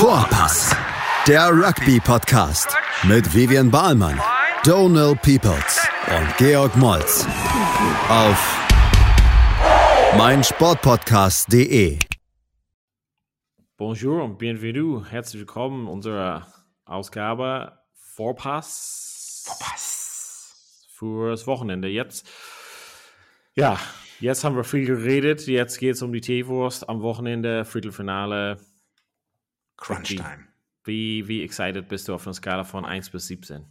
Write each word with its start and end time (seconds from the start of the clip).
Vorpass, 0.00 0.74
der 1.28 1.50
Rugby-Podcast 1.50 2.74
mit 3.02 3.34
Vivian 3.34 3.70
Bahlmann, 3.70 4.18
Donal 4.64 5.14
Peoples 5.14 5.86
und 6.08 6.36
Georg 6.38 6.74
Moltz 6.78 7.26
auf 8.08 8.58
meinsportpodcast.de. 10.16 11.98
Bonjour 13.76 14.24
und 14.24 14.38
bienvenue. 14.38 15.04
Herzlich 15.04 15.40
willkommen 15.40 15.82
in 15.82 15.92
unserer 15.92 16.46
Ausgabe 16.86 17.80
Vorpass. 17.92 19.44
Vorpass. 19.44 20.86
Für 20.94 21.32
das 21.32 21.46
Wochenende. 21.46 21.88
Jetzt, 21.88 22.26
ja, 23.54 23.78
jetzt 24.18 24.44
haben 24.44 24.56
wir 24.56 24.64
viel 24.64 24.86
geredet. 24.86 25.46
Jetzt 25.46 25.76
geht 25.76 25.96
es 25.96 26.00
um 26.00 26.10
die 26.10 26.22
Teewurst 26.22 26.88
am 26.88 27.02
Wochenende, 27.02 27.66
Viertelfinale. 27.66 28.56
Crunch-Time. 29.80 30.46
Wie, 30.84 31.26
wie 31.26 31.42
excited 31.42 31.88
bist 31.88 32.08
du 32.08 32.14
auf 32.14 32.26
einer 32.26 32.34
Skala 32.34 32.64
von 32.64 32.84
1 32.84 33.10
bis 33.10 33.26
17? 33.26 33.66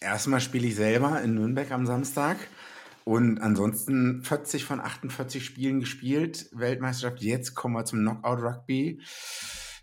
Erstmal 0.00 0.40
spiele 0.40 0.66
ich 0.66 0.74
selber 0.74 1.20
in 1.22 1.34
Nürnberg 1.34 1.70
am 1.70 1.86
Samstag 1.86 2.36
und 3.04 3.40
ansonsten 3.40 4.22
40 4.22 4.64
von 4.64 4.80
48 4.80 5.44
Spielen 5.44 5.80
gespielt, 5.80 6.48
Weltmeisterschaft. 6.52 7.22
Jetzt 7.22 7.54
kommen 7.54 7.74
wir 7.74 7.84
zum 7.84 8.00
Knockout 8.00 8.42
Rugby. 8.42 9.00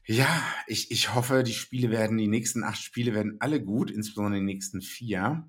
Ja, 0.06 0.28
ich, 0.68 0.92
ich 0.92 1.14
hoffe, 1.14 1.44
die 1.44 1.54
Spiele 1.54 1.92
werden, 1.92 2.18
die 2.18 2.28
nächsten 2.28 2.64
acht 2.64 2.82
Spiele 2.82 3.14
werden 3.14 3.38
alle 3.40 3.64
gut, 3.64 3.92
insbesondere 3.92 4.40
die 4.40 4.46
nächsten 4.46 4.82
vier. 4.82 5.48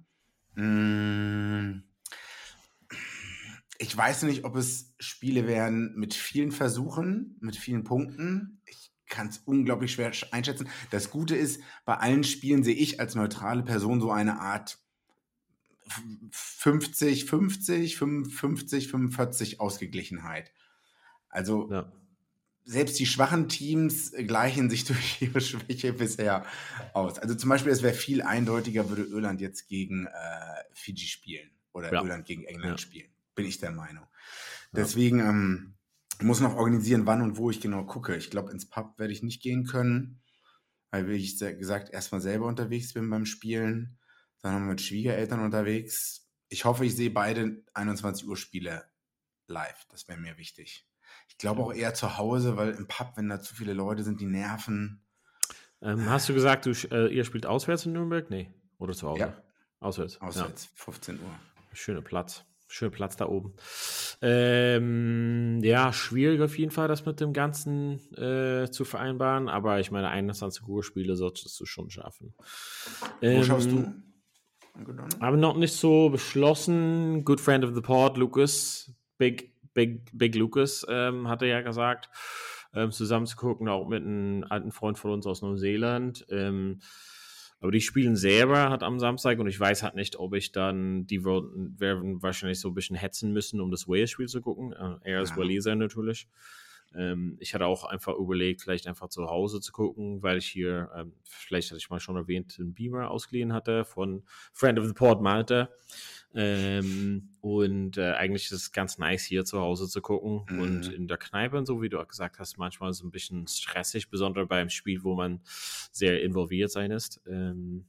Mm. 0.55 1.83
Ich 3.79 3.97
weiß 3.97 4.25
nicht, 4.25 4.45
ob 4.45 4.57
es 4.57 4.95
Spiele 4.99 5.47
werden 5.47 5.95
mit 5.97 6.13
vielen 6.13 6.53
Versuchen, 6.53 7.39
mit 7.41 7.57
vielen 7.57 7.83
Punkten. 7.83 8.60
Kann 9.11 9.29
es 9.29 9.39
unglaublich 9.39 9.93
schwer 9.93 10.13
einschätzen. 10.31 10.69
Das 10.91 11.11
Gute 11.11 11.37
ist, 11.37 11.61
bei 11.85 11.97
allen 11.99 12.25
Spielen 12.25 12.65
sehe 12.65 12.75
ich 12.75 13.01
als 13.01 13.15
neutrale 13.15 13.63
Person 13.63 14.01
so 14.01 14.11
eine 14.11 14.41
Art 14.41 14.79
50, 16.31 17.25
50, 17.27 17.97
55, 17.99 18.89
45 18.89 19.61
Ausgeglichenheit. 19.61 20.53
Also 21.29 21.71
Ja. 21.71 21.93
selbst 22.65 22.99
die 23.01 23.07
schwachen 23.07 23.49
Teams 23.49 24.13
gleichen 24.13 24.71
sich 24.71 24.85
durch 24.87 25.21
ihre 25.21 25.41
Schwäche 25.41 25.93
bisher 25.93 26.47
aus. 26.95 27.19
Also 27.19 27.35
zum 27.35 27.51
Beispiel, 27.51 27.73
es 27.73 27.83
wäre 27.83 27.95
viel 27.95 28.23
eindeutiger, 28.23 28.89
würde 28.89 29.03
Irland 29.03 29.41
jetzt 29.41 29.69
gegen 29.69 30.07
äh, 30.07 30.11
Fiji 30.73 31.07
spielen 31.09 31.51
oder 31.73 31.93
Ja. 31.93 32.03
Irland 32.03 32.25
gegen 32.27 32.45
England 32.45 32.79
Ja. 32.81 32.87
spielen. 32.87 33.11
Bin 33.35 33.47
ich 33.47 33.59
der 33.59 33.73
Meinung. 33.73 34.07
Deswegen 34.73 35.19
ähm, 35.19 35.75
muss 36.23 36.41
noch 36.41 36.57
organisieren, 36.57 37.07
wann 37.07 37.23
und 37.23 37.37
wo 37.37 37.51
ich 37.51 37.61
genau 37.61 37.85
gucke. 37.85 38.17
Ich 38.17 38.31
glaube, 38.31 38.51
ins 38.51 38.69
Pub 38.69 38.99
werde 38.99 39.13
ich 39.13 39.23
nicht 39.23 39.43
gehen 39.43 39.65
können, 39.65 40.21
weil, 40.91 41.09
wie 41.09 41.15
ich 41.15 41.39
gesagt, 41.39 41.91
erstmal 41.91 42.21
selber 42.21 42.47
unterwegs 42.47 42.93
bin 42.93 43.09
beim 43.09 43.27
Spielen. 43.27 43.99
Dann 44.43 44.55
haben 44.55 44.65
wir 44.65 44.71
mit 44.71 44.81
Schwiegereltern 44.81 45.41
unterwegs. 45.41 46.29
Ich 46.49 46.65
hoffe, 46.65 46.85
ich 46.85 46.97
sehe 46.97 47.11
beide 47.11 47.63
21 47.75 48.27
Uhr 48.27 48.37
Spiele 48.37 48.85
live. 49.47 49.87
Das 49.91 50.09
wäre 50.09 50.19
mir 50.19 50.37
wichtig. 50.39 50.87
Ich 51.29 51.39
glaube 51.39 51.63
auch 51.63 51.73
eher 51.73 51.95
zu 51.95 52.19
Hause, 52.19 52.57
weil 52.57 52.71
im 52.71 52.87
Pub, 52.87 53.13
wenn 53.17 53.29
da 53.29 53.41
zu 53.41 53.55
viele 53.55 53.73
Leute 53.73 54.03
sind, 54.03 54.21
die 54.21 54.27
nerven. 54.27 55.03
Ähm, 55.83 56.09
hast 56.09 56.29
du 56.29 56.35
gesagt, 56.35 56.67
du, 56.67 56.71
äh, 56.91 57.09
ihr 57.15 57.25
spielt 57.25 57.47
auswärts 57.47 57.87
in 57.87 57.93
Nürnberg? 57.93 58.29
Nee. 58.31 58.53
Oder 58.79 58.95
zu 58.95 59.09
Hause? 59.09 59.21
Ja. 59.21 59.43
Auswärts. 59.81 60.21
Auswärts, 60.21 60.69
15 60.75 61.19
Uhr. 61.21 61.25
Ja. 61.25 61.41
Schöner 61.73 62.03
Platz. 62.03 62.45
Schöner 62.73 62.93
Platz 62.93 63.17
da 63.17 63.27
oben. 63.27 63.55
Ähm, 64.23 65.59
ja, 65.63 65.93
schwierig 65.93 66.41
auf 66.41 66.57
jeden 66.57 66.71
Fall, 66.71 66.87
das 66.87 67.05
mit 67.05 67.21
dem 67.21 67.33
Ganzen 67.33 67.99
äh, 68.17 68.71
zu 68.71 68.85
vereinbaren. 68.85 69.49
Aber 69.49 69.81
ich 69.81 69.91
meine, 69.91 70.09
21 70.09 70.67
Uhr 70.69 70.85
Spiele 70.85 71.17
solltest 71.17 71.59
du 71.59 71.67
schon 71.67 71.91
schaffen. 71.91 72.33
Wo 73.21 73.43
schaust 73.43 73.69
Ähm, 73.71 74.05
du? 74.77 74.85
Donald? 74.85 75.21
Aber 75.21 75.37
noch 75.37 75.57
nicht 75.57 75.75
so 75.75 76.11
beschlossen. 76.11 77.25
Good 77.25 77.41
friend 77.41 77.65
of 77.65 77.75
the 77.75 77.81
pod, 77.81 78.17
Lucas, 78.17 78.93
Big, 79.19 79.53
Big, 79.75 80.09
Big 80.13 80.37
Lucas, 80.37 80.87
ähm, 80.89 81.29
hat 81.29 81.43
er 81.43 81.49
ja 81.49 81.61
gesagt, 81.63 82.09
ähm, 82.73 82.93
zusammen 82.93 83.27
zu 83.27 83.37
gucken, 83.37 83.69
auch 83.69 83.89
mit 83.89 84.05
einem 84.05 84.45
alten 84.49 84.71
Freund 84.71 84.97
von 84.97 85.11
uns 85.11 85.27
aus 85.27 85.43
Neuseeland. 85.43 86.25
Ähm, 86.31 86.81
aber 87.61 87.73
die 87.73 87.81
spielen 87.81 88.17
selber 88.17 88.71
hat 88.71 88.83
am 88.83 88.99
Samstag 88.99 89.39
und 89.39 89.47
ich 89.47 89.61
weiß 89.61 89.83
halt 89.83 89.95
nicht, 89.95 90.17
ob 90.17 90.35
ich 90.35 90.51
dann, 90.53 91.07
die 91.07 91.25
würden, 91.25 91.79
werden 91.79 92.23
wahrscheinlich 92.23 92.59
so 92.59 92.69
ein 92.69 92.75
bisschen 92.75 92.97
hetzen 92.97 93.33
müssen, 93.33 93.61
um 93.61 93.71
das 93.71 93.87
Wales-Spiel 93.87 94.29
zu 94.29 94.41
gucken. 94.41 94.73
Äh, 94.73 94.97
er 95.03 95.23
ist 95.23 95.31
Ja. 95.31 95.37
Waliser 95.37 95.75
natürlich. 95.75 96.27
Ähm, 96.95 97.37
ich 97.39 97.55
hatte 97.55 97.67
auch 97.67 97.85
einfach 97.85 98.17
überlegt, 98.17 98.63
vielleicht 98.63 98.87
einfach 98.87 99.09
zu 99.09 99.27
Hause 99.27 99.61
zu 99.61 99.73
gucken, 99.73 100.23
weil 100.23 100.39
ich 100.39 100.47
hier, 100.47 100.91
ähm, 100.97 101.13
vielleicht 101.23 101.71
hatte 101.71 101.79
ich 101.79 101.91
mal 101.91 102.01
schon 102.01 102.17
erwähnt, 102.17 102.57
einen 102.59 102.75
Beamer 102.75 103.11
ausgeliehen 103.11 103.53
hatte 103.53 103.85
von 103.85 104.25
Friend 104.53 104.79
of 104.79 104.87
the 104.87 104.95
Port 104.95 105.23
Malte. 105.23 105.69
Ähm, 106.35 107.31
und 107.41 107.99
äh, 107.99 108.13
eigentlich 108.13 108.45
ist 108.47 108.53
es 108.53 108.73
ganz 108.73 108.99
nice, 108.99 109.25
hier 109.25 109.45
zu 109.45 109.59
Hause 109.61 109.89
zu 109.89 110.01
gucken 110.01 110.47
Mhm. 110.49 110.61
und 110.61 110.89
in 110.93 111.09
der 111.09 111.19
Kneipe 111.19 111.59
und 111.59 111.67
so, 111.67 111.83
wie 111.83 111.89
du 111.89 111.99
auch 112.01 112.07
gesagt 112.07 112.39
hast, 112.39 112.57
manchmal 112.57 112.91
es 112.91 113.03
ein 113.03 113.11
bisschen 113.11 113.47
stressig, 113.49 114.11
besonders 114.11 114.47
beim 114.49 114.69
Spiel, 114.69 115.03
wo 115.03 115.15
man 115.15 115.41
sehr 115.91 116.23
involviert 116.23 116.71
sein 116.71 116.91
ist. 116.93 117.21
Ähm, 117.27 117.87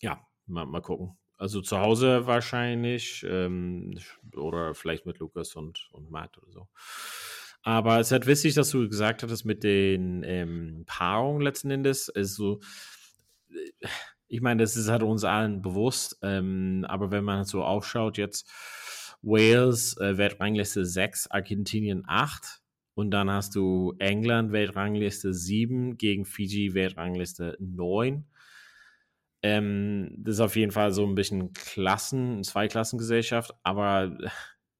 ja, 0.00 0.26
mal, 0.46 0.66
mal 0.66 0.82
gucken. 0.82 1.16
Also 1.38 1.60
zu 1.62 1.78
Hause 1.78 2.26
wahrscheinlich 2.26 3.24
ähm, 3.28 3.98
oder 4.34 4.74
vielleicht 4.74 5.06
mit 5.06 5.18
Lukas 5.18 5.54
und, 5.54 5.88
und 5.92 6.10
Matt 6.10 6.36
oder 6.38 6.50
so. 6.50 6.68
Aber 7.62 8.00
es 8.00 8.08
ist 8.08 8.12
halt 8.12 8.26
wichtig, 8.26 8.54
dass 8.54 8.70
du 8.70 8.88
gesagt 8.88 9.22
hattest 9.22 9.44
mit 9.44 9.62
den 9.62 10.22
ähm, 10.24 10.84
Paarungen 10.86 11.42
letzten 11.42 11.70
Endes. 11.70 12.10
Also, 12.10 12.60
äh, 13.50 13.88
ich 14.28 14.40
meine, 14.40 14.62
das 14.62 14.76
ist 14.76 14.88
halt 14.88 15.02
uns 15.02 15.24
allen 15.24 15.62
bewusst. 15.62 16.18
Ähm, 16.22 16.84
aber 16.88 17.10
wenn 17.10 17.24
man 17.24 17.44
so 17.44 17.64
aufschaut, 17.64 18.18
jetzt 18.18 18.48
Wales, 19.22 19.96
äh, 19.98 20.16
Weltrangliste 20.16 20.84
6, 20.84 21.30
Argentinien 21.30 22.04
8. 22.06 22.60
Und 22.94 23.10
dann 23.12 23.30
hast 23.30 23.54
du 23.54 23.94
England, 23.98 24.52
Weltrangliste 24.52 25.32
7 25.32 25.98
gegen 25.98 26.24
Fiji, 26.24 26.74
Weltrangliste 26.74 27.56
9. 27.60 28.26
Ähm, 29.42 30.14
das 30.18 30.34
ist 30.34 30.40
auf 30.40 30.56
jeden 30.56 30.72
Fall 30.72 30.92
so 30.92 31.06
ein 31.06 31.14
bisschen 31.14 31.52
Klassen, 31.52 32.42
Zweiklassengesellschaft, 32.42 33.54
aber 33.62 34.18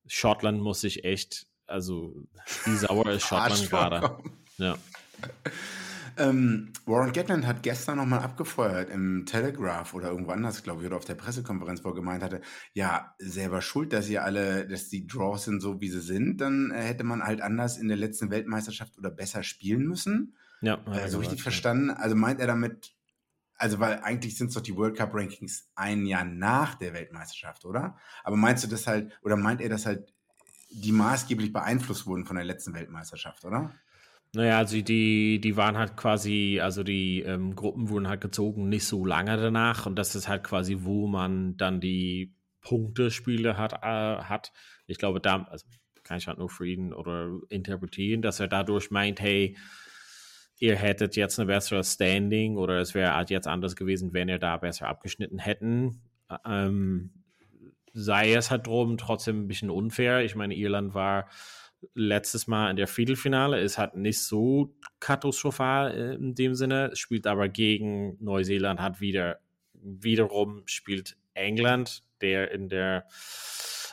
Schottland 0.06 0.60
muss 0.60 0.80
sich 0.80 1.04
echt, 1.04 1.46
also 1.66 2.24
wie 2.64 2.76
sauer 2.76 3.08
ist 3.10 3.22
Schottland 3.22 3.70
gerade. 3.70 4.18
Ja. 4.56 4.76
Ähm, 6.18 6.72
Warren 6.84 7.12
Gatland 7.12 7.46
hat 7.46 7.62
gestern 7.62 7.98
nochmal 7.98 8.20
abgefeuert 8.20 8.90
im 8.90 9.24
Telegraph 9.24 9.94
oder 9.94 10.10
irgendwo 10.10 10.32
anders, 10.32 10.62
glaube 10.62 10.82
ich, 10.82 10.86
oder 10.86 10.96
auf 10.96 11.04
der 11.04 11.14
Pressekonferenz, 11.14 11.84
wo 11.84 11.90
er 11.90 11.94
gemeint 11.94 12.22
hatte, 12.22 12.40
ja, 12.72 13.14
selber 13.18 13.62
schuld, 13.62 13.92
dass 13.92 14.08
ihr 14.08 14.24
alle, 14.24 14.66
dass 14.66 14.88
die 14.88 15.06
Draws 15.06 15.44
sind 15.44 15.60
so, 15.60 15.80
wie 15.80 15.88
sie 15.88 16.00
sind, 16.00 16.40
dann 16.40 16.70
äh, 16.70 16.82
hätte 16.82 17.04
man 17.04 17.22
halt 17.22 17.40
anders 17.40 17.78
in 17.78 17.88
der 17.88 17.96
letzten 17.96 18.30
Weltmeisterschaft 18.30 18.98
oder 18.98 19.10
besser 19.10 19.42
spielen 19.42 19.86
müssen. 19.86 20.34
Ja, 20.60 20.74
Äh, 20.74 21.08
so 21.08 21.18
gesagt, 21.18 21.20
richtig 21.20 21.38
ja. 21.38 21.42
verstanden. 21.44 21.90
Also 21.90 22.16
meint 22.16 22.40
er 22.40 22.48
damit, 22.48 22.94
also 23.54 23.78
weil 23.78 24.00
eigentlich 24.00 24.36
sind 24.36 24.48
es 24.48 24.54
doch 24.54 24.62
die 24.62 24.76
World 24.76 24.96
Cup 24.96 25.14
Rankings 25.14 25.70
ein 25.74 26.04
Jahr 26.06 26.24
nach 26.24 26.74
der 26.74 26.94
Weltmeisterschaft, 26.94 27.64
oder? 27.64 27.96
Aber 28.24 28.36
meinst 28.36 28.64
du 28.64 28.68
das 28.68 28.86
halt, 28.86 29.18
oder 29.22 29.36
meint 29.36 29.60
er, 29.60 29.68
dass 29.68 29.86
halt 29.86 30.12
die 30.70 30.92
maßgeblich 30.92 31.52
beeinflusst 31.52 32.06
wurden 32.06 32.26
von 32.26 32.36
der 32.36 32.44
letzten 32.44 32.74
Weltmeisterschaft, 32.74 33.44
oder? 33.44 33.74
Naja, 34.34 34.58
also 34.58 34.80
die, 34.80 35.40
die 35.40 35.56
waren 35.56 35.78
halt 35.78 35.96
quasi, 35.96 36.60
also 36.62 36.82
die 36.82 37.22
ähm, 37.22 37.56
Gruppen 37.56 37.88
wurden 37.88 38.08
halt 38.08 38.20
gezogen 38.20 38.68
nicht 38.68 38.86
so 38.86 39.04
lange 39.06 39.36
danach 39.36 39.86
und 39.86 39.96
das 39.96 40.14
ist 40.14 40.28
halt 40.28 40.44
quasi, 40.44 40.78
wo 40.80 41.06
man 41.06 41.56
dann 41.56 41.80
die 41.80 42.34
Punktespiele 42.60 43.56
hat, 43.56 43.72
äh, 43.82 44.22
hat. 44.22 44.52
Ich 44.86 44.98
glaube, 44.98 45.20
da, 45.20 45.44
also 45.44 45.66
kann 46.02 46.18
ich 46.18 46.26
halt 46.26 46.38
nur 46.38 46.50
ihn 46.62 46.92
oder 46.92 47.38
interpretieren, 47.48 48.22
dass 48.22 48.40
er 48.40 48.48
dadurch 48.48 48.90
meint, 48.90 49.20
hey, 49.20 49.56
ihr 50.58 50.76
hättet 50.76 51.16
jetzt 51.16 51.38
eine 51.38 51.46
bessere 51.46 51.84
Standing 51.84 52.56
oder 52.56 52.78
es 52.78 52.94
wäre 52.94 53.14
halt 53.14 53.30
jetzt 53.30 53.46
anders 53.46 53.76
gewesen, 53.76 54.12
wenn 54.12 54.28
ihr 54.28 54.38
da 54.38 54.56
besser 54.56 54.88
abgeschnitten 54.88 55.38
hätten. 55.38 56.02
Ähm, 56.44 57.10
sei 57.92 58.32
es 58.32 58.50
halt 58.50 58.66
drum 58.66 58.98
trotzdem 58.98 59.42
ein 59.42 59.48
bisschen 59.48 59.70
unfair. 59.70 60.24
Ich 60.24 60.34
meine, 60.34 60.54
Irland 60.54 60.94
war 60.94 61.28
letztes 61.94 62.46
Mal 62.46 62.70
in 62.70 62.76
der 62.76 62.88
Viertelfinale, 62.88 63.60
ist 63.60 63.78
halt 63.78 63.94
nicht 63.94 64.20
so 64.20 64.74
katastrophal 65.00 65.92
äh, 65.92 66.14
in 66.14 66.34
dem 66.34 66.54
Sinne, 66.54 66.90
spielt 66.94 67.26
aber 67.26 67.48
gegen 67.48 68.16
Neuseeland, 68.22 68.80
hat 68.80 69.00
wieder 69.00 69.38
wiederum 69.74 70.62
spielt 70.66 71.16
England, 71.34 72.02
der 72.20 72.50
in 72.50 72.68
der 72.68 73.06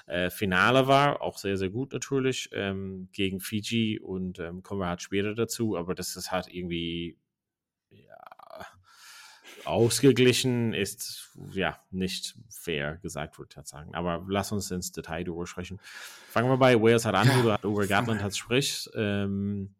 äh, 0.07 0.29
Finale 0.29 0.87
war, 0.87 1.21
auch 1.21 1.37
sehr, 1.37 1.57
sehr 1.57 1.69
gut 1.69 1.93
natürlich, 1.93 2.49
ähm, 2.53 3.09
gegen 3.11 3.39
Fiji 3.39 3.99
und 3.99 4.39
ähm, 4.39 4.63
kommen 4.63 4.81
wir 4.81 4.87
halt 4.87 5.01
später 5.01 5.33
dazu, 5.35 5.77
aber 5.77 5.95
das 5.95 6.15
ist 6.15 6.31
halt 6.31 6.47
irgendwie 6.47 7.17
ausgeglichen 9.65 10.73
ist 10.73 11.31
ja 11.51 11.79
nicht 11.91 12.35
fair 12.49 12.97
gesagt, 12.97 13.37
würde 13.37 13.49
ich 13.51 13.57
halt 13.57 13.67
sagen. 13.67 13.95
Aber 13.95 14.25
lass 14.27 14.51
uns 14.51 14.71
ins 14.71 14.91
Detail 14.91 15.23
darüber 15.23 15.47
sprechen. 15.47 15.79
Fangen 16.29 16.49
wir 16.49 16.57
bei 16.57 16.79
Wales 16.79 17.05
halt 17.05 17.15
an, 17.15 17.27
Ja, 17.45 17.57
du 17.57 17.79
halt 17.79 17.89
Gatland 17.89 18.19
an. 18.19 18.23
halt 18.23 18.37
sprichst. 18.37 18.91
Ähm, 18.95 19.73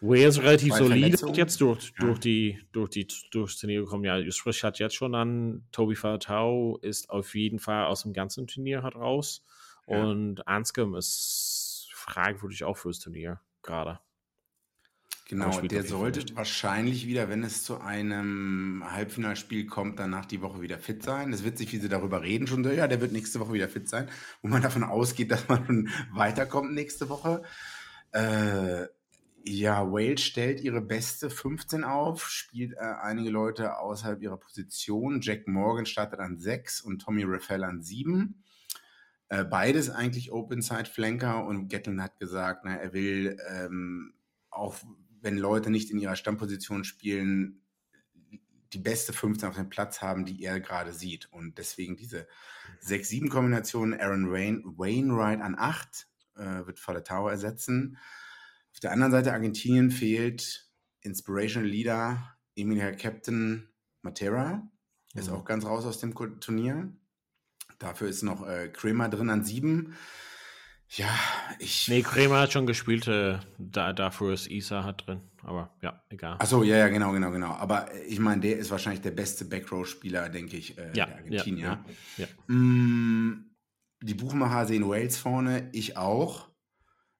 Wales 0.00 0.40
relativ 0.40 0.74
solide 0.74 1.18
jetzt 1.34 1.60
durch, 1.60 1.92
ja. 1.98 2.06
durch 2.06 2.18
die 2.20 2.58
durch 2.72 2.88
die 2.90 3.06
durchs 3.30 3.58
Turnier 3.58 3.80
gekommen. 3.82 4.04
Ja, 4.04 4.30
Sprich 4.30 4.64
hat 4.64 4.78
jetzt 4.78 4.94
schon 4.94 5.14
an, 5.14 5.62
Tobi 5.72 5.94
Falatau 5.94 6.78
ist 6.78 7.10
auf 7.10 7.34
jeden 7.34 7.58
Fall 7.58 7.84
aus 7.84 8.02
dem 8.02 8.14
ganzen 8.14 8.46
Turnier 8.46 8.82
hat 8.82 8.94
raus. 8.94 9.44
Ja. 9.86 10.02
Und 10.02 10.46
Anscombe 10.46 10.96
ist 10.98 11.88
fragwürdig 11.92 12.64
auch 12.64 12.78
fürs 12.78 12.98
Turnier 12.98 13.40
gerade. 13.62 14.00
Genau, 15.30 15.60
der 15.60 15.84
sollte 15.84 16.34
wahrscheinlich 16.34 17.06
wieder, 17.06 17.28
wenn 17.28 17.44
es 17.44 17.62
zu 17.62 17.80
einem 17.80 18.82
Halbfinalspiel 18.84 19.64
kommt, 19.66 20.00
danach 20.00 20.26
die 20.26 20.42
Woche 20.42 20.60
wieder 20.60 20.80
fit 20.80 21.04
sein. 21.04 21.32
Es 21.32 21.44
wird 21.44 21.56
sich, 21.56 21.72
wie 21.72 21.76
sie 21.76 21.88
darüber 21.88 22.22
reden, 22.22 22.48
schon 22.48 22.64
so, 22.64 22.70
ja, 22.70 22.88
der 22.88 23.00
wird 23.00 23.12
nächste 23.12 23.38
Woche 23.38 23.52
wieder 23.52 23.68
fit 23.68 23.88
sein, 23.88 24.08
wo 24.42 24.48
man 24.48 24.60
davon 24.60 24.82
ausgeht, 24.82 25.30
dass 25.30 25.46
man 25.46 25.88
weiterkommt 26.12 26.72
nächste 26.72 27.08
Woche. 27.08 27.44
Äh, 28.10 28.86
ja, 29.44 29.92
Wales 29.92 30.20
stellt 30.20 30.62
ihre 30.62 30.80
beste 30.80 31.30
15 31.30 31.84
auf, 31.84 32.28
spielt 32.28 32.72
äh, 32.72 32.80
einige 32.80 33.30
Leute 33.30 33.78
außerhalb 33.78 34.20
ihrer 34.22 34.36
Position. 34.36 35.20
Jack 35.20 35.46
Morgan 35.46 35.86
startet 35.86 36.18
an 36.18 36.40
6 36.40 36.80
und 36.80 37.02
Tommy 37.02 37.22
Raffel 37.24 37.62
an 37.62 37.82
7. 37.82 38.42
Äh, 39.28 39.44
beides 39.44 39.90
eigentlich 39.90 40.32
Open-Side-Flanker 40.32 41.44
und 41.44 41.68
Gattlin 41.68 42.02
hat 42.02 42.18
gesagt, 42.18 42.62
na, 42.64 42.74
er 42.74 42.92
will 42.92 43.36
ähm, 43.48 44.14
auch 44.50 44.74
wenn 45.20 45.38
Leute 45.38 45.70
nicht 45.70 45.90
in 45.90 45.98
ihrer 45.98 46.16
Stammposition 46.16 46.84
spielen, 46.84 47.62
die 48.72 48.78
beste 48.78 49.12
15 49.12 49.48
auf 49.48 49.56
dem 49.56 49.68
Platz 49.68 50.00
haben, 50.00 50.24
die 50.24 50.42
er 50.42 50.60
gerade 50.60 50.92
sieht. 50.92 51.30
Und 51.32 51.58
deswegen 51.58 51.96
diese 51.96 52.26
6-7-Kombination, 52.84 53.94
Aaron 53.94 54.30
Wain, 54.30 54.62
Wainwright 54.64 55.40
an 55.40 55.56
8 55.58 56.06
äh, 56.36 56.66
wird 56.66 56.78
Faletau 56.78 57.28
ersetzen. 57.28 57.98
Auf 58.72 58.80
der 58.80 58.92
anderen 58.92 59.12
Seite 59.12 59.32
Argentinien 59.32 59.90
fehlt 59.90 60.68
Inspirational 61.02 61.68
Leader 61.68 62.36
Emilia 62.54 62.92
Captain 62.92 63.68
Matera. 64.02 64.70
Ist 65.14 65.28
mhm. 65.28 65.34
auch 65.34 65.44
ganz 65.44 65.64
raus 65.64 65.84
aus 65.84 65.98
dem 65.98 66.14
Turnier. 66.14 66.92
Dafür 67.78 68.08
ist 68.08 68.22
noch 68.22 68.46
äh, 68.46 68.68
Kramer 68.68 69.08
drin 69.08 69.30
an 69.30 69.42
7. 69.42 69.96
Ja, 70.92 71.08
ich. 71.60 71.86
Nee, 71.88 72.02
Kremer 72.02 72.40
hat 72.40 72.52
schon 72.52 72.66
gespielt, 72.66 73.06
äh, 73.06 73.38
da, 73.58 73.92
dafür 73.92 74.32
ist 74.32 74.50
Isa 74.50 74.82
hat 74.82 75.06
drin. 75.06 75.20
Aber 75.42 75.72
ja, 75.82 76.02
egal. 76.08 76.36
Achso, 76.40 76.64
ja, 76.64 76.76
ja, 76.76 76.88
genau, 76.88 77.12
genau, 77.12 77.30
genau. 77.30 77.52
Aber 77.52 77.92
äh, 77.94 78.02
ich 78.04 78.18
meine, 78.18 78.40
der 78.40 78.58
ist 78.58 78.72
wahrscheinlich 78.72 79.00
der 79.00 79.12
beste 79.12 79.44
Backrow-Spieler, 79.44 80.28
denke 80.30 80.56
ich, 80.56 80.76
äh, 80.78 80.90
ja, 80.94 81.06
der 81.06 81.16
Argentinier. 81.16 81.84
Ja, 82.16 82.26
ja. 82.26 82.54
Mm, 82.54 83.54
die 84.02 84.14
Buchmacher 84.14 84.66
sehen 84.66 84.88
Wales 84.88 85.16
vorne, 85.16 85.68
ich 85.72 85.96
auch. 85.96 86.48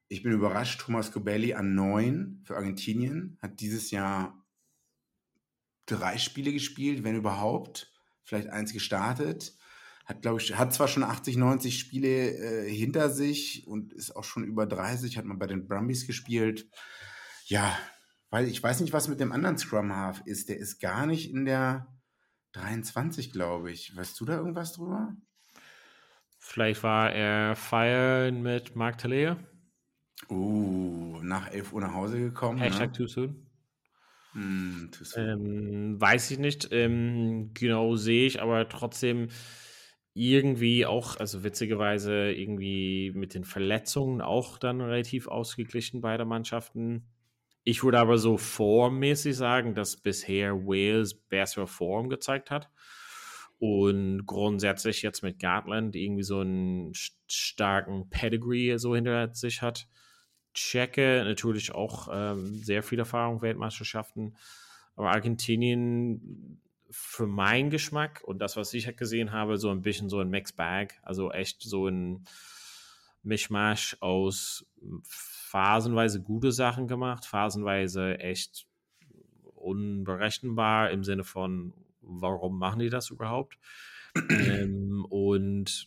Ich 0.08 0.24
bin 0.24 0.32
überrascht, 0.32 0.80
Thomas 0.80 1.12
Cobelli 1.12 1.54
an 1.54 1.76
9 1.76 2.40
für 2.44 2.56
Argentinien 2.56 3.38
hat 3.40 3.60
dieses 3.60 3.92
Jahr 3.92 4.44
drei 5.86 6.18
Spiele 6.18 6.52
gespielt, 6.52 7.04
wenn 7.04 7.14
überhaupt. 7.14 7.92
Vielleicht 8.24 8.48
eins 8.48 8.72
gestartet 8.72 9.54
hat, 10.10 10.22
glaube 10.22 10.40
ich, 10.40 10.58
hat 10.58 10.74
zwar 10.74 10.88
schon 10.88 11.04
80, 11.04 11.36
90 11.36 11.78
Spiele 11.78 12.08
äh, 12.08 12.68
hinter 12.68 13.10
sich 13.10 13.66
und 13.68 13.92
ist 13.92 14.14
auch 14.16 14.24
schon 14.24 14.42
über 14.42 14.66
30, 14.66 15.16
hat 15.16 15.24
man 15.24 15.38
bei 15.38 15.46
den 15.46 15.68
Brumbies 15.68 16.06
gespielt. 16.06 16.68
Ja, 17.46 17.78
weil 18.28 18.48
ich 18.48 18.60
weiß 18.60 18.80
nicht, 18.80 18.92
was 18.92 19.06
mit 19.06 19.20
dem 19.20 19.30
anderen 19.30 19.56
Scrum 19.56 19.94
Half 19.94 20.22
ist. 20.24 20.48
Der 20.48 20.58
ist 20.58 20.80
gar 20.80 21.06
nicht 21.06 21.30
in 21.30 21.44
der 21.44 21.86
23, 22.52 23.32
glaube 23.32 23.70
ich. 23.70 23.96
Weißt 23.96 24.20
du 24.20 24.24
da 24.24 24.36
irgendwas 24.36 24.72
drüber? 24.72 25.14
Vielleicht 26.40 26.82
war 26.82 27.12
er 27.12 27.54
feiern 27.54 28.42
mit 28.42 28.74
Mark 28.74 28.98
Talea. 28.98 29.38
Uh, 30.28 31.20
nach 31.22 31.52
11 31.52 31.72
Uhr 31.72 31.80
nach 31.82 31.94
Hause 31.94 32.18
gekommen. 32.18 32.58
Ne? 32.58 32.64
Hashtag 32.64 32.90
ne? 32.90 32.96
too 32.96 33.06
soon. 33.06 33.46
Mm, 34.34 34.90
too 34.90 35.04
soon. 35.04 35.28
Ähm, 35.28 36.00
weiß 36.00 36.32
ich 36.32 36.38
nicht. 36.40 36.68
Ähm, 36.72 37.52
genau 37.54 37.94
sehe 37.94 38.26
ich, 38.26 38.42
aber 38.42 38.68
trotzdem 38.68 39.28
irgendwie 40.14 40.86
auch, 40.86 41.16
also 41.18 41.44
witzigerweise 41.44 42.32
irgendwie 42.32 43.12
mit 43.14 43.34
den 43.34 43.44
Verletzungen 43.44 44.20
auch 44.20 44.58
dann 44.58 44.80
relativ 44.80 45.28
ausgeglichen 45.28 46.00
beide 46.00 46.24
Mannschaften. 46.24 47.06
Ich 47.62 47.84
würde 47.84 47.98
aber 47.98 48.18
so 48.18 48.36
formmäßig 48.36 49.36
sagen, 49.36 49.74
dass 49.74 49.96
bisher 49.96 50.66
Wales 50.66 51.14
bessere 51.14 51.66
Form 51.66 52.08
gezeigt 52.08 52.50
hat 52.50 52.70
und 53.58 54.24
grundsätzlich 54.26 55.02
jetzt 55.02 55.22
mit 55.22 55.38
Gartland 55.38 55.94
irgendwie 55.94 56.22
so 56.22 56.40
einen 56.40 56.92
starken 57.28 58.08
Pedigree 58.08 58.78
so 58.78 58.94
hinter 58.94 59.34
sich 59.34 59.60
hat. 59.62 59.86
Tschecke 60.54 61.22
natürlich 61.24 61.72
auch 61.72 62.08
ähm, 62.10 62.54
sehr 62.64 62.82
viel 62.82 62.98
Erfahrung 62.98 63.42
Weltmeisterschaften, 63.42 64.34
aber 64.96 65.10
Argentinien 65.10 66.60
für 66.90 67.26
meinen 67.26 67.70
Geschmack 67.70 68.22
und 68.24 68.38
das, 68.40 68.56
was 68.56 68.74
ich 68.74 68.96
gesehen 68.96 69.32
habe, 69.32 69.58
so 69.58 69.70
ein 69.70 69.82
bisschen 69.82 70.08
so 70.08 70.20
ein 70.20 70.28
Mixed 70.28 70.56
Bag. 70.56 70.94
Also 71.02 71.30
echt 71.30 71.62
so 71.62 71.86
ein 71.86 72.24
Mischmasch 73.22 73.96
aus 74.00 74.66
phasenweise 75.02 76.22
gute 76.22 76.52
Sachen 76.52 76.88
gemacht, 76.88 77.26
phasenweise 77.26 78.18
echt 78.18 78.66
unberechenbar 79.54 80.90
im 80.90 81.04
Sinne 81.04 81.24
von, 81.24 81.74
warum 82.00 82.58
machen 82.58 82.80
die 82.80 82.90
das 82.90 83.10
überhaupt? 83.10 83.58
ähm, 84.30 85.04
und 85.08 85.86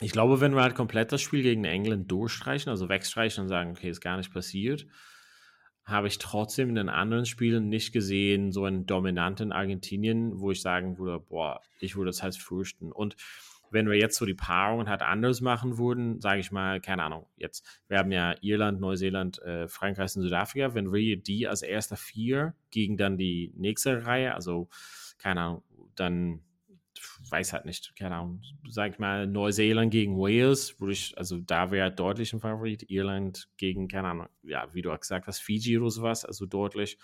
ich 0.00 0.12
glaube, 0.12 0.40
wenn 0.40 0.54
wir 0.54 0.62
halt 0.62 0.74
komplett 0.74 1.12
das 1.12 1.22
Spiel 1.22 1.42
gegen 1.42 1.64
England 1.64 2.10
durchstreichen, 2.10 2.70
also 2.70 2.88
wegstreichen 2.88 3.42
und 3.42 3.48
sagen, 3.48 3.70
okay, 3.70 3.90
ist 3.90 4.00
gar 4.00 4.16
nicht 4.16 4.32
passiert, 4.32 4.86
habe 5.86 6.08
ich 6.08 6.18
trotzdem 6.18 6.70
in 6.70 6.74
den 6.74 6.88
anderen 6.88 7.26
Spielen 7.26 7.68
nicht 7.68 7.92
gesehen, 7.92 8.50
so 8.50 8.64
einen 8.64 8.86
dominanten 8.86 9.52
Argentinien, 9.52 10.40
wo 10.40 10.50
ich 10.50 10.60
sagen 10.60 10.98
würde, 10.98 11.20
boah, 11.20 11.60
ich 11.78 11.96
würde 11.96 12.08
das 12.08 12.24
halt 12.24 12.34
fürchten. 12.34 12.90
Und 12.90 13.16
wenn 13.70 13.88
wir 13.88 13.96
jetzt 13.96 14.16
so 14.16 14.26
die 14.26 14.34
Paarungen 14.34 14.88
halt 14.88 15.02
anders 15.02 15.40
machen 15.40 15.78
würden, 15.78 16.20
sage 16.20 16.40
ich 16.40 16.50
mal, 16.50 16.80
keine 16.80 17.04
Ahnung, 17.04 17.26
jetzt, 17.36 17.64
wir 17.88 17.98
haben 17.98 18.10
ja 18.10 18.34
Irland, 18.40 18.80
Neuseeland, 18.80 19.40
äh, 19.42 19.68
Frankreich 19.68 20.16
und 20.16 20.22
Südafrika, 20.22 20.74
wenn 20.74 20.92
wir 20.92 21.16
die 21.16 21.46
als 21.46 21.62
erster 21.62 21.96
vier 21.96 22.54
gegen 22.70 22.96
dann 22.96 23.16
die 23.16 23.52
nächste 23.56 24.06
Reihe, 24.06 24.34
also 24.34 24.68
keine 25.18 25.40
Ahnung, 25.40 25.62
dann 25.94 26.40
weiß 27.30 27.52
halt 27.52 27.64
nicht, 27.64 27.94
keine 27.96 28.16
Ahnung, 28.16 28.42
sag 28.68 28.92
ich 28.92 28.98
mal, 28.98 29.26
Neuseeland 29.26 29.90
gegen 29.90 30.16
Wales, 30.18 30.80
würde 30.80 30.92
ich, 30.92 31.16
also 31.18 31.38
da 31.38 31.70
wäre 31.70 31.90
deutlich 31.90 32.32
ein 32.32 32.40
Favorit, 32.40 32.88
Irland 32.90 33.48
gegen, 33.56 33.88
keine 33.88 34.08
Ahnung, 34.08 34.28
ja, 34.42 34.72
wie 34.72 34.82
du 34.82 34.92
auch 34.92 35.00
gesagt 35.00 35.26
hast, 35.26 35.40
Fiji 35.40 35.78
oder 35.78 35.90
sowas, 35.90 36.24
also 36.24 36.46
deutlich, 36.46 36.98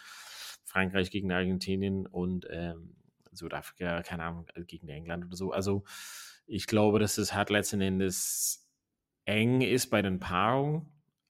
Frankreich 0.65 1.11
gegen 1.11 1.33
Argentinien 1.33 2.07
und 2.07 2.47
ähm, 2.51 2.97
Südafrika, 3.33 4.03
keine 4.03 4.25
Ahnung, 4.25 4.47
gegen 4.67 4.89
England 4.89 5.25
oder 5.27 5.37
so. 5.37 5.53
Also 5.53 5.85
ich 6.47 6.67
glaube, 6.67 6.99
dass 6.99 7.19
es 7.19 7.35
halt 7.35 7.51
letzten 7.51 7.81
Endes 7.81 8.71
eng 9.25 9.61
ist 9.61 9.89
bei 9.89 10.03
den 10.03 10.19
Paarungen, 10.19 10.87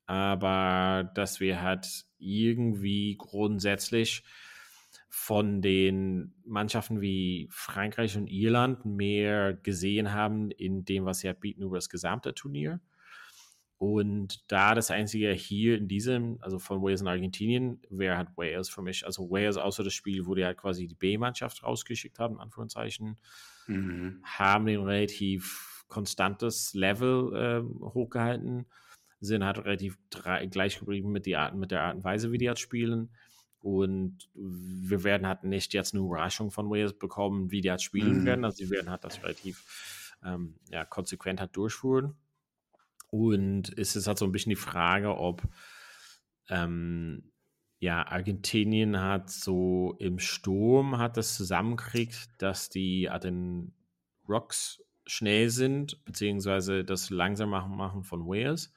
aber 0.06 1.10
dass 1.14 1.40
wir 1.40 1.62
halt 1.62 2.04
irgendwie 2.18 3.16
grundsätzlich 3.18 4.22
von 5.14 5.60
den 5.60 6.32
Mannschaften 6.46 7.02
wie 7.02 7.46
Frankreich 7.50 8.16
und 8.16 8.28
Irland 8.28 8.86
mehr 8.86 9.52
gesehen 9.52 10.14
haben 10.14 10.50
in 10.50 10.86
dem, 10.86 11.04
was 11.04 11.18
sie 11.18 11.28
halt 11.28 11.40
bieten 11.40 11.62
über 11.62 11.76
das 11.76 11.90
gesamte 11.90 12.32
Turnier. 12.32 12.80
Und 13.76 14.50
da 14.50 14.74
das 14.74 14.90
einzige 14.90 15.30
hier 15.32 15.76
in 15.76 15.86
diesem, 15.86 16.38
also 16.40 16.58
von 16.58 16.80
Wales 16.82 17.02
und 17.02 17.08
Argentinien, 17.08 17.82
wäre 17.90 18.16
halt 18.16 18.30
Wales 18.36 18.70
für 18.70 18.80
mich. 18.80 19.04
Also 19.04 19.30
Wales 19.30 19.58
außer 19.58 19.84
das 19.84 19.92
Spiel, 19.92 20.24
wo 20.24 20.34
die 20.34 20.46
halt 20.46 20.56
quasi 20.56 20.86
die 20.86 20.94
B-Mannschaft 20.94 21.62
rausgeschickt 21.62 22.18
haben, 22.18 22.36
in 22.36 22.40
Anführungszeichen, 22.40 23.18
mhm. 23.66 24.22
haben 24.24 24.64
den 24.64 24.80
relativ 24.80 25.84
konstantes 25.88 26.72
Level 26.72 27.36
äh, 27.36 27.84
hochgehalten, 27.84 28.64
sind 29.20 29.44
halt 29.44 29.58
relativ 29.58 29.98
gleich 30.08 30.78
geblieben 30.78 31.12
mit, 31.12 31.26
die 31.26 31.36
Art, 31.36 31.54
mit 31.54 31.70
der 31.70 31.82
Art 31.82 31.96
und 31.96 32.04
Weise, 32.04 32.32
wie 32.32 32.38
die 32.38 32.48
halt 32.48 32.58
spielen. 32.58 33.10
Und 33.62 34.28
wir 34.34 35.04
werden 35.04 35.26
halt 35.26 35.44
nicht 35.44 35.72
jetzt 35.72 35.94
eine 35.94 36.02
Überraschung 36.02 36.50
von 36.50 36.68
Wales 36.68 36.98
bekommen, 36.98 37.50
wie 37.52 37.60
die 37.60 37.70
halt 37.70 37.80
spielen 37.80 38.20
mhm. 38.20 38.26
werden. 38.26 38.44
Also 38.44 38.56
sie 38.56 38.70
werden 38.70 38.90
halt 38.90 39.04
das 39.04 39.22
relativ 39.22 40.16
ähm, 40.24 40.56
ja, 40.68 40.84
konsequent 40.84 41.40
halt 41.40 41.56
durchführen. 41.56 42.16
Und 43.10 43.76
es 43.78 43.94
ist 43.94 44.06
halt 44.08 44.18
so 44.18 44.24
ein 44.24 44.32
bisschen 44.32 44.50
die 44.50 44.56
Frage, 44.56 45.16
ob 45.16 45.42
ähm, 46.48 47.30
ja, 47.78 48.06
Argentinien 48.06 49.00
hat 49.00 49.30
so 49.30 49.96
im 49.98 50.18
Sturm 50.18 50.98
hat 50.98 51.16
das 51.16 51.34
zusammenkriegt, 51.34 52.30
dass 52.38 52.68
die 52.68 53.08
an 53.10 53.20
den 53.20 53.74
Rocks 54.28 54.82
schnell 55.06 55.50
sind, 55.50 56.04
beziehungsweise 56.04 56.84
das 56.84 57.10
langsam 57.10 57.50
machen, 57.50 57.76
machen 57.76 58.04
von 58.04 58.26
Wales 58.26 58.72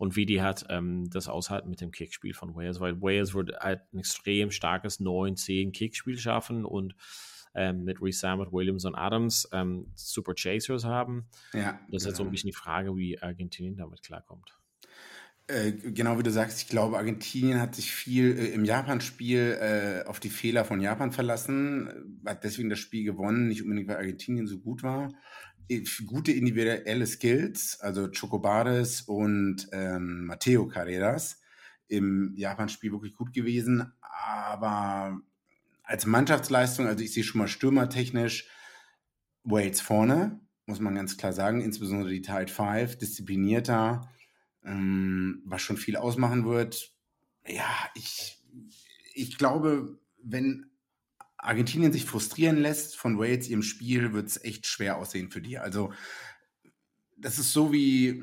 und 0.00 0.16
wie 0.16 0.24
die 0.24 0.40
hat 0.40 0.64
ähm, 0.70 1.10
das 1.10 1.28
aushalten 1.28 1.68
mit 1.68 1.82
dem 1.82 1.90
Kickspiel 1.90 2.32
von 2.32 2.54
Wales, 2.54 2.80
weil 2.80 3.02
Wales 3.02 3.34
wird 3.34 3.52
halt 3.60 3.82
ein 3.92 3.98
extrem 3.98 4.50
starkes 4.50 4.98
9-10 4.98 5.72
Kickspiel 5.72 6.16
schaffen 6.16 6.64
und 6.64 6.94
ähm, 7.54 7.84
mit 7.84 8.00
Reese 8.00 8.20
Samet, 8.20 8.50
Williams 8.50 8.86
und 8.86 8.94
Adams 8.94 9.46
ähm, 9.52 9.92
super 9.94 10.32
Chasers 10.34 10.86
haben. 10.86 11.26
Ja, 11.52 11.78
das 11.90 12.02
ist 12.02 12.06
jetzt 12.06 12.16
so 12.16 12.24
ein 12.24 12.30
bisschen 12.30 12.48
die 12.48 12.56
Frage, 12.56 12.96
wie 12.96 13.20
Argentinien 13.20 13.76
damit 13.76 14.02
klarkommt. 14.02 14.56
Äh, 15.48 15.72
genau 15.72 16.18
wie 16.18 16.22
du 16.22 16.30
sagst, 16.30 16.62
ich 16.62 16.68
glaube, 16.68 16.96
Argentinien 16.96 17.60
hat 17.60 17.74
sich 17.74 17.92
viel 17.92 18.38
äh, 18.38 18.46
im 18.54 18.64
Japan-Spiel 18.64 19.58
äh, 19.60 20.08
auf 20.08 20.18
die 20.18 20.30
Fehler 20.30 20.64
von 20.64 20.80
Japan 20.80 21.12
verlassen, 21.12 22.20
hat 22.24 22.42
deswegen 22.44 22.70
das 22.70 22.78
Spiel 22.78 23.04
gewonnen, 23.04 23.48
nicht 23.48 23.62
unbedingt, 23.62 23.88
weil 23.88 23.96
Argentinien 23.96 24.46
so 24.46 24.58
gut 24.58 24.82
war. 24.82 25.12
Gute 26.06 26.32
individuelle 26.32 27.06
Skills, 27.06 27.78
also 27.80 28.08
Chocobares 28.10 29.02
und 29.02 29.68
ähm, 29.72 30.26
Mateo 30.26 30.66
Carreras 30.66 31.40
im 31.86 32.34
Japan-Spiel 32.36 32.92
wirklich 32.92 33.14
gut 33.14 33.32
gewesen, 33.32 33.92
aber 34.00 35.20
als 35.82 36.06
Mannschaftsleistung, 36.06 36.86
also 36.86 37.02
ich 37.02 37.12
sehe 37.12 37.24
schon 37.24 37.40
mal 37.40 37.48
stürmertechnisch 37.48 38.48
Wales 39.44 39.80
vorne, 39.80 40.40
muss 40.66 40.80
man 40.80 40.94
ganz 40.94 41.16
klar 41.16 41.32
sagen, 41.32 41.60
insbesondere 41.60 42.10
die 42.10 42.22
Tide 42.22 42.48
5, 42.48 42.96
disziplinierter, 42.98 44.08
ähm, 44.64 45.42
was 45.44 45.62
schon 45.62 45.76
viel 45.76 45.96
ausmachen 45.96 46.44
wird. 46.44 46.92
Ja, 47.46 47.88
ich, 47.94 48.40
ich 49.14 49.36
glaube, 49.36 49.98
wenn 50.22 50.69
Argentinien 51.42 51.92
sich 51.92 52.04
frustrieren 52.04 52.56
lässt 52.56 52.96
von 52.96 53.18
Wales 53.18 53.48
ihrem 53.48 53.62
Spiel, 53.62 54.12
wird 54.12 54.28
es 54.28 54.44
echt 54.44 54.66
schwer 54.66 54.98
aussehen 54.98 55.30
für 55.30 55.40
die. 55.40 55.58
Also 55.58 55.92
das 57.16 57.38
ist 57.38 57.52
so 57.52 57.72
wie, 57.72 58.22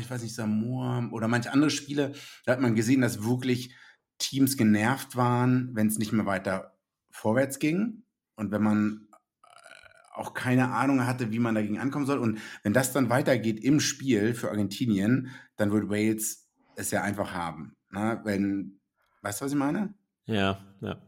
ich 0.00 0.10
weiß 0.10 0.22
nicht, 0.22 0.34
Samoa 0.34 1.08
oder 1.10 1.28
manche 1.28 1.52
andere 1.52 1.70
Spiele, 1.70 2.12
da 2.44 2.52
hat 2.52 2.60
man 2.60 2.74
gesehen, 2.74 3.00
dass 3.00 3.24
wirklich 3.24 3.74
Teams 4.18 4.56
genervt 4.56 5.16
waren, 5.16 5.74
wenn 5.74 5.86
es 5.86 5.98
nicht 5.98 6.12
mehr 6.12 6.26
weiter 6.26 6.76
vorwärts 7.10 7.58
ging 7.58 8.02
und 8.34 8.50
wenn 8.50 8.62
man 8.62 9.08
äh, 9.42 10.14
auch 10.14 10.34
keine 10.34 10.72
Ahnung 10.72 11.06
hatte, 11.06 11.32
wie 11.32 11.38
man 11.38 11.54
dagegen 11.54 11.78
ankommen 11.78 12.06
soll. 12.06 12.18
Und 12.18 12.40
wenn 12.62 12.72
das 12.72 12.92
dann 12.92 13.10
weitergeht 13.10 13.60
im 13.62 13.80
Spiel 13.80 14.34
für 14.34 14.50
Argentinien, 14.50 15.30
dann 15.56 15.72
wird 15.72 15.88
Wales 15.88 16.48
es 16.76 16.90
ja 16.90 17.02
einfach 17.02 17.32
haben. 17.32 17.76
Na, 17.90 18.14
ne? 18.14 18.20
wenn, 18.24 18.80
weißt 19.22 19.40
du, 19.40 19.44
was 19.46 19.52
ich 19.52 19.58
meine? 19.58 19.94
Ja, 20.26 20.60
ja. 20.80 21.05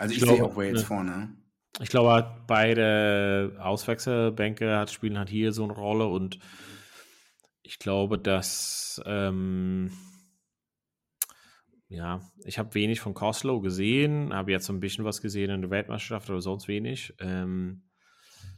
Also 0.00 0.14
ich, 0.14 0.22
ich 0.22 0.28
sehe 0.28 0.42
auch 0.42 0.56
Wales 0.56 0.80
ja. 0.80 0.86
vorne. 0.86 1.36
Ich 1.78 1.90
glaube, 1.90 2.26
beide 2.46 3.56
Auswechselbänke 3.60 4.86
spielen 4.88 5.18
halt 5.18 5.28
hier 5.28 5.52
so 5.52 5.64
eine 5.64 5.74
Rolle 5.74 6.06
und 6.06 6.38
ich 7.62 7.78
glaube, 7.78 8.18
dass 8.18 9.00
ähm, 9.06 9.92
ja, 11.88 12.20
ich 12.44 12.58
habe 12.58 12.74
wenig 12.74 13.00
von 13.00 13.14
Koslow 13.14 13.60
gesehen, 13.60 14.32
habe 14.32 14.52
jetzt 14.52 14.66
so 14.66 14.72
ein 14.72 14.80
bisschen 14.80 15.04
was 15.04 15.20
gesehen 15.20 15.50
in 15.50 15.60
der 15.60 15.70
Weltmeisterschaft, 15.70 16.30
aber 16.30 16.40
sonst 16.40 16.66
wenig. 16.66 17.14
Ähm, 17.18 17.82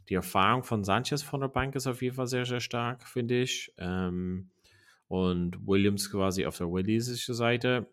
die 0.09 0.15
Erfahrung 0.15 0.63
von 0.63 0.83
Sanchez 0.83 1.23
von 1.23 1.41
der 1.41 1.47
Bank 1.49 1.75
ist 1.75 1.87
auf 1.87 2.01
jeden 2.01 2.15
Fall 2.15 2.27
sehr, 2.27 2.45
sehr 2.45 2.59
stark, 2.59 3.07
finde 3.07 3.41
ich. 3.41 3.73
Ähm, 3.77 4.51
und 5.07 5.67
Williams 5.67 6.09
quasi 6.09 6.45
auf 6.45 6.57
der 6.57 6.71
walisischen 6.71 7.35
Seite 7.35 7.87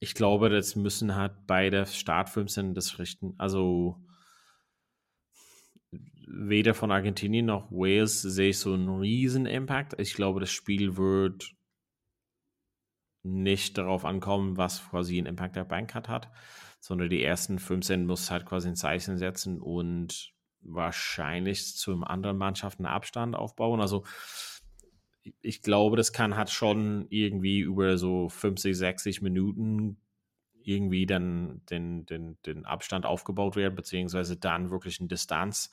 ich 0.00 0.14
glaube, 0.14 0.48
das 0.48 0.76
müssen 0.76 1.16
halt 1.16 1.46
beide 1.46 1.86
Startfilme 1.86 2.72
das 2.74 2.98
richten. 2.98 3.34
Also 3.38 4.00
weder 6.26 6.74
von 6.74 6.92
Argentinien 6.92 7.46
noch 7.46 7.70
Wales 7.70 8.22
sehe 8.22 8.50
ich 8.50 8.58
so 8.58 8.74
einen 8.74 8.88
riesen 8.88 9.46
Impact. 9.46 9.98
Ich 9.98 10.14
glaube, 10.14 10.40
das 10.40 10.50
Spiel 10.50 10.96
wird 10.96 11.52
nicht 13.22 13.76
darauf 13.76 14.04
ankommen, 14.04 14.56
was 14.56 14.88
quasi 14.88 15.18
ein 15.18 15.26
Impact 15.26 15.56
der 15.56 15.64
Bank 15.64 15.94
hat, 15.94 16.30
sondern 16.80 17.10
die 17.10 17.22
ersten 17.22 17.58
15 17.58 18.06
muss 18.06 18.30
halt 18.30 18.46
quasi 18.46 18.68
ein 18.68 18.76
Zeichen 18.76 19.18
setzen 19.18 19.60
und 19.60 20.32
wahrscheinlich 20.60 21.76
zu 21.76 21.92
anderen 22.02 22.36
Mannschaften 22.36 22.86
Abstand 22.86 23.34
aufbauen. 23.34 23.80
Also 23.80 24.04
ich 25.40 25.62
glaube, 25.62 25.96
das 25.96 26.12
kann 26.12 26.36
hat 26.36 26.50
schon 26.50 27.06
irgendwie 27.10 27.60
über 27.60 27.98
so 27.98 28.28
50, 28.28 28.76
60 28.76 29.22
Minuten 29.22 29.98
irgendwie 30.62 31.06
dann 31.06 31.62
den, 31.70 32.04
den, 32.06 32.40
den 32.42 32.64
Abstand 32.66 33.06
aufgebaut 33.06 33.56
werden, 33.56 33.74
beziehungsweise 33.74 34.36
dann 34.36 34.70
wirklich 34.70 35.00
eine 35.00 35.08
Distanz. 35.08 35.70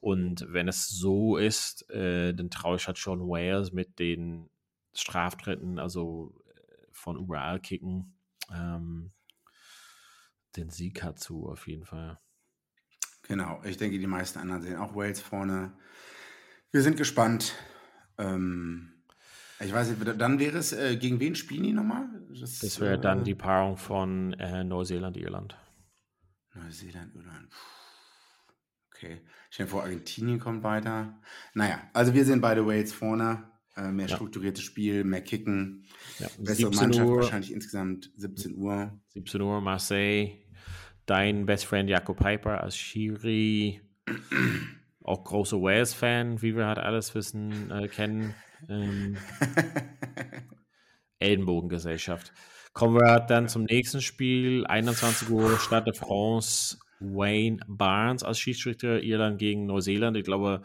Und 0.00 0.46
wenn 0.50 0.68
es 0.68 0.88
so 0.88 1.36
ist, 1.36 1.88
äh, 1.90 2.34
dann 2.34 2.50
traue 2.50 2.76
ich 2.76 2.86
halt 2.86 2.98
schon 2.98 3.28
Wales 3.28 3.72
mit 3.72 3.98
den 3.98 4.48
Straftritten, 4.94 5.78
also 5.78 6.34
äh, 6.46 6.86
von 6.92 7.18
überall 7.18 7.60
kicken, 7.60 8.16
ähm, 8.52 9.12
den 10.56 10.70
Sieg 10.70 11.02
hat 11.02 11.18
zu, 11.18 11.48
auf 11.48 11.66
jeden 11.66 11.84
Fall. 11.84 12.18
Genau, 13.22 13.62
ich 13.64 13.76
denke, 13.76 13.98
die 13.98 14.06
meisten 14.06 14.38
anderen 14.38 14.62
sehen 14.62 14.76
auch 14.76 14.94
Wales 14.94 15.20
vorne. 15.20 15.72
Wir 16.70 16.82
sind 16.82 16.96
gespannt. 16.96 17.54
Ähm, 18.18 18.92
ich 19.60 19.72
weiß 19.72 19.90
nicht, 19.90 20.20
dann 20.20 20.38
wäre 20.38 20.58
es, 20.58 20.72
äh, 20.72 20.96
gegen 20.96 21.20
wen 21.20 21.34
spielen 21.34 21.62
die 21.62 21.72
nochmal? 21.72 22.08
Das, 22.28 22.58
das 22.58 22.80
wäre 22.80 22.94
äh, 22.94 23.00
dann 23.00 23.24
die 23.24 23.34
Paarung 23.34 23.76
von 23.76 24.32
äh, 24.34 24.64
Neuseeland, 24.64 25.16
Irland. 25.16 25.56
Neuseeland, 26.54 27.14
Irland. 27.14 27.48
Okay. 28.94 29.20
Ich 29.48 29.54
stelle 29.54 29.68
vor, 29.68 29.82
Argentinien 29.82 30.38
kommt 30.38 30.62
weiter. 30.62 31.20
Naja, 31.54 31.80
also 31.92 32.14
wir 32.14 32.24
sind 32.24 32.40
beide 32.40 32.66
Wales 32.66 32.92
vorne. 32.92 33.50
Äh, 33.76 33.90
mehr 33.90 34.06
ja. 34.06 34.14
strukturiertes 34.14 34.62
Spiel, 34.62 35.02
mehr 35.04 35.22
Kicken. 35.22 35.84
Ja. 36.18 36.28
Bessere 36.38 36.70
Mannschaft, 36.74 37.08
Uhr, 37.08 37.16
wahrscheinlich 37.16 37.52
insgesamt 37.52 38.10
17 38.16 38.54
Uhr. 38.56 39.00
17 39.08 39.40
Uhr, 39.40 39.60
Marseille. 39.60 40.44
Dein 41.06 41.44
Best 41.44 41.66
Friend 41.66 41.88
Jakob 41.88 42.18
Piper 42.18 42.62
als 42.62 42.76
Schiri. 42.76 43.80
Auch 45.04 45.22
großer 45.22 45.60
Wales-Fan, 45.60 46.42
wie 46.42 46.56
wir 46.56 46.66
halt 46.66 46.78
alles 46.78 47.14
wissen, 47.14 47.70
äh, 47.70 47.88
kennen. 47.88 48.34
Ähm, 48.68 49.16
Ellenbogengesellschaft. 51.18 52.32
Kommen 52.72 52.96
wir 52.96 53.20
dann 53.20 53.48
zum 53.48 53.64
nächsten 53.64 54.00
Spiel. 54.00 54.66
21 54.66 55.28
Uhr 55.30 55.58
Stade 55.58 55.92
de 55.92 55.94
France. 55.94 56.78
Wayne 57.00 57.58
Barnes 57.68 58.24
als 58.24 58.38
Schiedsrichter. 58.38 59.02
Irland 59.02 59.38
gegen 59.38 59.66
Neuseeland. 59.66 60.16
Ich 60.16 60.24
glaube, 60.24 60.62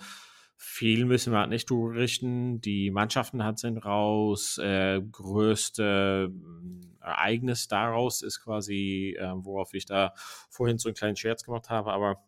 viel 0.55 1.05
müssen 1.05 1.33
wir 1.33 1.39
halt 1.39 1.49
nicht 1.49 1.69
durchrichten. 1.69 2.61
Die 2.61 2.91
Mannschaften 2.91 3.43
hat 3.43 3.59
sind 3.59 3.77
raus. 3.77 4.57
Äh, 4.57 5.01
größte 5.01 6.31
äh, 6.31 7.05
Ereignis 7.05 7.67
daraus 7.67 8.21
ist 8.21 8.41
quasi, 8.41 9.17
äh, 9.19 9.31
worauf 9.35 9.73
ich 9.73 9.85
da 9.85 10.13
vorhin 10.49 10.77
so 10.77 10.87
einen 10.87 10.95
kleinen 10.95 11.17
Scherz 11.17 11.43
gemacht 11.43 11.69
habe, 11.69 11.91
aber 11.91 12.23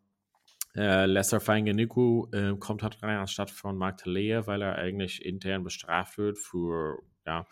äh, 0.75 1.05
Lesser 1.05 1.39
Feinganiku 1.39 2.27
äh, 2.31 2.55
kommt 2.57 2.83
halt 2.83 3.01
rein 3.03 3.17
anstatt 3.17 3.51
von 3.51 3.77
Mark 3.77 3.97
Talea, 3.97 4.47
weil 4.47 4.61
er 4.61 4.75
eigentlich 4.75 5.25
intern 5.25 5.63
bestraft 5.63 6.17
wird 6.17 6.37
für, 6.39 6.99
ja, 7.25 7.45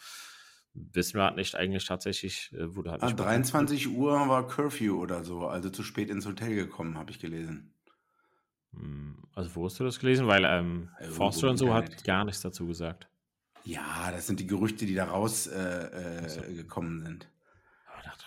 wissen 0.73 1.19
wir 1.19 1.23
halt 1.23 1.35
nicht 1.35 1.55
eigentlich 1.55 1.85
tatsächlich, 1.85 2.53
äh, 2.53 2.75
wurde 2.75 2.91
halt 2.91 3.03
nicht. 3.03 3.19
23 3.19 3.89
Uhr 3.89 4.13
war 4.29 4.47
Curfew 4.47 5.01
oder 5.01 5.23
so, 5.23 5.47
also 5.47 5.69
zu 5.69 5.83
spät 5.83 6.09
ins 6.09 6.25
Hotel 6.25 6.55
gekommen, 6.55 6.97
habe 6.97 7.11
ich 7.11 7.19
gelesen. 7.19 7.73
Hm, 8.73 9.17
also 9.33 9.55
wo 9.55 9.65
hast 9.65 9.79
du 9.79 9.83
das 9.83 9.99
gelesen? 9.99 10.27
Weil 10.27 10.45
ähm, 10.45 10.89
also, 10.97 11.13
Forster 11.13 11.49
und 11.49 11.57
so 11.57 11.73
hat 11.73 12.03
gar 12.03 12.23
nichts 12.23 12.41
dazu 12.41 12.67
gesagt. 12.67 13.09
Ja, 13.65 14.11
das 14.11 14.27
sind 14.27 14.39
die 14.39 14.47
Gerüchte, 14.47 14.85
die 14.85 14.95
da 14.95 15.05
rausgekommen 15.05 16.99
äh, 16.99 17.03
äh, 17.03 17.05
sind. 17.05 17.29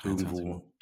Irgendwo. 0.04 0.72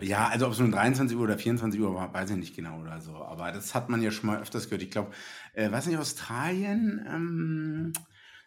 Ja, 0.00 0.28
also 0.28 0.46
ob 0.46 0.52
es 0.52 0.58
nun 0.58 0.70
23 0.70 1.16
Uhr 1.16 1.24
oder 1.24 1.38
24 1.38 1.80
Uhr 1.80 1.94
war, 1.94 2.12
weiß 2.14 2.30
ich 2.30 2.36
nicht 2.36 2.56
genau 2.56 2.80
oder 2.80 3.00
so. 3.00 3.16
Aber 3.16 3.52
das 3.52 3.74
hat 3.74 3.90
man 3.90 4.02
ja 4.02 4.10
schon 4.10 4.28
mal 4.28 4.40
öfters 4.40 4.66
gehört. 4.66 4.82
Ich 4.82 4.90
glaube, 4.90 5.10
äh, 5.52 5.70
weiß 5.70 5.86
nicht, 5.86 5.98
Australien, 5.98 7.04
ähm, 7.06 7.92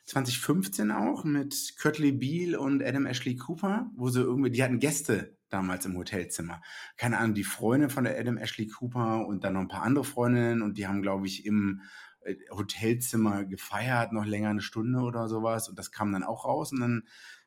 2015 0.06 0.92
auch 0.92 1.24
mit 1.24 1.75
Curtly 1.78 2.12
Beale 2.12 2.60
und 2.60 2.84
Adam 2.84 3.06
Ashley 3.06 3.36
Cooper, 3.36 3.90
wo 3.96 4.10
sie 4.10 4.22
irgendwie, 4.22 4.50
die 4.50 4.63
hatten 4.63 4.80
Gäste 4.80 5.38
damals 5.50 5.86
im 5.86 5.96
Hotelzimmer. 5.96 6.62
Keine 6.98 7.20
Ahnung, 7.20 7.36
die 7.36 7.44
Freundin 7.44 7.90
von 7.90 8.04
der 8.04 8.20
Adam 8.20 8.38
Ashley 8.38 8.68
Cooper 8.68 9.25
und 9.25 9.44
dann 9.44 9.54
noch 9.54 9.62
ein 9.62 9.68
paar 9.68 9.84
andere 9.84 10.04
Freundinnen 10.04 10.62
und 10.62 10.78
die 10.78 10.88
haben, 10.88 11.02
glaube 11.02 11.28
ich, 11.28 11.46
im 11.46 11.82
äh, 12.22 12.36
Hotelzimmer 12.50 13.46
gefeiert, 13.46 14.12
noch 14.12 14.25
länger 14.25 14.50
eine 14.50 14.62
Stunde 14.62 15.00
oder 15.00 15.28
sowas 15.30 15.70
und 15.70 15.78
das 15.78 15.92
kam 15.92 16.12
dann 16.12 16.24
auch 16.24 16.46
raus 16.46 16.72
und 16.72 16.82
dann 16.82 17.04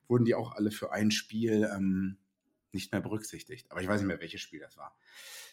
wurden 0.09 0.25
die 0.25 0.35
auch 0.35 0.53
alle 0.53 0.71
für 0.71 0.93
ein 0.93 1.11
Spiel 1.11 1.69
ähm, 1.75 2.19
nicht 2.77 2.93
mehr 2.93 3.01
berücksichtigt. 3.01 3.67
Aber 3.71 3.81
ich 3.81 3.89
weiß 3.89 4.01
nicht 4.01 4.09
mehr, 4.09 4.21
welches 4.21 4.41
Spiel 4.41 4.61
das 4.61 4.77
war. 4.77 4.97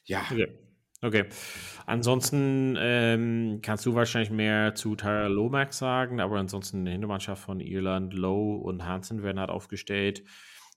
Ja. 0.05 0.25
Okay. 0.29 0.47
Okay. 1.03 1.25
Ansonsten 1.85 2.77
ähm, 2.79 3.59
kannst 3.61 3.85
du 3.85 3.93
wahrscheinlich 3.93 4.31
mehr 4.31 4.73
zu 4.73 4.95
Tyler 4.95 5.27
Lomax 5.27 5.77
sagen, 5.77 6.21
aber 6.21 6.37
ansonsten 6.37 6.85
die 6.85 6.91
Hintermannschaft 6.91 7.43
von 7.43 7.59
Irland, 7.59 8.13
Lowe 8.13 8.63
und 8.63 8.85
Hansen 8.85 9.21
werden 9.21 9.37
halt 9.37 9.49
aufgestellt. 9.49 10.23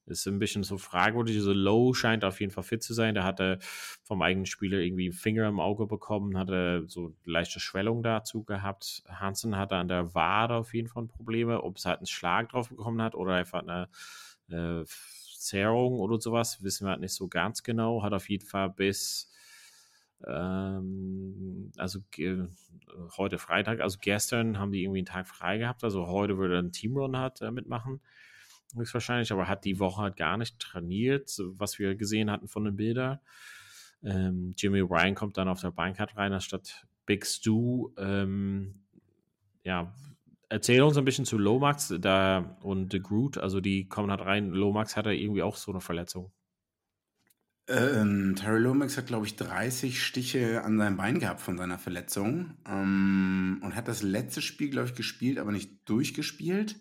Ist 0.07 0.26
ein 0.26 0.41
bisschen 0.41 0.65
so 0.65 0.79
fragwürdig. 0.79 1.35
So 1.37 1.50
also 1.50 1.53
Lowe 1.53 1.95
scheint 1.95 2.25
auf 2.25 2.41
jeden 2.41 2.53
Fall 2.53 2.65
fit 2.65 2.83
zu 2.83 2.93
sein. 2.93 3.15
Der 3.15 3.23
hatte 3.23 3.59
vom 4.03 4.21
eigenen 4.21 4.47
Spieler 4.47 4.79
irgendwie 4.79 5.07
einen 5.07 5.12
Finger 5.12 5.49
im 5.49 5.61
Auge 5.61 5.87
bekommen, 5.87 6.37
hatte 6.37 6.85
so 6.88 7.15
leichte 7.25 7.61
Schwellung 7.61 8.03
dazu 8.03 8.43
gehabt. 8.43 9.05
Hansen 9.09 9.57
hatte 9.57 9.76
an 9.76 9.87
der 9.87 10.12
Wade 10.15 10.55
auf 10.55 10.75
jeden 10.75 10.88
Fall 10.88 11.07
Probleme, 11.07 11.62
ob 11.62 11.76
es 11.76 11.87
halt 11.87 11.99
einen 11.99 12.07
Schlag 12.07 12.49
drauf 12.49 12.69
bekommen 12.69 13.00
hat 13.00 13.15
oder 13.15 13.35
einfach 13.35 13.62
eine 13.62 13.88
äh, 14.49 14.85
Verzerrung 15.47 16.00
oder 16.00 16.21
sowas, 16.21 16.62
wissen 16.62 16.87
wir 16.87 16.91
halt 16.91 17.00
nicht 17.00 17.15
so 17.15 17.29
ganz 17.29 17.62
genau. 17.62 18.03
Hat 18.03 18.12
auf 18.12 18.29
jeden 18.29 18.47
Fall 18.47 18.71
bis 18.71 19.31
Ähm, 20.26 21.71
also 21.76 22.00
heute 23.19 23.38
Freitag, 23.38 23.81
also 23.81 23.99
gestern 24.00 24.59
haben 24.59 24.73
die 24.73 24.83
irgendwie 24.83 25.00
einen 25.00 25.07
Tag 25.07 25.29
frei 25.29 25.59
gehabt. 25.59 25.85
Also 25.85 26.07
heute 26.07 26.38
würde 26.38 26.59
ein 26.59 26.73
Teamrun 26.73 27.19
hat 27.19 27.43
äh, 27.43 27.50
mitmachen, 27.50 28.00
höchstwahrscheinlich, 28.75 29.31
aber 29.31 29.47
hat 29.47 29.67
die 29.67 29.79
Woche 29.79 30.03
halt 30.03 30.17
gar 30.17 30.38
nicht 30.38 30.59
trainiert, 30.59 31.31
was 31.59 31.79
wir 31.79 31.97
gesehen 31.97 32.31
hatten 32.31 32.49
von 32.49 32.65
den 32.65 32.76
Bildern. 32.76 33.21
Ähm, 34.03 34.55
Jimmy 34.57 34.81
Ryan 34.81 35.15
kommt 35.15 35.37
dann 35.37 35.49
auf 35.49 35.61
der 35.61 35.71
Bank 35.71 35.99
halt 35.99 36.17
rein, 36.17 36.33
anstatt 36.33 36.87
Big 37.05 37.26
Stu. 37.26 37.91
Ähm, 37.99 38.83
ja, 39.65 39.95
erzähl 40.49 40.83
uns 40.83 40.97
ein 40.97 41.05
bisschen 41.05 41.25
zu 41.25 41.38
Lomax 41.38 41.95
da 42.00 42.57
und 42.62 42.93
The 42.93 43.00
Groot, 43.00 43.38
also 43.38 43.61
die 43.61 43.88
kommen 43.88 44.11
halt 44.11 44.21
rein. 44.23 44.50
Lomax 44.50 44.97
hatte 44.97 45.12
irgendwie 45.12 45.43
auch 45.43 45.57
so 45.57 45.73
eine 45.73 45.81
Verletzung. 45.81 46.33
Ähm, 47.69 48.37
Terry 48.37 48.61
Lomax 48.61 48.97
hat, 48.97 49.09
glaube 49.09 49.26
ich, 49.26 49.35
30 49.35 50.00
Stiche 50.05 50.62
an 50.62 50.79
seinem 50.79 50.97
Bein 50.97 51.19
gehabt 51.19 51.41
von 51.41 51.59
seiner 51.59 51.79
Verletzung 51.79 52.55
ähm, 52.65 53.61
und 53.62 53.75
hat 53.75 53.88
das 53.88 54.03
letzte 54.03 54.41
Spiel, 54.41 54.71
glaube 54.71 54.88
ich, 54.88 54.95
gespielt, 54.95 55.38
aber 55.38 55.50
nicht 55.50 55.88
durchgespielt. 55.88 56.76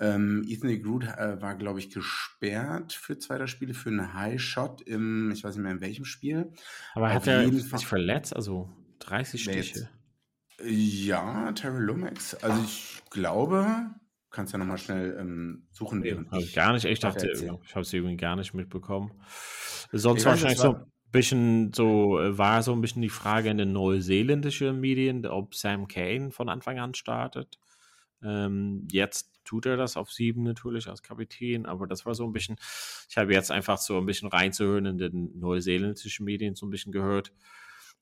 Ähm, 0.00 0.44
Ethan 0.48 0.82
Groot 0.82 1.04
äh, 1.04 1.40
war, 1.40 1.56
glaube 1.56 1.78
ich, 1.78 1.90
gesperrt 1.90 2.92
für 2.92 3.18
zwei 3.18 3.38
der 3.38 3.46
Spiele 3.46 3.74
für 3.74 3.90
einen 3.90 4.14
High 4.14 4.40
Shot 4.40 4.80
im, 4.82 5.30
ich 5.30 5.44
weiß 5.44 5.54
nicht 5.54 5.62
mehr 5.62 5.72
in 5.72 5.80
welchem 5.80 6.04
Spiel. 6.04 6.52
Aber 6.94 7.12
hat 7.12 7.26
er 7.26 7.48
sich 7.52 7.86
verletzt? 7.86 8.34
Also 8.34 8.70
30 9.00 9.42
Stiche? 9.42 9.88
Ja, 10.62 11.52
Terry 11.52 11.80
Lomax. 11.80 12.34
Also 12.34 12.62
ich 12.64 13.02
glaube, 13.10 13.90
kannst 14.30 14.52
ja 14.52 14.58
nochmal 14.58 14.78
schnell 14.78 15.16
ähm, 15.18 15.66
suchen. 15.70 16.00
Nee, 16.00 16.14
habe 16.14 16.40
ich 16.40 16.54
gar 16.54 16.72
nicht. 16.72 16.84
Ich 16.84 17.00
dachte, 17.00 17.30
ich 17.30 17.74
habe 17.74 17.82
es 17.82 17.92
irgendwie 17.92 18.16
gar 18.16 18.36
nicht 18.36 18.54
mitbekommen. 18.54 19.12
Sonst 19.92 20.20
ich 20.20 20.26
wahrscheinlich 20.26 20.58
so 20.58 20.74
ein 20.74 20.92
bisschen 21.12 21.72
so, 21.72 22.20
äh, 22.20 22.36
war 22.36 22.62
so 22.62 22.72
ein 22.72 22.80
bisschen 22.80 23.02
die 23.02 23.08
Frage 23.08 23.50
in 23.50 23.58
den 23.58 23.72
neuseeländischen 23.72 24.80
Medien, 24.80 25.24
ob 25.26 25.54
Sam 25.54 25.88
Kane 25.88 26.30
von 26.30 26.48
Anfang 26.48 26.78
an 26.78 26.94
startet. 26.94 27.58
Ähm, 28.22 28.86
jetzt 28.90 29.30
tut 29.44 29.64
er 29.64 29.76
das 29.76 29.96
auf 29.96 30.12
sieben 30.12 30.42
natürlich 30.42 30.88
als 30.88 31.02
Kapitän, 31.02 31.64
aber 31.64 31.86
das 31.86 32.04
war 32.04 32.14
so 32.14 32.24
ein 32.24 32.32
bisschen, 32.32 32.56
ich 33.08 33.16
habe 33.16 33.32
jetzt 33.32 33.50
einfach 33.50 33.78
so 33.78 33.96
ein 33.96 34.06
bisschen 34.06 34.28
reinzuhören 34.28 34.84
in 34.86 34.98
den 34.98 35.38
neuseeländischen 35.38 36.24
Medien 36.24 36.54
so 36.54 36.66
ein 36.66 36.70
bisschen 36.70 36.92
gehört. 36.92 37.32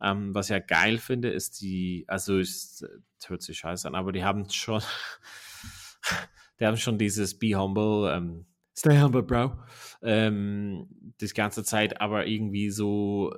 Ähm, 0.01 0.35
was 0.35 0.47
ich 0.47 0.51
ja 0.51 0.59
geil 0.59 0.99
finde, 0.99 1.31
ist 1.31 1.61
die, 1.61 2.05
also 2.07 2.39
es 2.39 2.85
hört 3.27 3.43
sich 3.43 3.59
scheiße 3.59 3.89
an, 3.89 3.95
aber 3.95 4.13
die 4.13 4.25
haben 4.25 4.49
schon, 4.51 4.83
die 6.61 6.67
haben 6.67 6.77
schon 6.77 6.99
dieses 6.99 7.39
Be 7.39 7.55
Humble, 7.55 8.13
ähm, 8.15 8.47
Stay 8.79 9.01
Humble, 9.01 9.23
Bro, 9.23 9.59
ähm, 10.03 10.87
die 11.21 11.29
ganze 11.29 11.65
Zeit, 11.65 11.99
aber 12.01 12.27
irgendwie 12.27 12.69
so, 12.69 13.33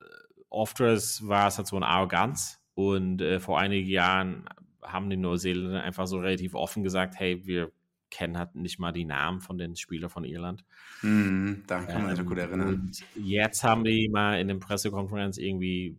äh, 0.00 0.04
oft 0.48 0.78
war 0.78 1.48
es 1.48 1.58
halt 1.58 1.66
so 1.66 1.74
eine 1.74 1.86
Arroganz 1.86 2.62
und 2.74 3.20
äh, 3.20 3.40
vor 3.40 3.58
einigen 3.58 3.88
Jahren 3.88 4.48
haben 4.82 5.10
die 5.10 5.16
Neuseeländer 5.16 5.82
einfach 5.82 6.06
so 6.06 6.18
relativ 6.18 6.54
offen 6.54 6.84
gesagt, 6.84 7.18
hey, 7.18 7.44
wir 7.46 7.72
kennen 8.16 8.38
halt 8.38 8.54
nicht 8.54 8.78
mal 8.78 8.92
die 8.92 9.04
Namen 9.04 9.42
von 9.42 9.58
den 9.58 9.76
Spielern 9.76 10.08
von 10.08 10.24
Irland. 10.24 10.64
Mm, 11.02 11.56
da 11.66 11.82
kann 11.82 12.02
man 12.02 12.12
sich 12.12 12.20
ähm, 12.20 12.26
gut 12.26 12.38
erinnern. 12.38 12.90
jetzt 13.14 13.62
haben 13.62 13.84
die 13.84 14.08
mal 14.08 14.40
in 14.40 14.48
der 14.48 14.54
Pressekonferenz 14.54 15.36
irgendwie 15.36 15.98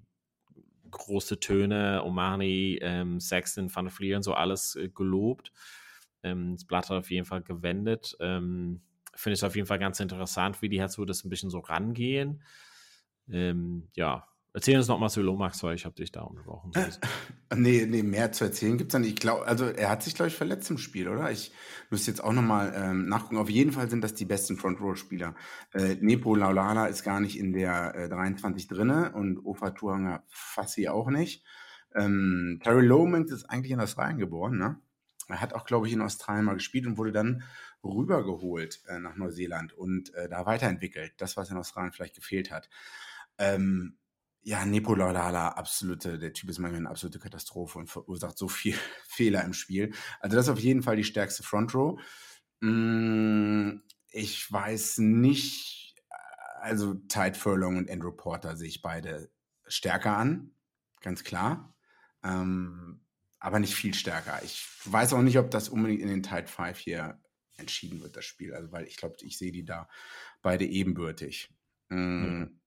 große 0.90 1.40
Töne, 1.40 2.02
Omani, 2.04 2.80
ähm, 2.82 3.20
Sexton, 3.20 3.74
Van 3.74 3.86
der 3.86 3.92
Fleer 3.92 4.18
und 4.18 4.24
so 4.24 4.34
alles 4.34 4.76
äh, 4.76 4.90
gelobt. 4.90 5.52
Ähm, 6.24 6.56
das 6.56 6.66
Blatt 6.66 6.90
hat 6.90 6.98
auf 6.98 7.12
jeden 7.12 7.26
Fall 7.26 7.44
gewendet. 7.44 8.18
Ähm, 8.20 8.82
Finde 9.14 9.36
ich 9.36 9.44
auf 9.44 9.56
jeden 9.56 9.68
Fall 9.68 9.80
ganz 9.80 10.00
interessant, 10.00 10.64
wie 10.64 10.70
die 10.70 10.82
halt 10.82 10.92
so 10.92 11.06
das 11.06 11.24
ein 11.24 11.30
bisschen 11.30 11.52
so 11.52 11.60
rangehen. 11.60 12.42
Ähm, 13.30 13.90
ja, 13.96 14.28
Erzähl 14.58 14.76
uns 14.76 14.88
nochmal 14.88 15.12
zu 15.12 15.22
Lomax, 15.22 15.62
weil 15.62 15.76
ich 15.76 15.86
habe 15.86 15.94
dich 15.94 16.12
da 16.12 16.22
unterbrochen. 16.22 16.72
Äh, 16.74 16.90
nee, 17.56 17.86
nee, 17.86 18.02
mehr 18.02 18.32
zu 18.32 18.44
erzählen 18.44 18.76
gibt 18.76 18.90
es 18.90 18.94
da 18.94 18.98
nicht. 18.98 19.12
Ich 19.12 19.20
glaube, 19.20 19.46
also 19.46 19.66
er 19.66 19.92
hat 19.92 20.02
sich, 20.02 20.16
glaube 20.16 20.30
ich, 20.30 20.36
verletzt 20.36 20.72
im 20.72 20.80
Spiel, 20.80 21.10
oder? 21.10 21.30
Ich 21.30 21.52
müsste 21.92 22.10
jetzt 22.10 22.24
auch 22.24 22.34
nochmal 22.34 22.74
ähm, 22.76 23.08
nachgucken. 23.08 23.38
Auf 23.38 23.52
jeden 23.52 23.72
Fall 23.72 23.88
sind 23.88 24.04
das 24.04 24.16
die 24.16 24.26
besten 24.26 24.58
Front-Row-Spieler. 24.58 25.36
Äh, 25.76 25.98
Nepo 26.02 26.34
Laulala 26.34 26.88
ist 26.88 27.04
gar 27.04 27.20
nicht 27.20 27.38
in 27.38 27.54
der 27.54 27.94
äh, 27.94 28.10
23 28.10 28.67
drinne 28.67 29.12
und 29.12 29.46
Ofa 29.46 29.70
Tuanga 29.70 30.24
Fassi 30.28 30.88
auch 30.88 31.12
nicht. 31.12 31.46
Ähm, 31.93 32.60
Terry 32.63 32.84
Lomax 32.84 33.30
ist 33.30 33.43
eigentlich 33.52 33.74
in 33.74 33.80
Australien 33.80 34.17
geboren, 34.17 34.58
ne? 34.58 34.80
Er 35.28 35.39
hat 35.39 35.54
auch, 35.54 35.65
glaube 35.65 35.86
ich, 35.86 35.93
in 35.93 36.02
Australien 36.02 36.46
mal 36.46 36.56
gespielt 36.56 36.88
und 36.88 36.98
wurde 36.98 37.12
dann 37.12 37.43
rübergeholt 37.84 38.82
äh, 38.88 38.98
nach 38.98 39.17
Neuseeland 39.17 39.74
und 39.74 40.15
äh, 40.15 40.28
da 40.28 40.48
weiterentwickelt. 40.48 41.13
Das, 41.17 41.38
was 41.38 41.52
in 41.52 41.58
Australien 41.58 41.91
vielleicht 41.91 42.15
gefehlt 42.15 42.50
hat. 42.50 42.72
Ähm, 43.38 43.98
ja, 44.43 44.65
Nepololala, 44.65 45.50
absolute, 45.50 46.17
der 46.17 46.34
Typ 46.34 46.50
ist 46.50 46.60
manchmal 46.60 46.80
eine 46.80 46.89
absolute 46.89 47.19
Katastrophe 47.19 47.80
und 47.80 47.89
verursacht 47.89 48.38
so 48.38 48.47
viel 48.47 48.76
Fehler 49.08 49.43
im 49.43 49.54
Spiel. 49.54 49.93
Also 50.19 50.36
das 50.36 50.45
ist 50.45 50.52
auf 50.52 50.60
jeden 50.60 50.84
Fall 50.84 50.95
die 50.95 51.04
stärkste 51.04 51.43
Front 51.43 51.73
Row. 51.76 52.00
Mm, 52.62 53.80
ich 54.10 54.52
weiß 54.52 55.00
nicht, 55.00 55.95
also 56.62 56.93
Tide 56.93 57.36
Furlong 57.36 57.78
und 57.78 57.89
Andrew 57.89 58.12
Porter 58.12 58.56
sehe 58.56 58.69
ich 58.69 58.82
beide 58.82 59.30
stärker 59.67 60.17
an, 60.17 60.52
ganz 61.02 61.23
klar. 61.23 61.76
Ähm, 62.23 63.02
aber 63.39 63.60
nicht 63.60 63.76
viel 63.76 63.93
stärker. 63.93 64.41
Ich 64.43 64.65
weiß 64.86 65.13
auch 65.13 65.21
nicht, 65.21 65.38
ob 65.38 65.52
das 65.52 65.69
unbedingt 65.69 66.02
in 66.02 66.10
den 66.10 66.23
Tide 66.23 66.47
5 66.47 66.78
hier 66.80 67.21
entschieden 67.58 68.02
wird, 68.02 68.15
das 68.15 68.26
Spiel. 68.26 68.54
Also, 68.54 68.71
weil 68.71 68.86
ich 68.86 68.97
glaube, 68.97 69.15
ich 69.21 69.38
sehe 69.38 69.52
die 69.52 69.65
da 69.65 69.88
beide 70.41 70.65
ebenbürtig. 70.65 71.54
Mhm. 71.89 72.60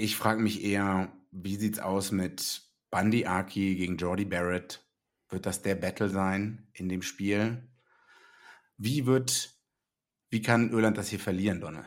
Ich 0.00 0.14
frage 0.14 0.40
mich 0.40 0.62
eher, 0.62 1.12
wie 1.32 1.56
sieht 1.56 1.74
es 1.74 1.78
aus 1.80 2.12
mit 2.12 2.62
Bundy 2.92 3.26
Aki 3.26 3.74
gegen 3.74 3.96
Jordi 3.96 4.24
Barrett? 4.24 4.86
Wird 5.28 5.44
das 5.44 5.62
der 5.62 5.74
Battle 5.74 6.08
sein 6.08 6.68
in 6.72 6.88
dem 6.88 7.02
Spiel? 7.02 7.68
Wie 8.76 9.06
wird, 9.06 9.50
wie 10.30 10.40
kann 10.40 10.70
Irland 10.70 10.96
das 10.98 11.08
hier 11.08 11.18
verlieren, 11.18 11.60
Donne? 11.60 11.84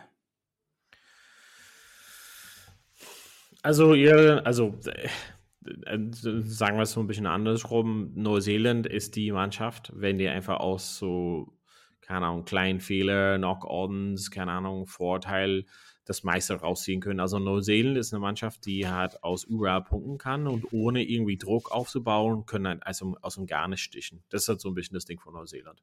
Also, 3.62 3.94
ihr, 3.94 4.46
also, 4.46 4.78
äh, 4.84 6.10
sagen 6.12 6.76
wir 6.76 6.82
es 6.82 6.92
so 6.92 7.00
ein 7.00 7.08
bisschen 7.08 7.28
andersrum. 7.28 8.12
Neuseeland 8.16 8.88
ist 8.88 9.16
die 9.16 9.32
Mannschaft, 9.32 9.94
wenn 9.96 10.18
die 10.18 10.28
einfach 10.28 10.60
aus 10.60 10.98
so, 10.98 11.58
keine 12.02 12.26
Ahnung, 12.26 12.44
kleinen 12.44 12.82
Fehler, 12.82 13.38
Knock-Ons, 13.38 14.32
keine 14.32 14.52
Ahnung, 14.52 14.86
Vorteil, 14.86 15.66
das 16.12 16.24
meiste 16.24 16.54
rausziehen 16.56 17.00
können. 17.00 17.20
Also 17.20 17.40
Neuseeland 17.40 17.98
ist 17.98 18.14
eine 18.14 18.20
Mannschaft, 18.20 18.66
die 18.66 18.88
halt 18.88 19.24
aus 19.24 19.44
überall 19.44 19.84
punkten 19.84 20.18
kann 20.18 20.46
und 20.46 20.74
ohne 20.74 21.04
irgendwie 21.04 21.38
Druck 21.38 21.72
aufzubauen, 21.72 22.46
können 22.46 22.68
halt 22.68 22.86
also 22.86 23.16
aus 23.22 23.36
dem 23.36 23.48
gar 23.48 23.68
nicht 23.68 23.82
stichen. 23.82 24.24
Das 24.30 24.44
ist 24.44 24.50
halt 24.50 24.62
so 24.62 24.70
ein 24.70 24.76
bisschen 24.76 24.96
das 24.96 25.06
Ding 25.06 25.20
von 25.20 25.34
Neuseeland. 25.34 25.82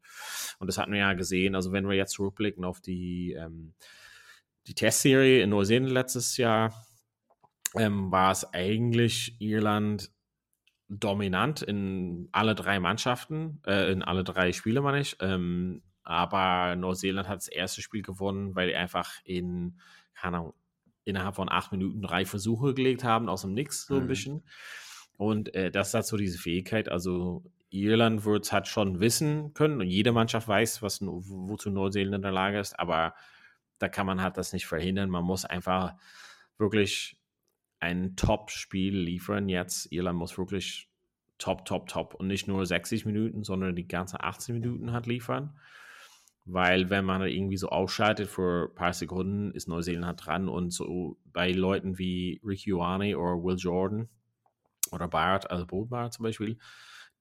Und 0.58 0.66
das 0.66 0.78
hatten 0.78 0.92
wir 0.92 1.00
ja 1.00 1.14
gesehen. 1.14 1.54
Also 1.54 1.72
wenn 1.72 1.88
wir 1.88 1.96
jetzt 1.96 2.12
zurückblicken 2.12 2.64
auf 2.64 2.80
die, 2.80 3.32
ähm, 3.32 3.72
die 4.66 4.74
Testserie 4.74 5.42
in 5.42 5.50
Neuseeland 5.50 5.90
letztes 5.90 6.36
Jahr, 6.36 6.74
ähm, 7.74 8.12
war 8.12 8.30
es 8.32 8.44
eigentlich 8.52 9.40
Irland 9.40 10.10
dominant 10.88 11.62
in 11.62 12.28
alle 12.32 12.54
drei 12.54 12.80
Mannschaften, 12.80 13.60
äh, 13.66 13.90
in 13.92 14.02
alle 14.02 14.24
drei 14.24 14.52
Spiele, 14.52 14.80
meine 14.82 15.00
ich. 15.00 15.16
Ähm, 15.20 15.82
aber 16.02 16.74
Neuseeland 16.76 17.28
hat 17.28 17.36
das 17.36 17.48
erste 17.48 17.82
Spiel 17.82 18.02
gewonnen, 18.02 18.54
weil 18.54 18.68
die 18.68 18.74
einfach 18.74 19.12
in 19.24 19.78
keine 20.20 20.38
Ahnung, 20.38 20.54
innerhalb 21.04 21.36
von 21.36 21.48
acht 21.50 21.72
Minuten 21.72 22.02
drei 22.02 22.24
Versuche 22.24 22.74
gelegt 22.74 23.04
haben, 23.04 23.28
aus 23.28 23.42
dem 23.42 23.54
Nix 23.54 23.86
so 23.86 23.96
ein 23.96 24.04
mhm. 24.04 24.08
bisschen. 24.08 24.42
Und 25.16 25.54
äh, 25.54 25.70
das 25.70 25.94
hat 25.94 26.06
so 26.06 26.16
diese 26.16 26.38
Fähigkeit, 26.38 26.88
also 26.88 27.42
Irland 27.70 28.24
wird 28.24 28.44
es 28.44 28.52
halt 28.52 28.66
schon 28.66 29.00
wissen 29.00 29.52
können 29.52 29.80
und 29.80 29.88
jede 29.88 30.12
Mannschaft 30.12 30.48
weiß, 30.48 30.80
was, 30.82 31.00
wozu 31.02 31.70
Neuseeland 31.70 32.16
in 32.16 32.22
der 32.22 32.32
Lage 32.32 32.58
ist, 32.58 32.78
aber 32.78 33.14
da 33.78 33.88
kann 33.88 34.06
man 34.06 34.22
halt 34.22 34.36
das 34.36 34.52
nicht 34.52 34.66
verhindern. 34.66 35.10
Man 35.10 35.24
muss 35.24 35.44
einfach 35.44 35.94
wirklich 36.56 37.18
ein 37.80 38.16
Top-Spiel 38.16 38.96
liefern 38.96 39.48
jetzt. 39.48 39.92
Irland 39.92 40.18
muss 40.18 40.36
wirklich 40.36 40.88
top, 41.38 41.64
top, 41.64 41.88
top 41.88 42.14
und 42.14 42.26
nicht 42.26 42.48
nur 42.48 42.66
60 42.66 43.06
Minuten, 43.06 43.44
sondern 43.44 43.76
die 43.76 43.86
ganze 43.86 44.20
18 44.20 44.54
Minuten 44.54 44.92
hat 44.92 45.06
liefern. 45.06 45.58
Weil 46.50 46.88
wenn 46.88 47.04
man 47.04 47.20
irgendwie 47.22 47.58
so 47.58 47.68
ausschaltet 47.68 48.26
für 48.26 48.70
ein 48.70 48.74
paar 48.74 48.94
Sekunden, 48.94 49.50
ist 49.52 49.68
Neuseeland 49.68 50.24
dran 50.24 50.48
und 50.48 50.70
so 50.70 51.18
bei 51.26 51.52
Leuten 51.52 51.98
wie 51.98 52.40
Ricky 52.42 52.70
Ioane 52.70 53.18
oder 53.18 53.44
Will 53.44 53.56
Jordan 53.58 54.08
oder 54.90 55.08
Bart, 55.08 55.50
also 55.50 55.66
Boot 55.66 55.90
zum 56.14 56.22
Beispiel, 56.22 56.56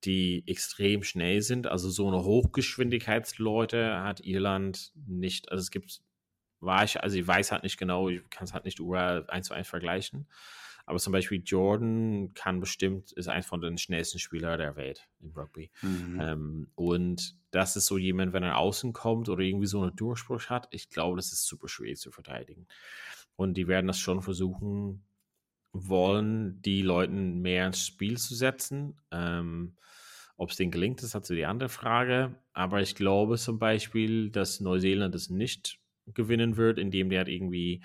die 0.06 0.48
extrem 0.48 1.04
schnell 1.04 1.42
sind, 1.42 1.68
also 1.68 1.90
so 1.90 2.08
eine 2.08 2.24
Hochgeschwindigkeitsleute 2.24 4.02
hat 4.02 4.22
Irland 4.22 4.94
nicht, 4.96 5.52
also 5.52 5.62
es 5.62 5.72
gibt, 5.72 6.00
war 6.62 6.86
ich, 6.86 7.04
also 7.04 7.18
ich 7.18 7.28
weiß 7.28 7.52
halt 7.52 7.64
nicht 7.64 7.78
genau, 7.78 8.08
ich 8.08 8.30
kann 8.30 8.46
es 8.46 8.54
halt 8.54 8.64
nicht 8.64 8.80
überall 8.80 9.26
eins 9.28 9.48
zu 9.48 9.54
eins 9.54 9.68
vergleichen, 9.68 10.30
aber 10.88 11.00
zum 11.00 11.14
Beispiel 11.14 11.44
Jordan 11.46 12.34
kann 12.34 12.60
bestimmt, 12.60 13.12
ist 13.12 13.28
eins 13.28 13.46
von 13.46 13.62
den 13.62 13.78
schnellsten 13.78 14.20
Spielern 14.20 14.58
der 14.58 14.76
Welt 14.78 15.08
im 15.20 15.32
Rugby. 15.32 15.70
Mhm. 15.82 16.20
Ähm, 16.20 16.72
und 16.76 17.36
das 17.52 17.76
ist 17.76 17.86
so 17.86 17.98
jemand, 17.98 18.34
wenn 18.34 18.44
er 18.44 18.58
außen 18.58 18.94
kommt 18.94 19.30
oder 19.30 19.44
irgendwie 19.44 19.68
so 19.68 19.82
einen 19.82 19.96
Durchbruch 19.96 20.46
hat, 20.46 20.68
ich 20.72 20.90
glaube, 20.90 21.18
das 21.18 21.34
ist 21.34 21.46
super 21.46 21.68
schwierig 21.68 22.00
zu 22.00 22.10
verteidigen. 22.10 22.68
Und 23.36 23.56
die 23.56 23.68
werden 23.68 23.88
das 23.88 24.00
schon 24.00 24.22
versuchen, 24.22 25.04
wollen, 25.74 26.62
die 26.62 26.82
Leuten 26.82 27.42
mehr 27.42 27.68
ins 27.68 27.86
Spiel 27.86 28.18
zu 28.18 28.34
setzen. 28.34 28.98
Ähm, 29.12 29.76
Ob 30.38 30.52
es 30.52 30.56
denen 30.56 30.72
gelingt, 30.72 31.04
ist 31.04 31.14
halt 31.14 31.26
so 31.26 31.36
die 31.36 31.46
andere 31.46 31.70
Frage. 31.70 32.36
Aber 32.54 32.82
ich 32.82 32.96
glaube 32.96 33.38
zum 33.38 33.60
Beispiel, 33.60 34.30
dass 34.30 34.62
Neuseeland 34.62 35.14
es 35.16 35.30
nicht 35.30 35.80
gewinnen 36.08 36.56
wird, 36.56 36.80
indem 36.80 37.10
die 37.10 37.18
halt 37.18 37.28
irgendwie 37.28 37.84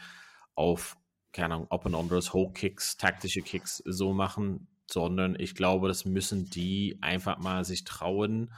auf, 0.55 0.97
keine 1.33 1.55
Ahnung, 1.55 1.71
Up 1.71 1.87
and 1.87 1.95
Unders, 1.95 2.33
Hook 2.33 2.55
Kicks, 2.55 2.97
taktische 2.97 3.43
Kicks 3.43 3.83
so 3.87 4.13
machen, 4.13 4.69
sondern 4.91 5.37
ich 5.39 5.55
glaube, 5.55 5.89
das 5.89 6.05
müssen 6.05 6.51
die 6.51 6.99
einfach 7.01 7.39
mal 7.39 7.65
sich 7.65 7.85
trauen, 7.85 8.51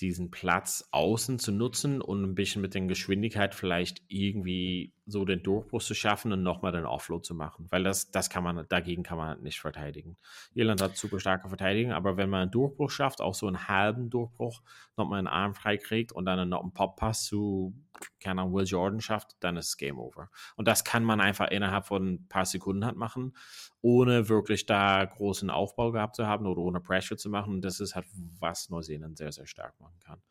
diesen 0.00 0.30
Platz 0.30 0.88
außen 0.92 1.38
zu 1.38 1.50
nutzen 1.50 2.00
und 2.00 2.22
ein 2.22 2.34
bisschen 2.34 2.62
mit 2.62 2.74
der 2.74 2.82
Geschwindigkeit 2.82 3.54
vielleicht 3.54 4.02
irgendwie 4.06 4.92
so 5.06 5.24
den 5.24 5.42
Durchbruch 5.42 5.82
zu 5.82 5.94
schaffen 5.94 6.32
und 6.32 6.42
nochmal 6.42 6.70
den 6.70 6.84
Offload 6.84 7.22
zu 7.22 7.34
machen. 7.34 7.66
Weil 7.70 7.82
das, 7.82 8.10
das 8.10 8.30
kann 8.30 8.44
man, 8.44 8.64
dagegen 8.68 9.02
kann 9.02 9.18
man 9.18 9.42
nicht 9.42 9.58
verteidigen. 9.58 10.16
Irland 10.54 10.82
hat 10.82 10.96
super 10.96 11.18
starke 11.18 11.48
Verteidigung, 11.48 11.92
aber 11.92 12.16
wenn 12.16 12.30
man 12.30 12.42
einen 12.42 12.50
Durchbruch 12.50 12.90
schafft, 12.90 13.20
auch 13.20 13.34
so 13.34 13.48
einen 13.48 13.66
halben 13.66 14.08
Durchbruch, 14.08 14.62
nochmal 14.96 15.18
einen 15.18 15.26
Arm 15.26 15.54
frei 15.54 15.78
kriegt 15.78 16.12
und 16.12 16.26
dann 16.26 16.48
noch 16.48 16.62
einen 16.62 16.72
Pop-Pass 16.72 17.24
zu, 17.24 17.74
keine 18.20 18.40
Ahnung, 18.40 18.54
Will 18.54 18.66
Jordan 18.66 19.00
schafft, 19.00 19.36
dann 19.40 19.56
ist 19.56 19.68
es 19.68 19.76
Game 19.76 19.98
Over. 19.98 20.30
Und 20.56 20.68
das 20.68 20.84
kann 20.84 21.04
man 21.04 21.20
einfach 21.20 21.50
innerhalb 21.50 21.86
von 21.86 22.14
ein 22.14 22.28
paar 22.28 22.46
Sekunden 22.46 22.84
halt 22.84 22.96
machen, 22.96 23.36
ohne 23.80 24.28
wirklich 24.28 24.66
da 24.66 25.04
großen 25.04 25.50
Aufbau 25.50 25.92
gehabt 25.92 26.16
zu 26.16 26.26
haben 26.26 26.46
oder 26.46 26.60
ohne 26.60 26.80
Pressure 26.80 27.16
zu 27.16 27.30
machen. 27.30 27.54
Und 27.54 27.62
das 27.62 27.80
ist 27.80 27.94
halt, 27.94 28.06
was 28.38 28.70
Neuseeland 28.70 29.18
sehr, 29.18 29.32
sehr 29.32 29.46
stark 29.46 29.78
machen 29.80 29.98
kann. 30.04 30.22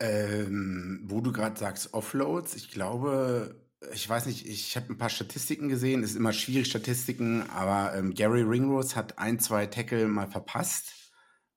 Ähm, 0.00 1.02
wo 1.04 1.20
du 1.20 1.32
gerade 1.32 1.58
sagst, 1.58 1.94
Offloads, 1.94 2.56
ich 2.56 2.70
glaube, 2.70 3.60
ich 3.92 4.08
weiß 4.08 4.26
nicht, 4.26 4.46
ich 4.46 4.76
habe 4.76 4.92
ein 4.92 4.98
paar 4.98 5.10
Statistiken 5.10 5.68
gesehen, 5.68 6.02
es 6.02 6.10
ist 6.10 6.16
immer 6.16 6.32
schwierig, 6.32 6.68
Statistiken, 6.68 7.48
aber 7.50 7.94
ähm, 7.96 8.12
Gary 8.12 8.42
Ringrose 8.42 8.96
hat 8.96 9.18
ein, 9.18 9.38
zwei 9.38 9.66
Tackle 9.66 10.08
mal 10.08 10.26
verpasst 10.26 11.03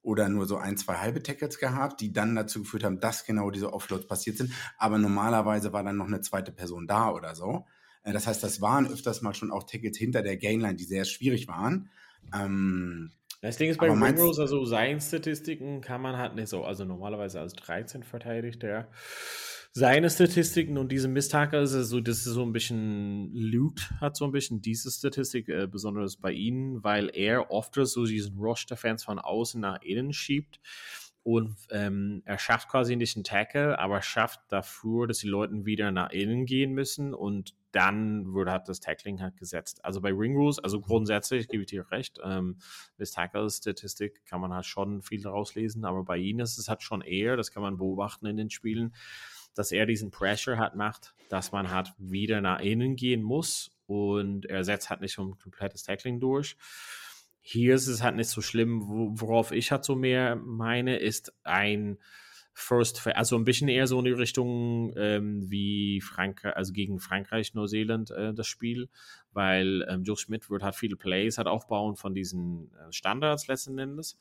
oder 0.08 0.30
nur 0.30 0.46
so 0.46 0.56
ein, 0.56 0.78
zwei 0.78 0.96
halbe 0.96 1.22
Tackles 1.22 1.60
gehabt, 1.60 2.00
die 2.00 2.14
dann 2.14 2.34
dazu 2.34 2.62
geführt 2.62 2.86
haben, 2.86 3.02
dass 3.02 3.26
genau 3.26 3.52
diese 3.52 3.74
Offloads 3.74 4.08
passiert 4.08 4.38
sind. 4.38 4.54
Aber 4.78 4.98
normalerweise 4.98 5.74
war 5.74 5.84
dann 5.84 5.98
noch 5.98 6.08
eine 6.08 6.22
zweite 6.22 6.54
Person 6.54 6.88
da 6.88 7.12
oder 7.12 7.36
so. 7.36 7.66
Äh, 8.04 8.14
das 8.14 8.26
heißt, 8.26 8.42
das 8.42 8.62
waren 8.62 8.88
öfters 8.88 9.22
mal 9.22 9.34
schon 9.34 9.52
auch 9.52 9.64
Tackles 9.64 9.98
hinter 9.98 10.22
der 10.22 10.38
Gainline, 10.38 10.76
die 10.76 10.86
sehr 10.86 11.04
schwierig 11.04 11.50
waren. 11.50 11.90
Ähm, 12.34 13.12
das 13.42 13.58
Ding 13.58 13.70
ist 13.70 13.80
bei 13.80 13.92
Ringrose, 13.92 14.42
also 14.42 14.64
seinen 14.64 15.02
Statistiken 15.02 15.82
kann 15.82 16.02
man 16.02 16.18
halt 16.18 16.36
nicht 16.36 16.48
so, 16.48 16.64
also 16.64 16.86
normalerweise 16.86 17.42
als 17.42 17.54
13 17.54 18.04
verteidigt 18.04 18.64
er 18.64 18.88
seine 19.72 20.10
Statistiken 20.10 20.78
und 20.78 20.92
diese 20.92 21.08
Misttaker 21.08 21.62
ist 21.62 21.72
so, 21.72 22.00
das 22.00 22.18
ist 22.20 22.26
so 22.26 22.44
ein 22.44 22.54
bisschen 22.54 23.32
Loot 23.34 23.92
hat 24.02 24.16
so 24.16 24.26
ein 24.26 24.32
bisschen 24.32 24.62
diese 24.62 24.92
Statistik, 24.92 25.50
äh, 25.50 25.68
besonders 25.68 26.18
bei 26.18 26.32
ihnen, 26.32 26.84
weil 26.84 27.10
er 27.14 27.52
oft 27.52 27.76
so 27.76 28.06
diesen 28.06 28.38
Rush 28.38 28.66
der 28.66 28.78
Fans 28.78 29.04
von 29.04 29.20
außen 29.20 29.62
nach 29.62 29.82
innen 29.82 30.14
schiebt 30.14 30.60
und 31.28 31.58
ähm, 31.72 32.22
er 32.24 32.40
schafft 32.40 32.70
quasi 32.70 32.96
nicht 32.96 33.18
einen 33.18 33.26
Tackle, 33.26 33.78
aber 33.78 34.02
schafft 34.02 34.40
dafür, 34.48 35.08
dass 35.08 35.18
die 35.18 35.28
Leute 35.28 35.66
wieder 35.66 35.92
nach 35.92 36.12
innen 36.12 36.46
gehen 36.46 36.72
müssen 36.72 37.14
und 37.14 37.54
dann 37.74 38.34
wird 38.34 38.48
halt 38.48 38.70
das 38.70 38.80
Tackling 38.80 39.22
halt 39.22 39.36
gesetzt. 39.36 39.84
Also 39.84 40.00
bei 40.00 40.14
Ring 40.14 40.38
Rules, 40.38 40.58
also 40.58 40.80
grundsätzlich 40.80 41.50
gebe 41.50 41.64
ich 41.64 41.70
dir 41.70 41.92
recht, 41.92 42.22
ähm, 42.24 42.60
das 42.98 43.12
Tackle-Statistik 43.12 44.26
kann 44.26 44.40
man 44.40 44.54
halt 44.54 44.66
schon 44.66 45.02
viel 45.02 45.22
daraus 45.22 45.54
lesen, 45.54 45.84
aber 45.84 46.06
bei 46.06 46.16
ihnen 46.16 46.40
ist 46.40 46.58
es 46.58 46.70
halt 46.70 46.82
schon 46.82 47.02
eher, 47.02 47.36
das 47.36 47.52
kann 47.52 47.62
man 47.62 47.76
beobachten 47.78 48.26
in 48.26 48.38
den 48.38 48.50
Spielen, 48.50 48.96
dass 49.58 49.72
er 49.72 49.86
diesen 49.86 50.12
Pressure 50.12 50.58
hat 50.58 50.76
macht, 50.76 51.14
dass 51.30 51.52
man 51.52 51.72
halt 51.72 51.94
wieder 51.98 52.42
nach 52.42 52.60
innen 52.60 52.96
gehen 52.96 53.24
muss 53.24 53.72
und 53.88 54.46
er 54.46 54.64
setzt 54.64 54.90
halt 54.90 55.02
nicht 55.02 55.14
so 55.14 55.24
ein 55.24 55.38
komplettes 55.38 55.84
Tackling 55.84 56.20
durch. 56.20 56.56
Hier 57.42 57.76
ist 57.76 57.88
es 57.88 58.04
halt 58.04 58.18
nicht 58.18 58.30
so 58.30 58.42
schlimm, 58.42 58.82
worauf 59.20 59.52
ich 59.52 59.72
halt 59.72 59.86
so 59.86 59.96
mehr 59.96 60.36
meine, 60.36 60.98
ist 60.98 61.34
ein 61.44 61.98
First, 62.60 63.06
also 63.06 63.38
ein 63.38 63.46
bisschen 63.46 63.68
eher 63.68 63.86
so 63.86 64.00
in 64.00 64.06
die 64.06 64.12
Richtung 64.12 64.92
ähm, 64.98 65.50
wie 65.50 66.02
Frankreich, 66.02 66.56
also 66.56 66.74
gegen 66.74 67.00
Frankreich, 67.00 67.54
Neuseeland 67.54 68.10
äh, 68.10 68.34
das 68.34 68.48
Spiel, 68.48 68.90
weil 69.32 69.86
ähm, 69.88 70.04
Joe 70.04 70.18
Schmidt 70.18 70.50
wird 70.50 70.64
halt 70.64 70.76
viele 70.76 70.96
Plays 70.96 71.38
halt 71.38 71.48
aufbauen 71.48 71.96
von 71.96 72.16
diesen 72.16 72.72
äh, 72.74 72.92
Standards 72.92 73.48
letzten 73.48 73.78
Endes 73.78 74.18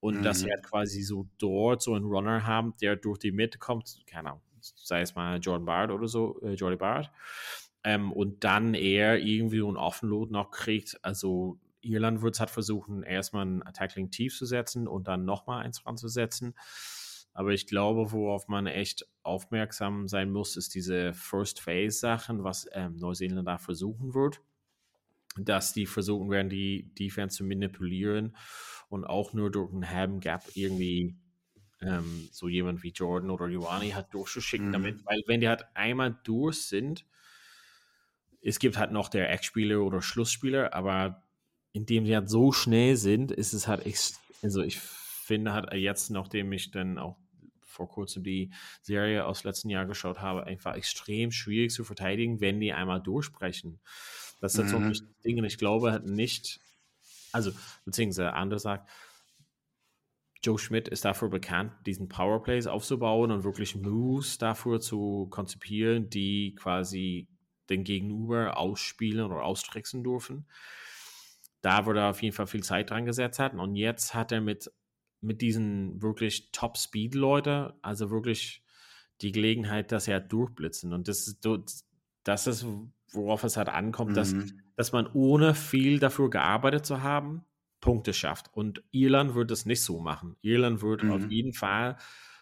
und 0.00 0.18
mhm. 0.18 0.22
dass 0.22 0.40
sie 0.40 0.50
halt 0.50 0.62
quasi 0.62 1.02
so 1.02 1.28
dort 1.36 1.82
so 1.82 1.92
einen 1.92 2.06
Runner 2.06 2.46
haben, 2.46 2.74
der 2.80 2.96
durch 2.96 3.18
die 3.18 3.30
Mitte 3.30 3.58
kommt, 3.58 4.00
keine 4.06 4.30
Ahnung, 4.30 4.42
sei 4.76 5.00
es 5.00 5.14
mal 5.14 5.38
Jordan 5.38 5.66
Bard 5.66 5.90
oder 5.90 6.08
so, 6.08 6.40
äh, 6.42 6.54
Jordy 6.54 6.76
Bard, 6.76 7.10
ähm, 7.84 8.12
und 8.12 8.44
dann 8.44 8.74
eher 8.74 9.18
irgendwie 9.18 9.58
so 9.58 9.70
ein 9.70 9.76
Offenload 9.76 10.32
noch 10.32 10.50
kriegt. 10.50 10.98
Also 11.02 11.58
Irland 11.80 12.22
wird 12.22 12.34
es 12.34 12.40
halt 12.40 12.50
versuchen, 12.50 13.02
erstmal 13.02 13.46
ein 13.46 13.62
Tackling 13.72 14.10
tief 14.10 14.36
zu 14.36 14.44
setzen 14.44 14.88
und 14.88 15.08
dann 15.08 15.24
nochmal 15.24 15.64
eins 15.64 15.86
ranzusetzen. 15.86 16.54
Aber 17.32 17.52
ich 17.52 17.66
glaube, 17.66 18.12
worauf 18.12 18.48
man 18.48 18.66
echt 18.66 19.06
aufmerksam 19.22 20.08
sein 20.08 20.30
muss, 20.30 20.56
ist 20.56 20.74
diese 20.74 21.12
First 21.12 21.60
Phase 21.60 21.98
Sachen, 21.98 22.44
was 22.44 22.66
ähm, 22.72 22.96
Neuseeland 22.96 23.46
da 23.46 23.58
versuchen 23.58 24.14
wird. 24.14 24.40
Dass 25.38 25.74
die 25.74 25.84
versuchen 25.84 26.30
werden, 26.30 26.48
die 26.48 26.94
Defense 26.94 27.36
zu 27.36 27.44
manipulieren 27.44 28.34
und 28.88 29.04
auch 29.04 29.34
nur 29.34 29.50
durch 29.50 29.70
einen 29.70 29.90
halben 29.90 30.20
Gap 30.20 30.44
irgendwie 30.54 31.14
ähm, 31.80 32.28
so 32.32 32.48
jemand 32.48 32.82
wie 32.82 32.90
Jordan 32.90 33.30
oder 33.30 33.46
Ioani 33.46 33.90
halt 33.90 34.06
durchzuschicken 34.12 34.68
mhm. 34.68 34.72
damit, 34.72 35.06
weil 35.06 35.22
wenn 35.26 35.40
die 35.40 35.48
halt 35.48 35.64
einmal 35.74 36.18
durch 36.24 36.62
sind, 36.62 37.04
es 38.42 38.58
gibt 38.58 38.78
halt 38.78 38.92
noch 38.92 39.08
der 39.08 39.30
Eckspieler 39.30 39.80
oder 39.80 40.00
Schlussspieler, 40.00 40.72
aber 40.72 41.22
indem 41.72 42.06
sie 42.06 42.14
halt 42.14 42.30
so 42.30 42.52
schnell 42.52 42.96
sind, 42.96 43.32
ist 43.32 43.52
es 43.52 43.66
halt, 43.68 43.84
also 44.42 44.62
ich 44.62 44.78
finde 44.78 45.52
halt 45.52 45.72
jetzt, 45.74 46.10
nachdem 46.10 46.52
ich 46.52 46.70
dann 46.70 46.98
auch 46.98 47.16
vor 47.60 47.88
kurzem 47.88 48.22
die 48.22 48.52
Serie 48.80 49.26
aus 49.26 49.44
letzten 49.44 49.68
Jahr 49.68 49.84
geschaut 49.84 50.20
habe, 50.20 50.44
einfach 50.44 50.74
extrem 50.76 51.30
schwierig 51.30 51.72
zu 51.72 51.84
verteidigen, 51.84 52.40
wenn 52.40 52.60
die 52.60 52.72
einmal 52.72 53.02
durchsprechen. 53.02 53.80
Das 54.40 54.54
ist 54.54 54.60
halt 54.72 54.80
mhm. 54.80 54.94
so 54.94 55.02
ein 55.02 55.14
Ding, 55.24 55.38
und 55.38 55.44
ich 55.44 55.58
glaube 55.58 55.92
halt 55.92 56.06
nicht, 56.06 56.60
also, 57.32 57.52
beziehungsweise 57.84 58.32
anders 58.32 58.62
sagt, 58.62 58.88
Joe 60.46 60.58
Schmidt 60.58 60.86
ist 60.86 61.04
dafür 61.04 61.28
bekannt, 61.28 61.72
diesen 61.86 62.08
Powerplays 62.08 62.68
aufzubauen 62.68 63.32
und 63.32 63.42
wirklich 63.42 63.74
Moves 63.74 64.38
dafür 64.38 64.80
zu 64.80 65.26
konzipieren, 65.28 66.08
die 66.08 66.54
quasi 66.54 67.26
den 67.68 67.82
Gegenüber 67.82 68.56
ausspielen 68.56 69.26
oder 69.26 69.42
austricksen 69.42 70.04
dürfen. 70.04 70.46
Da 71.62 71.84
wurde 71.84 72.00
er 72.00 72.10
auf 72.10 72.22
jeden 72.22 72.34
Fall 72.34 72.46
viel 72.46 72.62
Zeit 72.62 72.90
dran 72.90 73.06
gesetzt 73.06 73.40
hat. 73.40 73.54
Und 73.54 73.74
jetzt 73.74 74.14
hat 74.14 74.30
er 74.30 74.40
mit, 74.40 74.70
mit 75.20 75.42
diesen 75.42 76.00
wirklich 76.00 76.52
Top-Speed-Leute, 76.52 77.74
also 77.82 78.10
wirklich 78.10 78.62
die 79.22 79.32
Gelegenheit, 79.32 79.90
dass 79.90 80.06
er 80.06 80.20
durchblitzen. 80.20 80.92
Und 80.92 81.08
das 81.08 81.26
ist, 81.26 81.44
das 82.22 82.46
ist 82.46 82.64
worauf 83.10 83.42
es 83.42 83.56
halt 83.56 83.68
ankommt, 83.68 84.12
mhm. 84.12 84.14
dass, 84.14 84.34
dass 84.76 84.92
man 84.92 85.08
ohne 85.12 85.54
viel 85.54 85.98
dafür 85.98 86.30
gearbeitet 86.30 86.86
zu 86.86 87.02
haben, 87.02 87.44
Punkte 87.86 88.12
schafft. 88.12 88.52
Und 88.52 88.82
Irland 88.90 89.36
wird 89.36 89.50
es 89.52 89.64
nicht 89.64 89.82
so 89.82 90.00
machen. 90.00 90.36
Irland 90.42 90.82
wird 90.82 91.04
mhm. 91.04 91.12
auf 91.12 91.30
jeden 91.30 91.52
Fall 91.52 91.96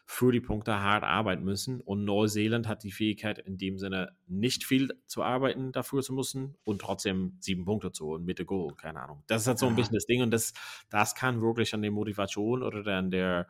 für 0.07 0.33
die 0.33 0.41
Punkte 0.41 0.81
hart 0.81 1.05
arbeiten 1.05 1.45
müssen. 1.45 1.83
Und 1.83 2.05
Neuseeland 2.05 2.67
hat 2.67 2.83
die 2.83 2.93
Fähigkeit, 2.93 3.39
in 3.39 3.59
dem 3.59 3.79
Sinne 3.79 4.17
nicht 4.27 4.65
viel 4.65 4.99
zu 5.07 5.23
arbeiten 5.23 5.71
dafür 5.71 6.03
zu 6.03 6.15
müssen 6.15 6.57
und 6.65 6.81
trotzdem 6.81 7.37
sieben 7.41 7.67
Punkte 7.67 7.93
zu 7.93 8.07
holen 8.07 8.25
mit 8.25 8.39
der 8.39 8.47
Goal, 8.47 8.75
keine 8.75 9.03
Ahnung. 9.03 9.23
Das 9.27 9.43
ist 9.43 9.49
halt 9.49 9.59
so 9.59 9.67
ein 9.67 9.77
bisschen 9.77 9.95
das 9.95 10.07
Ding 10.07 10.23
und 10.23 10.31
das, 10.31 10.55
das 10.91 11.15
kann 11.15 11.43
wirklich 11.43 11.75
an 11.75 11.83
der 11.83 11.91
Motivation 11.91 12.63
oder 12.63 12.83
dann 12.83 13.11
der 13.11 13.47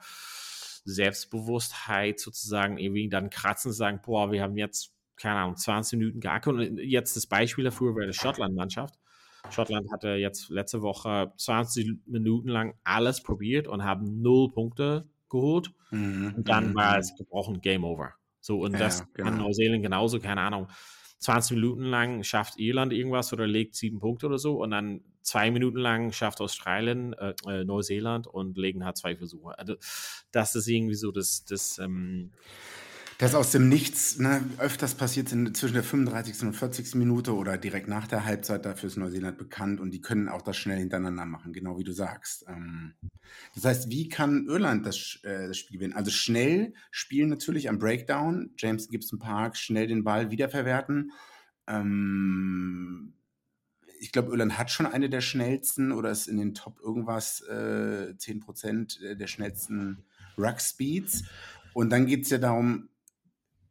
Selbstbewusstheit 0.84 2.18
sozusagen 2.18 2.76
irgendwie 2.78 3.08
dann 3.08 3.30
kratzen 3.30 3.70
und 3.70 3.74
sagen, 3.74 4.00
boah, 4.04 4.32
wir 4.32 4.42
haben 4.42 4.56
jetzt, 4.56 4.92
keine 5.16 5.36
Ahnung, 5.36 5.56
20 5.56 5.98
Minuten 5.98 6.20
geackert 6.20 6.54
und 6.54 6.78
jetzt 6.78 7.16
das 7.16 7.26
Beispiel 7.26 7.64
dafür 7.64 7.94
wäre 7.94 8.08
die 8.08 8.18
Schottland-Mannschaft. 8.18 8.98
Schottland 9.50 9.90
hatte 9.92 10.10
jetzt 10.10 10.50
letzte 10.50 10.82
Woche 10.82 11.32
20 11.36 12.06
Minuten 12.06 12.48
lang 12.48 12.74
alles 12.84 13.22
probiert 13.22 13.68
und 13.68 13.84
haben 13.84 14.20
null 14.22 14.50
Punkte 14.52 15.08
geholt. 15.28 15.72
Mhm. 15.90 16.34
Und 16.36 16.48
dann 16.48 16.70
mhm. 16.70 16.74
war 16.74 16.98
es 16.98 17.14
gebrochen, 17.16 17.60
Game 17.60 17.84
Over. 17.84 18.14
So, 18.40 18.60
und 18.60 18.72
ja, 18.72 18.78
das 18.78 19.10
genau. 19.12 19.30
kann 19.30 19.38
Neuseeland 19.38 19.82
genauso, 19.82 20.20
keine 20.20 20.40
Ahnung. 20.42 20.68
20 21.20 21.56
Minuten 21.56 21.84
lang 21.84 22.22
schafft 22.22 22.58
Irland 22.58 22.92
irgendwas 22.92 23.32
oder 23.32 23.46
legt 23.46 23.74
sieben 23.74 23.98
Punkte 23.98 24.26
oder 24.26 24.38
so 24.38 24.62
und 24.62 24.70
dann 24.70 25.00
zwei 25.22 25.50
Minuten 25.50 25.78
lang 25.78 26.12
schafft 26.12 26.40
Australien, 26.42 27.14
äh, 27.14 27.34
äh 27.48 27.64
Neuseeland 27.64 28.26
und 28.26 28.58
legen 28.58 28.84
halt 28.84 28.98
zwei 28.98 29.16
Versuche. 29.16 29.58
Also 29.58 29.76
das 30.32 30.54
ist 30.54 30.68
irgendwie 30.68 30.94
so 30.94 31.12
das, 31.12 31.46
das 31.46 31.78
ähm, 31.78 32.32
das 33.24 33.34
aus 33.34 33.52
dem 33.52 33.70
Nichts 33.70 34.18
ne, 34.18 34.44
öfters 34.58 34.96
passiert 34.96 35.30
sind 35.30 35.56
zwischen 35.56 35.72
der 35.72 35.82
35. 35.82 36.42
und 36.42 36.52
40. 36.52 36.94
Minute 36.96 37.34
oder 37.34 37.56
direkt 37.56 37.88
nach 37.88 38.06
der 38.06 38.26
Halbzeit. 38.26 38.66
Dafür 38.66 38.88
ist 38.88 38.98
Neuseeland 38.98 39.38
bekannt 39.38 39.80
und 39.80 39.92
die 39.92 40.02
können 40.02 40.28
auch 40.28 40.42
das 40.42 40.58
schnell 40.58 40.76
hintereinander 40.76 41.24
machen, 41.24 41.54
genau 41.54 41.78
wie 41.78 41.84
du 41.84 41.92
sagst. 41.92 42.44
Ähm, 42.48 42.92
das 43.54 43.64
heißt, 43.64 43.90
wie 43.90 44.10
kann 44.10 44.44
Irland 44.46 44.84
das, 44.84 45.20
äh, 45.22 45.48
das 45.48 45.56
Spiel 45.56 45.78
gewinnen? 45.78 45.94
Also 45.94 46.10
schnell 46.10 46.74
spielen 46.90 47.30
natürlich 47.30 47.70
am 47.70 47.78
Breakdown, 47.78 48.50
James 48.58 48.90
Gibson 48.90 49.18
Park 49.18 49.56
schnell 49.56 49.86
den 49.86 50.04
Ball 50.04 50.30
wiederverwerten. 50.30 51.10
Ähm, 51.66 53.14
ich 54.00 54.12
glaube, 54.12 54.32
Irland 54.32 54.58
hat 54.58 54.70
schon 54.70 54.84
eine 54.84 55.08
der 55.08 55.22
schnellsten 55.22 55.92
oder 55.92 56.10
ist 56.10 56.26
in 56.26 56.36
den 56.36 56.52
Top 56.52 56.78
irgendwas 56.78 57.40
äh, 57.48 58.12
10% 58.18 59.14
der 59.14 59.26
schnellsten 59.28 60.04
Ruck 60.36 60.60
Speeds. 60.60 61.24
Und 61.72 61.88
dann 61.88 62.04
geht 62.04 62.24
es 62.24 62.30
ja 62.30 62.36
darum, 62.36 62.90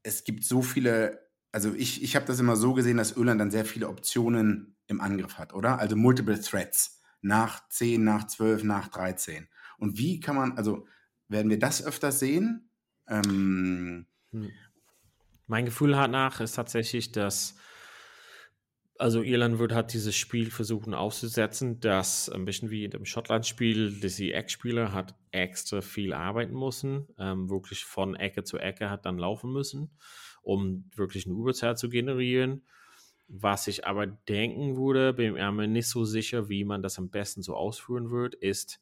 es 0.03 0.23
gibt 0.23 0.43
so 0.43 0.61
viele, 0.61 1.27
also 1.51 1.73
ich, 1.73 2.03
ich 2.03 2.15
habe 2.15 2.25
das 2.25 2.39
immer 2.39 2.55
so 2.55 2.73
gesehen, 2.73 2.97
dass 2.97 3.13
Irland 3.13 3.41
dann 3.41 3.51
sehr 3.51 3.65
viele 3.65 3.87
Optionen 3.87 4.75
im 4.87 5.01
Angriff 5.01 5.37
hat, 5.37 5.53
oder? 5.53 5.79
Also 5.79 5.95
Multiple 5.95 6.39
Threats 6.39 7.01
nach 7.21 7.67
10, 7.69 8.03
nach 8.03 8.27
12, 8.27 8.63
nach 8.63 8.89
13. 8.89 9.47
Und 9.77 9.97
wie 9.97 10.19
kann 10.19 10.35
man, 10.35 10.57
also 10.57 10.85
werden 11.29 11.49
wir 11.49 11.59
das 11.59 11.83
öfter 11.83 12.11
sehen? 12.11 12.69
Ähm, 13.07 14.05
hm. 14.31 14.51
Mein 15.47 15.65
Gefühl 15.65 15.91
nach 15.91 16.39
ist 16.41 16.53
tatsächlich, 16.53 17.11
dass 17.11 17.55
also 19.03 19.21
Irland 19.21 19.59
wird 19.59 19.73
halt 19.73 19.91
dieses 19.91 20.15
Spiel 20.15 20.49
versuchen 20.49 20.93
auszusetzen, 20.93 21.81
das 21.81 22.29
ein 22.29 22.45
bisschen 22.45 22.69
wie 22.69 22.85
in 22.85 22.91
dem 22.91 23.03
Schottland-Spiel, 23.03 23.99
dass 23.99 24.15
die 24.15 24.31
Eckspieler 24.31 24.93
hat 24.93 25.13
extra 25.31 25.81
viel 25.81 26.13
arbeiten 26.13 26.57
müssen, 26.57 27.09
ähm, 27.19 27.49
wirklich 27.49 27.83
von 27.83 28.15
Ecke 28.15 28.45
zu 28.45 28.59
Ecke 28.59 28.89
hat 28.89 29.05
dann 29.05 29.17
laufen 29.17 29.51
müssen, 29.51 29.91
um 30.41 30.89
wirklich 30.95 31.25
eine 31.25 31.35
Überzahl 31.35 31.75
zu 31.75 31.89
generieren. 31.89 32.63
Was 33.27 33.67
ich 33.67 33.85
aber 33.85 34.07
denken 34.07 34.77
würde, 34.77 35.11
bin 35.11 35.33
mir 35.33 35.67
nicht 35.67 35.89
so 35.89 36.05
sicher, 36.05 36.47
wie 36.47 36.63
man 36.63 36.81
das 36.81 36.97
am 36.97 37.09
besten 37.09 37.41
so 37.41 37.57
ausführen 37.57 38.09
wird, 38.09 38.35
ist, 38.35 38.79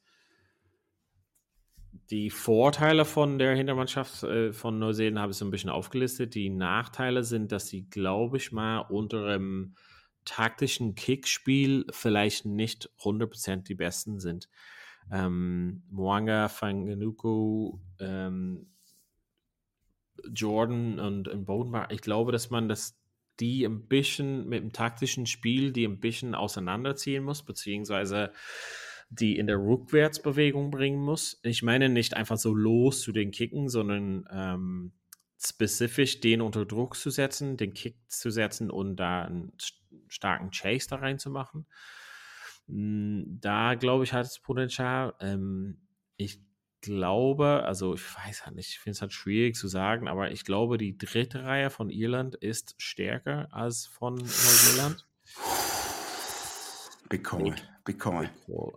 die 2.12 2.30
Vorteile 2.30 3.06
von 3.06 3.40
der 3.40 3.56
Hintermannschaft 3.56 4.22
äh, 4.22 4.54
von 4.54 4.78
Neuseeland 4.78 5.18
habe 5.18 5.32
ich 5.32 5.38
so 5.40 5.46
ein 5.46 5.52
bisschen 5.52 5.72
aufgelistet. 5.72 6.36
Die 6.36 6.52
Nachteile 6.52 7.24
sind, 7.24 7.52
dass 7.52 7.70
sie, 7.70 7.90
glaube 7.90 8.38
ich 8.38 8.52
mal, 8.52 8.82
unter 8.82 9.34
dem 9.34 9.74
taktischen 10.26 10.96
Kickspiel 10.96 11.86
vielleicht 11.92 12.46
nicht 12.46 12.90
100% 13.00 13.64
die 13.64 13.76
besten 13.76 14.20
sind. 14.20 14.50
Ähm, 15.12 15.84
Moanga, 15.90 16.48
Fanganuku, 16.48 17.80
ähm, 18.00 18.68
Jordan 20.34 21.00
und, 21.00 21.28
und 21.28 21.46
Bodenbach, 21.46 21.90
ich 21.90 22.02
glaube, 22.02 22.32
dass 22.32 22.50
man 22.50 22.70
das 22.70 23.02
die 23.40 23.66
ein 23.66 23.88
bisschen 23.88 24.48
mit 24.48 24.62
dem 24.62 24.72
taktischen 24.72 25.26
Spiel, 25.26 25.72
die 25.72 25.86
ein 25.86 26.00
bisschen 26.00 26.36
auseinanderziehen 26.36 27.24
muss, 27.24 27.44
beziehungsweise 27.44 28.32
die 29.10 29.38
in 29.38 29.48
der 29.48 29.58
Rückwärtsbewegung 29.58 30.72
bringen 30.72 31.02
muss. 31.02 31.40
Ich 31.44 31.64
meine 31.64 31.90
nicht 31.90 32.16
einfach 32.16 32.38
so 32.38 32.54
los 32.54 33.02
zu 33.02 33.12
den 33.12 33.32
Kicken, 33.32 33.68
sondern 33.68 34.26
ähm, 34.32 34.94
spezifisch 35.42 36.20
den 36.20 36.42
unter 36.42 36.66
Druck 36.66 36.96
zu 36.96 37.10
setzen, 37.10 37.58
den 37.58 37.74
Kick 37.74 37.98
zu 38.08 38.30
setzen 38.30 38.70
und 38.70 38.96
da 38.96 39.24
einen 39.24 39.54
starken 40.08 40.52
Chase 40.52 40.88
da 40.90 40.98
reinzumachen. 40.98 41.66
Hm, 42.68 43.40
da 43.42 43.76
glaube 43.76 44.04
ich, 44.04 44.14
hat 44.14 44.26
es 44.26 44.40
Potenzial. 44.40 45.14
Ähm, 45.20 45.82
ich 46.18 46.40
glaube, 46.82 47.64
also 47.66 47.94
ich 47.94 48.16
weiß 48.16 48.46
halt 48.46 48.56
nicht, 48.56 48.70
ich 48.70 48.80
finde 48.80 48.96
es 48.96 49.02
halt 49.02 49.14
schwierig 49.14 49.56
zu 49.56 49.68
sagen, 49.68 50.08
aber 50.08 50.32
ich 50.32 50.46
glaube, 50.46 50.78
die 50.78 50.98
dritte 50.98 51.44
Reihe 51.44 51.70
von 51.70 51.90
Irland 51.90 52.36
ist 52.36 52.76
stärker 52.78 53.48
als 53.52 53.86
von 53.86 54.16
Neuseeland. 54.16 55.08
Big 57.84 58.00
Call. 58.00 58.30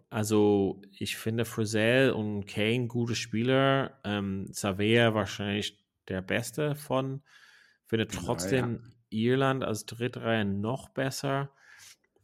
Also 0.09 0.81
ich 0.99 1.17
finde 1.17 1.45
Frizzell 1.45 2.11
und 2.11 2.47
Kane 2.47 2.87
gute 2.87 3.15
Spieler. 3.15 4.01
Ähm, 4.03 4.49
Savea 4.51 5.15
wahrscheinlich 5.15 5.84
der 6.09 6.23
beste 6.23 6.75
von. 6.75 7.23
Finde 7.87 8.09
trotzdem 8.09 8.81
ja. 8.83 8.91
Irland 9.11 9.65
als 9.65 9.87
dritte 9.87 10.23
Reihe 10.23 10.45
noch 10.45 10.89
besser 10.89 11.51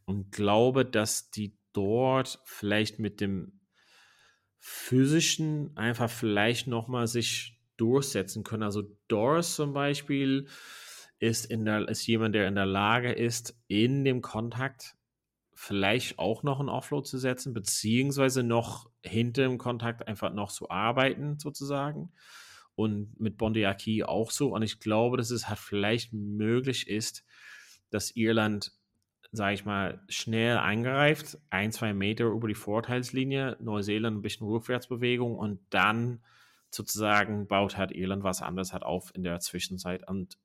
und 0.05 0.31
glaube, 0.31 0.85
dass 0.85 1.29
die 1.29 1.57
dort 1.73 2.39
vielleicht 2.45 2.99
mit 2.99 3.21
dem 3.21 3.61
physischen 4.57 5.75
einfach 5.75 6.09
vielleicht 6.09 6.67
nochmal 6.67 7.07
sich 7.07 7.59
durchsetzen 7.77 8.43
können. 8.43 8.63
Also 8.63 8.83
Doris 9.07 9.55
zum 9.55 9.73
Beispiel 9.73 10.47
ist, 11.19 11.45
in 11.45 11.65
der, 11.65 11.87
ist 11.87 12.05
jemand, 12.05 12.35
der 12.35 12.47
in 12.47 12.55
der 12.55 12.65
Lage 12.65 13.11
ist, 13.11 13.59
in 13.67 14.03
dem 14.03 14.21
Kontakt 14.21 14.95
vielleicht 15.53 16.17
auch 16.19 16.43
noch 16.43 16.59
ein 16.59 16.69
Offload 16.69 17.07
zu 17.07 17.17
setzen, 17.17 17.53
beziehungsweise 17.53 18.43
noch 18.43 18.89
hinter 19.03 19.43
dem 19.43 19.57
Kontakt 19.57 20.07
einfach 20.07 20.33
noch 20.33 20.51
zu 20.51 20.69
arbeiten, 20.69 21.37
sozusagen. 21.39 22.11
Und 22.81 23.19
mit 23.19 23.37
Bondiaki 23.37 24.03
auch 24.03 24.31
so. 24.31 24.53
Und 24.53 24.63
ich 24.63 24.79
glaube, 24.79 25.17
dass 25.17 25.31
es 25.31 25.47
halt 25.47 25.59
vielleicht 25.59 26.13
möglich 26.13 26.87
ist, 26.87 27.23
dass 27.89 28.15
Irland, 28.15 28.71
sage 29.31 29.53
ich 29.53 29.65
mal, 29.65 30.03
schnell 30.09 30.57
eingreift, 30.57 31.37
ein, 31.49 31.71
zwei 31.71 31.93
Meter 31.93 32.25
über 32.25 32.47
die 32.47 32.55
Vorteilslinie, 32.55 33.57
Neuseeland 33.59 34.17
ein 34.17 34.21
bisschen 34.21 34.47
Rückwärtsbewegung 34.47 35.37
und 35.37 35.59
dann 35.69 36.21
sozusagen 36.69 37.47
baut 37.47 37.77
halt 37.77 37.91
Irland 37.91 38.23
was 38.23 38.41
anderes 38.41 38.73
halt 38.73 38.83
auf 38.83 39.13
in 39.13 39.23
der 39.23 39.39
Zwischenzeit. 39.39 40.07
Und 40.07 40.37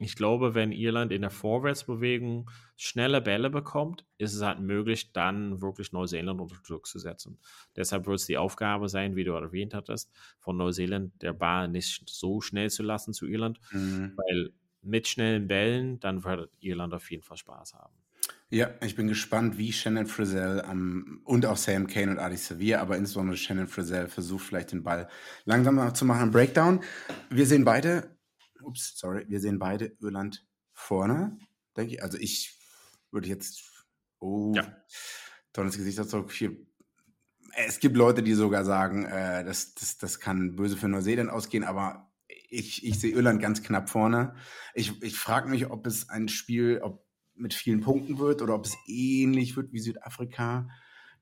ich 0.00 0.16
glaube, 0.16 0.54
wenn 0.54 0.72
Irland 0.72 1.12
in 1.12 1.20
der 1.20 1.30
Vorwärtsbewegung 1.30 2.50
schnelle 2.74 3.20
Bälle 3.20 3.50
bekommt, 3.50 4.06
ist 4.16 4.34
es 4.34 4.40
halt 4.40 4.58
möglich, 4.58 5.12
dann 5.12 5.60
wirklich 5.60 5.92
Neuseeland 5.92 6.40
unter 6.40 6.56
Druck 6.66 6.86
zu 6.86 6.98
setzen. 6.98 7.38
Deshalb 7.76 8.06
wird 8.06 8.18
es 8.18 8.26
die 8.26 8.38
Aufgabe 8.38 8.88
sein, 8.88 9.14
wie 9.14 9.24
du 9.24 9.32
erwähnt 9.32 9.74
hattest, 9.74 10.10
von 10.38 10.56
Neuseeland 10.56 11.20
der 11.20 11.34
Ball 11.34 11.68
nicht 11.68 12.08
so 12.08 12.40
schnell 12.40 12.70
zu 12.70 12.82
lassen 12.82 13.12
zu 13.12 13.26
Irland, 13.26 13.60
mhm. 13.72 14.14
weil 14.16 14.52
mit 14.80 15.06
schnellen 15.06 15.46
Bällen, 15.46 16.00
dann 16.00 16.24
wird 16.24 16.50
Irland 16.60 16.94
auf 16.94 17.10
jeden 17.10 17.22
Fall 17.22 17.36
Spaß 17.36 17.74
haben. 17.74 17.94
Ja, 18.48 18.70
ich 18.80 18.96
bin 18.96 19.06
gespannt, 19.06 19.58
wie 19.58 19.70
Shannon 19.70 20.06
Frizzell 20.06 20.64
ähm, 20.68 21.20
und 21.24 21.44
auch 21.44 21.58
Sam 21.58 21.86
Kane 21.86 22.12
und 22.12 22.18
Adi 22.18 22.36
Sevilla, 22.36 22.80
aber 22.80 22.96
insbesondere 22.96 23.36
Shannon 23.36 23.68
Frizzell 23.68 24.08
versucht 24.08 24.46
vielleicht 24.46 24.72
den 24.72 24.82
Ball 24.82 25.08
langsam 25.44 25.94
zu 25.94 26.06
machen. 26.06 26.30
Breakdown. 26.30 26.80
Wir 27.28 27.46
sehen 27.46 27.64
beide 27.64 28.16
ups, 28.62 28.94
sorry, 28.96 29.24
wir 29.28 29.40
sehen 29.40 29.58
beide 29.58 29.92
Irland 30.00 30.46
vorne, 30.72 31.38
denke 31.76 31.94
ich. 31.94 32.02
Also 32.02 32.18
ich 32.18 32.58
würde 33.10 33.28
jetzt, 33.28 33.62
oh, 34.18 34.52
ja. 34.54 34.76
tolles 35.52 35.76
Gesichtsausdruck, 35.76 36.32
hier. 36.32 36.56
Es 37.56 37.80
gibt 37.80 37.96
Leute, 37.96 38.22
die 38.22 38.34
sogar 38.34 38.64
sagen, 38.64 39.04
äh, 39.04 39.44
das, 39.44 39.74
das, 39.74 39.98
das 39.98 40.20
kann 40.20 40.54
böse 40.54 40.76
für 40.76 40.88
Neuseeland 40.88 41.30
ausgehen, 41.30 41.64
aber 41.64 42.12
ich, 42.48 42.86
ich 42.86 42.98
sehe 43.00 43.12
Irland 43.12 43.42
ganz 43.42 43.62
knapp 43.62 43.88
vorne. 43.88 44.34
Ich, 44.74 45.02
ich 45.02 45.16
frage 45.16 45.48
mich, 45.48 45.68
ob 45.70 45.86
es 45.86 46.08
ein 46.08 46.28
Spiel 46.28 46.80
ob 46.82 47.04
mit 47.34 47.54
vielen 47.54 47.80
Punkten 47.80 48.18
wird 48.18 48.42
oder 48.42 48.54
ob 48.54 48.66
es 48.66 48.76
ähnlich 48.86 49.56
wird 49.56 49.72
wie 49.72 49.78
Südafrika 49.78 50.68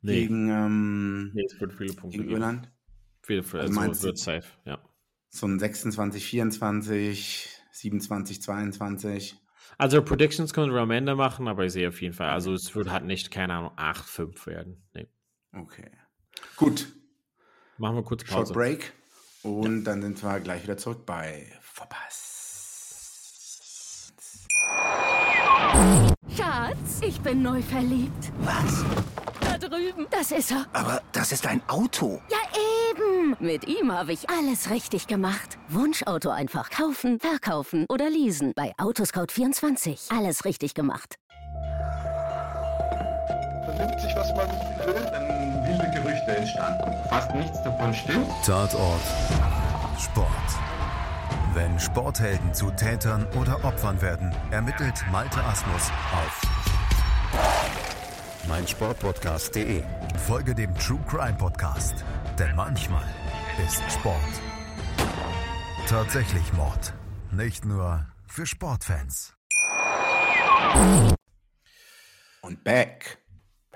nee. 0.02 0.22
gegen, 0.22 0.50
ähm, 0.50 1.30
nee, 1.32 1.44
es 1.46 1.60
wird 1.60 1.74
viele 1.74 1.94
Punkte 1.94 2.18
gegen 2.18 2.30
Irland. 2.30 2.72
Viele, 3.22 3.42
also, 3.42 3.80
also 3.80 4.02
wird 4.02 4.18
safe, 4.18 4.46
ja 4.64 4.82
so 5.30 5.46
ein 5.46 5.58
26, 5.58 6.24
24, 6.24 7.48
27, 7.72 8.42
22. 8.42 9.36
Also 9.76 10.02
Predictions 10.02 10.52
können 10.52 10.72
wir 10.72 10.80
am 10.80 10.90
Ende 10.90 11.14
machen, 11.14 11.46
aber 11.46 11.64
ich 11.64 11.72
sehe 11.72 11.88
auf 11.88 12.02
jeden 12.02 12.14
Fall, 12.14 12.30
also 12.30 12.52
es 12.52 12.74
wird 12.74 12.90
halt 12.90 13.04
nicht, 13.04 13.30
keine 13.30 13.54
Ahnung, 13.54 13.72
8, 13.76 14.08
5 14.08 14.46
werden. 14.46 14.82
Nee. 14.94 15.08
Okay. 15.52 15.90
Gut. 16.56 16.88
Machen 17.76 17.96
wir 17.96 18.02
kurz 18.02 18.24
Pause. 18.24 18.52
Short 18.52 18.54
Break 18.54 18.92
und 19.42 19.78
ja. 19.78 19.84
dann 19.84 20.02
sind 20.02 20.22
wir 20.22 20.40
gleich 20.40 20.64
wieder 20.64 20.76
zurück 20.76 21.06
bei 21.06 21.46
Verpass. 21.60 22.28
Schatz, 26.36 27.00
ich 27.02 27.20
bin 27.20 27.42
neu 27.42 27.62
verliebt. 27.62 28.32
Was? 28.40 28.84
Da 29.40 29.58
drüben. 29.58 30.06
Das 30.10 30.32
ist 30.32 30.50
er. 30.50 30.66
Aber 30.72 31.02
das 31.12 31.32
ist 31.32 31.46
ein 31.46 31.62
Auto. 31.68 32.20
Ja, 32.30 32.38
Mit 33.40 33.68
ihm 33.68 33.92
habe 33.92 34.12
ich 34.12 34.28
alles 34.30 34.70
richtig 34.70 35.06
gemacht. 35.06 35.58
Wunschauto 35.68 36.30
einfach 36.30 36.70
kaufen, 36.70 37.20
verkaufen 37.20 37.86
oder 37.88 38.08
leasen. 38.10 38.52
Bei 38.56 38.72
Autoscout24. 38.78 40.16
Alles 40.16 40.44
richtig 40.44 40.74
gemacht. 40.74 41.16
Vernimmt 43.64 44.00
sich, 44.00 44.14
was 44.16 44.28
man 44.34 44.48
will, 44.86 45.06
dann 45.12 45.66
wilde 45.66 45.90
Gerüchte 45.94 46.36
entstanden. 46.36 46.92
Fast 47.08 47.34
nichts 47.34 47.62
davon 47.62 47.94
stimmt. 47.94 48.28
Tatort. 48.44 49.00
Sport. 49.98 50.28
Wenn 51.54 51.78
Sporthelden 51.78 52.54
zu 52.54 52.70
Tätern 52.70 53.26
oder 53.40 53.64
Opfern 53.64 54.00
werden, 54.00 54.32
ermittelt 54.50 55.04
Malte 55.10 55.42
Asmus 55.44 55.90
auf 56.12 56.42
meinsportpodcast.de. 58.48 59.82
Folge 60.26 60.54
dem 60.54 60.74
True 60.74 61.00
Crime 61.06 61.36
Podcast, 61.36 62.04
denn 62.38 62.54
manchmal 62.54 63.04
ist 63.66 63.82
Sport 63.92 64.16
tatsächlich 65.88 66.52
Mord. 66.52 66.92
Nicht 67.32 67.64
nur 67.64 68.06
für 68.28 68.46
Sportfans. 68.46 69.34
Und 72.42 72.62
back. 72.62 73.18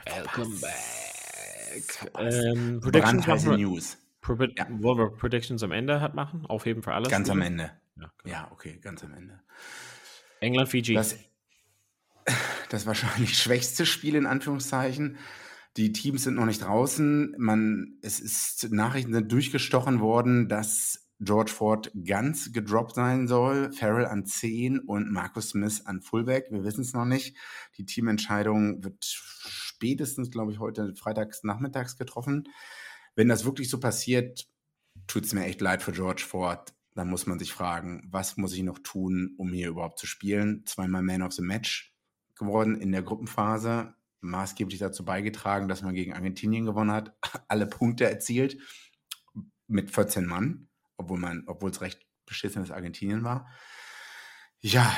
Welcome 0.05 0.57
back. 0.61 2.13
Ähm, 2.19 2.81
Predictions 2.81 3.45
News. 3.47 3.99
Pro 4.21 4.35
ja. 4.35 4.67
Wollen 4.69 4.99
wir 4.99 5.11
Predictions 5.17 5.63
am 5.65 5.73
Ende 5.73 6.01
hat 6.01 6.15
machen? 6.15 6.47
Aufheben 6.47 6.83
für 6.83 6.95
alles? 6.95 7.09
Ganz 7.09 7.29
am 7.31 7.41
Ende. 7.41 7.73
Ja, 7.97 8.13
ja, 8.25 8.49
okay, 8.53 8.79
ganz 8.81 9.03
am 9.03 9.13
Ende. 9.15 9.41
England, 10.41 10.69
Fiji. 10.69 10.95
Das, 10.95 11.17
das 12.69 12.87
wahrscheinlich 12.87 13.37
schwächste 13.37 13.87
Spiel 13.87 14.15
in 14.15 14.27
Anführungszeichen. 14.27 15.19
Die 15.77 15.93
Teams 15.93 16.25
sind 16.25 16.35
noch 16.35 16.45
nicht 16.45 16.63
draußen. 16.63 17.35
Man, 17.39 17.99
es 18.03 18.21
ist 18.21 18.71
Nachrichten 18.73 19.15
sind 19.15 19.33
durchgestochen 19.33 20.01
worden, 20.01 20.49
dass 20.49 21.09
George 21.19 21.53
Ford 21.53 21.93
ganz 22.05 22.53
gedroppt 22.53 22.97
sein 22.97 23.29
soll, 23.29 23.73
Farrell 23.73 24.07
an 24.07 24.27
10 24.27 24.81
und 24.81 25.13
Marcus 25.13 25.51
Smith 25.51 25.87
an 25.87 26.03
Fullback. 26.03 26.47
Wir 26.51 26.65
wissen 26.65 26.81
es 26.81 26.95
noch 26.95 27.05
nicht. 27.05 27.37
Die 27.79 27.87
Teamentscheidung 27.87 28.83
wird 28.83 29.05
spätestens, 29.05 30.31
glaube 30.31 30.53
ich, 30.53 30.59
heute 30.59 30.95
freitags 30.97 31.45
nachmittags 31.45 31.97
getroffen. 31.97 32.49
Wenn 33.15 33.29
das 33.29 33.45
wirklich 33.45 33.71
so 33.71 33.79
passiert, 33.79 34.47
tut 35.07 35.25
es 35.25 35.33
mir 35.33 35.45
echt 35.45 35.61
leid 35.61 35.83
für 35.83 35.93
George 35.93 36.25
Ford. 36.27 36.75
Dann 36.95 37.09
muss 37.09 37.27
man 37.27 37.39
sich 37.39 37.53
fragen, 37.53 38.07
was 38.11 38.37
muss 38.37 38.55
ich 38.55 38.63
noch 38.65 38.81
tun, 38.81 39.35
um 39.39 39.53
hier 39.53 39.69
überhaupt 39.69 39.99
zu 40.01 40.07
spielen? 40.07 40.65
Zweimal 40.67 41.03
Man 41.03 41.23
of 41.23 41.33
the 41.33 41.43
Match 41.43 41.95
geworden 42.35 42.81
in 42.81 42.91
der 42.91 43.03
Gruppenphase, 43.03 43.95
maßgeblich 44.23 44.79
dazu 44.79 45.05
beigetragen, 45.05 45.69
dass 45.69 45.83
man 45.83 45.95
gegen 45.95 46.15
Argentinien 46.15 46.65
gewonnen 46.65 46.93
hat, 46.93 47.15
alle 47.49 47.67
Punkte 47.67 48.09
erzielt 48.09 48.59
mit 49.67 49.91
14 49.91 50.27
Mann, 50.27 50.69
obwohl 50.97 51.19
man, 51.19 51.45
obwohl 51.47 51.71
es 51.71 51.81
recht 51.81 52.07
beschissenes 52.27 52.71
Argentinien 52.71 53.25
war. 53.25 53.49
Ja, 54.61 54.95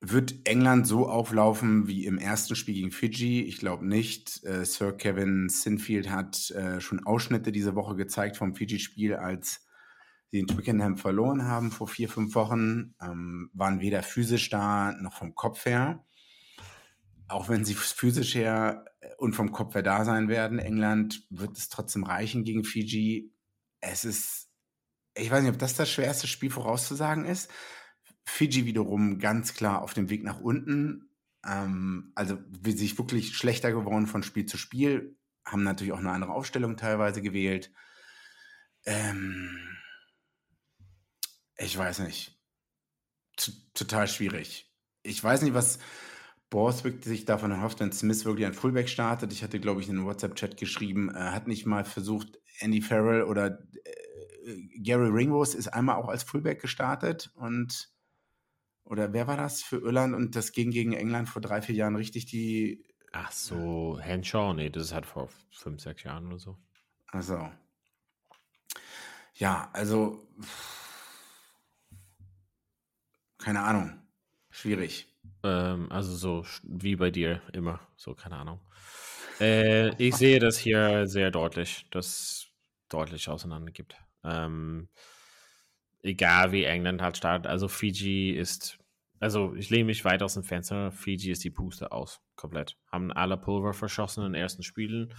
wird 0.00 0.46
England 0.46 0.86
so 0.86 1.08
auflaufen 1.08 1.88
wie 1.88 2.06
im 2.06 2.18
ersten 2.18 2.54
Spiel 2.54 2.74
gegen 2.74 2.92
Fiji? 2.92 3.42
Ich 3.42 3.58
glaube 3.58 3.86
nicht. 3.86 4.44
Äh, 4.44 4.64
Sir 4.64 4.96
Kevin 4.96 5.48
Sinfield 5.48 6.10
hat 6.10 6.50
äh, 6.52 6.80
schon 6.80 7.04
Ausschnitte 7.04 7.50
diese 7.50 7.74
Woche 7.74 7.96
gezeigt 7.96 8.36
vom 8.36 8.54
Fiji-Spiel, 8.54 9.14
als 9.14 9.66
sie 10.30 10.38
in 10.38 10.46
Twickenham 10.46 10.98
verloren 10.98 11.44
haben 11.44 11.72
vor 11.72 11.88
vier, 11.88 12.08
fünf 12.08 12.34
Wochen. 12.36 12.94
Ähm, 13.00 13.50
waren 13.54 13.80
weder 13.80 14.04
physisch 14.04 14.50
da 14.50 14.92
noch 14.92 15.14
vom 15.14 15.34
Kopf 15.34 15.64
her. 15.66 16.04
Auch 17.28 17.48
wenn 17.50 17.64
sie 17.64 17.74
physisch 17.74 18.34
her 18.34 18.84
äh, 19.00 19.14
und 19.18 19.34
vom 19.34 19.52
Kopf 19.52 19.74
her 19.74 19.82
da 19.82 20.04
sein 20.04 20.28
werden, 20.28 20.58
England 20.58 21.26
wird 21.30 21.56
es 21.56 21.68
trotzdem 21.68 22.04
reichen 22.04 22.44
gegen 22.44 22.64
Fiji. 22.64 23.32
Es 23.80 24.04
ist, 24.04 24.48
ich 25.14 25.30
weiß 25.30 25.42
nicht, 25.42 25.52
ob 25.52 25.58
das 25.58 25.74
das 25.74 25.90
schwerste 25.90 26.26
Spiel 26.26 26.50
vorauszusagen 26.50 27.24
ist. 27.24 27.50
Fiji 28.26 28.66
wiederum 28.66 29.18
ganz 29.18 29.54
klar 29.54 29.82
auf 29.82 29.94
dem 29.94 30.10
Weg 30.10 30.24
nach 30.24 30.40
unten. 30.40 31.10
Ähm, 31.46 32.12
also 32.14 32.38
wie 32.48 32.72
sich 32.72 32.98
wirklich 32.98 33.36
schlechter 33.36 33.72
geworden 33.72 34.06
von 34.06 34.22
Spiel 34.22 34.46
zu 34.46 34.56
Spiel. 34.56 35.16
Haben 35.44 35.62
natürlich 35.62 35.92
auch 35.92 35.98
eine 35.98 36.12
andere 36.12 36.32
Aufstellung 36.32 36.76
teilweise 36.76 37.22
gewählt. 37.22 37.72
Ähm, 38.84 39.78
ich 41.56 41.76
weiß 41.76 42.00
nicht. 42.00 42.38
T 43.36 43.52
total 43.74 44.08
schwierig. 44.08 44.72
Ich 45.02 45.22
weiß 45.22 45.42
nicht, 45.42 45.54
was 45.54 45.78
Borthwick 46.50 47.04
sich 47.04 47.24
davon 47.24 47.50
erhofft, 47.50 47.80
wenn 47.80 47.92
Smith 47.92 48.24
wirklich 48.24 48.46
ein 48.46 48.54
Fullback 48.54 48.88
startet. 48.88 49.32
Ich 49.32 49.42
hatte, 49.42 49.60
glaube 49.60 49.80
ich, 49.80 49.88
in 49.88 49.96
einem 49.96 50.06
WhatsApp-Chat 50.06 50.56
geschrieben, 50.56 51.10
er 51.10 51.32
hat 51.32 51.46
nicht 51.46 51.66
mal 51.66 51.84
versucht, 51.84 52.38
Andy 52.60 52.80
Farrell 52.80 53.22
oder 53.22 53.60
äh, 53.84 54.56
Gary 54.78 55.08
Ringrose 55.08 55.56
ist 55.56 55.68
einmal 55.68 55.96
auch 55.96 56.08
als 56.08 56.22
Fullback 56.22 56.60
gestartet 56.60 57.30
und 57.34 57.90
oder 58.88 59.12
wer 59.12 59.26
war 59.26 59.36
das 59.36 59.62
für 59.62 59.76
Irland 59.76 60.14
und 60.14 60.34
das 60.34 60.52
ging 60.52 60.70
gegen 60.70 60.94
England 60.94 61.28
vor 61.28 61.42
drei, 61.42 61.60
vier 61.60 61.74
Jahren 61.74 61.96
richtig 61.96 62.24
die. 62.24 62.86
Ach 63.12 63.30
so, 63.30 63.98
Henshaw, 64.00 64.54
nee, 64.54 64.70
das 64.70 64.84
ist 64.84 64.94
halt 64.94 65.04
vor 65.04 65.28
fünf, 65.50 65.82
sechs 65.82 66.02
Jahren 66.04 66.26
oder 66.28 66.38
so. 66.38 66.56
Also. 67.08 67.50
Ja, 69.34 69.68
also. 69.74 70.26
Keine 73.36 73.60
Ahnung. 73.60 74.02
Schwierig. 74.50 75.17
Ähm, 75.42 75.90
also 75.90 76.14
so 76.14 76.44
wie 76.62 76.96
bei 76.96 77.10
dir 77.10 77.42
immer, 77.52 77.80
so 77.96 78.14
keine 78.14 78.36
Ahnung. 78.36 78.60
Äh, 79.40 79.94
ich 80.02 80.16
sehe 80.16 80.38
das 80.38 80.58
hier 80.58 81.06
sehr 81.06 81.30
deutlich, 81.30 81.86
dass 81.90 82.48
deutlich 82.88 83.28
auseinander 83.28 83.70
gibt. 83.72 83.96
Ähm, 84.24 84.88
egal 86.02 86.52
wie 86.52 86.64
England 86.64 87.02
halt 87.02 87.16
startet. 87.16 87.46
Also 87.46 87.68
Fiji 87.68 88.30
ist, 88.30 88.78
also 89.20 89.54
ich 89.54 89.70
lehne 89.70 89.84
mich 89.84 90.04
weit 90.04 90.22
aus 90.22 90.34
dem 90.34 90.44
Fenster. 90.44 90.90
Fiji 90.90 91.30
ist 91.30 91.44
die 91.44 91.50
Puste 91.50 91.92
aus, 91.92 92.20
komplett. 92.36 92.76
Haben 92.90 93.12
alle 93.12 93.36
Pulver 93.36 93.74
verschossen 93.74 94.24
in 94.24 94.32
den 94.32 94.42
ersten 94.42 94.62
Spielen. 94.62 95.14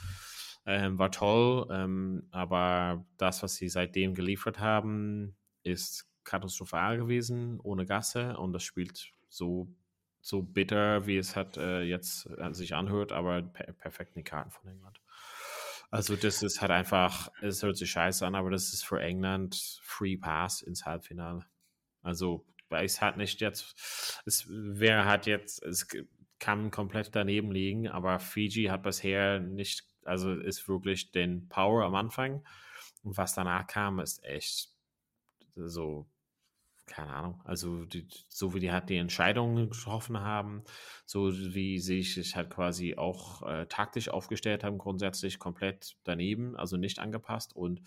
Ähm, 0.65 0.99
war 0.99 1.11
toll, 1.11 1.67
ähm, 1.71 2.27
aber 2.31 3.05
das, 3.17 3.41
was 3.41 3.55
sie 3.55 3.69
seitdem 3.69 4.13
geliefert 4.13 4.59
haben, 4.59 5.35
ist 5.63 6.07
katastrophal 6.25 6.97
gewesen, 6.97 7.59
ohne 7.61 7.85
Gasse 7.85 8.37
und 8.37 8.53
das 8.53 8.63
spielt 8.63 9.13
so, 9.29 9.73
so 10.21 10.41
bitter, 10.41 11.08
wie 11.08 11.17
es 11.17 11.36
hat 11.36 11.58
äh, 11.58 11.82
jetzt 11.82 12.27
äh, 12.38 12.53
sich 12.53 12.75
anhört, 12.75 13.12
aber 13.12 13.41
per 13.41 13.73
perfekt 13.73 14.15
in 14.15 14.21
die 14.21 14.29
Karten 14.29 14.51
von 14.51 14.69
England. 14.69 14.99
Also 15.91 16.15
das 16.15 16.43
ist 16.43 16.62
halt 16.62 16.71
einfach, 16.71 17.29
es 17.41 17.63
hört 17.63 17.77
sich 17.77 17.89
scheiße 17.89 18.25
an, 18.25 18.36
aber 18.36 18.51
das 18.51 18.73
ist 18.73 18.86
für 18.86 19.01
England 19.01 19.79
Free 19.82 20.17
Pass 20.17 20.62
ins 20.62 20.86
Halbfinale. 20.86 21.45
Also 22.03 22.45
weil 22.69 22.86
es 22.86 23.01
hat 23.01 23.17
nicht 23.17 23.41
jetzt, 23.41 24.21
es 24.25 24.45
wäre 24.47 25.05
halt 25.05 25.25
jetzt, 25.25 25.63
es 25.63 25.88
kann 26.39 26.71
komplett 26.71 27.15
daneben 27.15 27.51
liegen, 27.51 27.88
aber 27.88 28.19
Fiji 28.19 28.65
hat 28.65 28.84
bisher 28.84 29.39
nicht, 29.39 29.86
also 30.05 30.34
ist 30.34 30.67
wirklich 30.67 31.12
den 31.12 31.49
Power 31.49 31.84
am 31.84 31.95
Anfang 31.95 32.45
und 33.03 33.17
was 33.17 33.34
danach 33.34 33.67
kam, 33.67 33.99
ist 33.99 34.23
echt 34.23 34.69
so 35.55 36.08
keine 36.89 37.13
Ahnung, 37.13 37.41
also 37.45 37.86
die, 37.86 38.08
so 38.28 38.54
wie 38.54 38.60
die 38.60 38.71
halt 38.71 38.89
die 38.89 38.97
Entscheidungen 38.97 39.69
getroffen 39.69 40.19
haben, 40.19 40.63
so 41.06 41.32
wie 41.32 41.80
sie 41.80 42.02
sich 42.02 42.36
halt 42.36 42.49
quasi 42.49 42.95
auch 42.95 43.43
äh, 43.43 43.65
taktisch 43.67 44.10
aufgestellt 44.10 44.63
haben, 44.63 44.78
grundsätzlich 44.78 45.39
komplett 45.39 45.95
daneben, 46.04 46.56
also 46.56 46.78
nicht 46.78 46.99
angepasst. 46.99 47.56
Und 47.56 47.82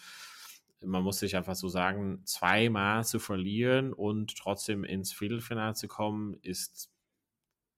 man 0.84 1.02
muss 1.02 1.18
sich 1.18 1.36
einfach 1.36 1.54
so 1.54 1.68
sagen, 1.68 2.22
zweimal 2.24 3.04
zu 3.04 3.18
verlieren 3.18 3.92
und 3.92 4.36
trotzdem 4.36 4.84
ins 4.84 5.12
Viertelfinale 5.12 5.74
zu 5.74 5.88
kommen, 5.88 6.34
ist 6.42 6.91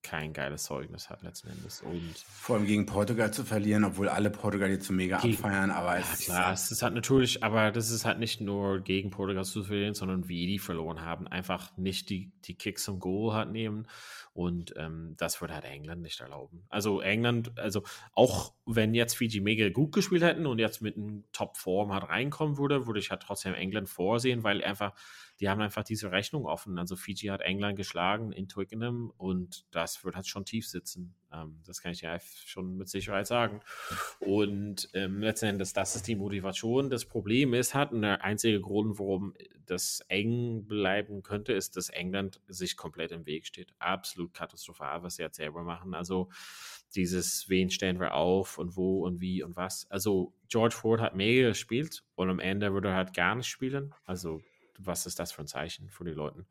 kein 0.05 0.33
geiles 0.33 0.65
Zeugnis 0.65 1.11
hat 1.11 1.23
letzten 1.23 1.49
Endes. 1.49 1.81
Und 1.81 2.15
Vor 2.17 2.57
allem 2.57 2.67
gegen 2.67 2.87
Portugal 2.87 3.33
zu 3.33 3.43
verlieren, 3.43 3.85
obwohl 3.85 4.09
alle 4.09 4.31
Portugal 4.31 4.71
jetzt 4.71 4.87
so 4.87 4.93
mega 4.93 5.19
gegen, 5.19 5.35
abfeiern, 5.35 5.71
aber 5.71 5.99
ja, 5.99 6.05
es 6.13 6.21
klar, 6.21 6.53
ist, 6.53 6.65
es 6.65 6.71
ist 6.73 6.83
halt 6.83 6.95
natürlich, 6.95 7.43
aber 7.43 7.73
das 7.73 7.91
ist 7.91 8.05
halt 8.05 8.19
nicht 8.19 8.41
nur 8.41 8.81
gegen 8.81 9.11
Portugal 9.11 9.45
zu 9.45 9.65
verlieren, 9.65 9.95
sondern 9.95 10.29
wie 10.29 10.47
die 10.47 10.59
verloren 10.59 11.01
haben. 11.01 11.27
Einfach 11.27 11.77
nicht 11.77 12.11
die, 12.11 12.31
die 12.45 12.55
Kicks 12.55 12.85
zum 12.85 13.01
Goal 13.01 13.35
hat 13.35 13.51
nehmen 13.51 13.89
und 14.35 14.75
ähm, 14.77 15.15
das 15.17 15.41
würde 15.41 15.55
halt 15.55 15.65
England 15.65 16.03
nicht 16.03 16.21
erlauben. 16.21 16.65
Also 16.69 17.01
England, 17.01 17.57
also 17.57 17.83
auch 18.15 18.53
wenn 18.67 18.93
jetzt 18.93 19.17
Fiji 19.17 19.41
mega 19.41 19.69
gut 19.71 19.93
gespielt 19.93 20.23
hätten 20.23 20.47
und 20.47 20.59
jetzt 20.59 20.83
mit 20.83 20.97
einem 20.97 21.25
Top-Form 21.33 21.93
halt 21.93 22.09
reinkommen 22.09 22.59
würde, 22.59 22.87
würde 22.87 23.01
ich 23.01 23.11
halt 23.11 23.23
trotzdem 23.23 23.55
England 23.55 23.89
vorsehen, 23.89 24.43
weil 24.43 24.63
einfach 24.63 24.93
die 25.41 25.49
haben 25.49 25.61
einfach 25.61 25.85
diese 25.85 26.13
Rechnung 26.13 26.47
offen. 26.47 26.79
Also 26.79 26.97
Fiji 26.97 27.29
hat 27.29 27.41
England 27.41 27.77
geschlagen 27.77 28.33
in 28.33 28.49
Twickenham 28.49 29.13
und 29.17 29.67
das 29.73 30.05
wird 30.05 30.15
halt 30.15 30.27
schon 30.27 30.45
tief 30.45 30.69
sitzen. 30.69 31.15
Ähm, 31.33 31.61
das 31.67 31.81
kann 31.81 31.93
ich 31.93 32.03
ja 32.03 32.19
schon 32.21 32.77
mit 32.77 32.89
Sicherheit 32.89 33.27
sagen. 33.27 33.61
Und 34.21 34.89
ähm, 34.95 35.21
letzten 35.21 35.47
Endes, 35.47 35.73
das 35.73 35.97
ist 35.97 36.07
die 36.07 36.15
Motivation. 36.15 36.89
Das 36.89 37.05
Problem 37.05 37.53
ist 37.55 37.75
halt, 37.75 37.93
und 37.93 38.03
der 38.03 38.23
einzige 38.23 38.61
Grund, 38.61 38.99
warum 38.99 39.35
das 39.67 40.05
eng 40.09 40.67
bleiben 40.67 41.23
könnte, 41.23 41.53
ist, 41.53 41.77
dass 41.77 41.89
England 41.89 42.41
sich 42.47 42.77
komplett 42.77 43.11
im 43.11 43.27
Weg 43.27 43.47
steht. 43.47 43.75
Absolut 43.79 44.35
katastrophal, 44.35 45.03
was 45.03 45.17
sie 45.17 45.23
jetzt 45.23 45.37
selber 45.37 45.63
machen. 45.63 45.95
Also 45.95 46.29
dieses, 46.95 47.49
wen 47.49 47.71
stellen 47.71 47.99
wir 47.99 48.15
auf 48.15 48.59
und 48.59 48.77
wo 48.77 49.05
und 49.05 49.21
wie 49.21 49.43
und 49.43 49.57
was. 49.57 49.91
Also 49.91 50.33
George 50.49 50.75
Ford 50.75 51.01
hat 51.01 51.17
mega 51.17 51.49
gespielt 51.49 52.05
und 52.15 52.31
am 52.31 52.39
Ende 52.39 52.73
würde 52.73 52.89
er 52.89 52.95
halt 52.95 53.15
gar 53.15 53.35
nicht 53.35 53.49
spielen. 53.49 53.93
Also 54.05 54.41
was 54.79 55.07
ist 55.07 55.19
das 55.19 55.33
für 55.33 55.43
ein 55.43 55.47
Zeichen 55.47 55.89
für 55.91 56.05
die 56.05 56.13
Leute? 56.13 56.47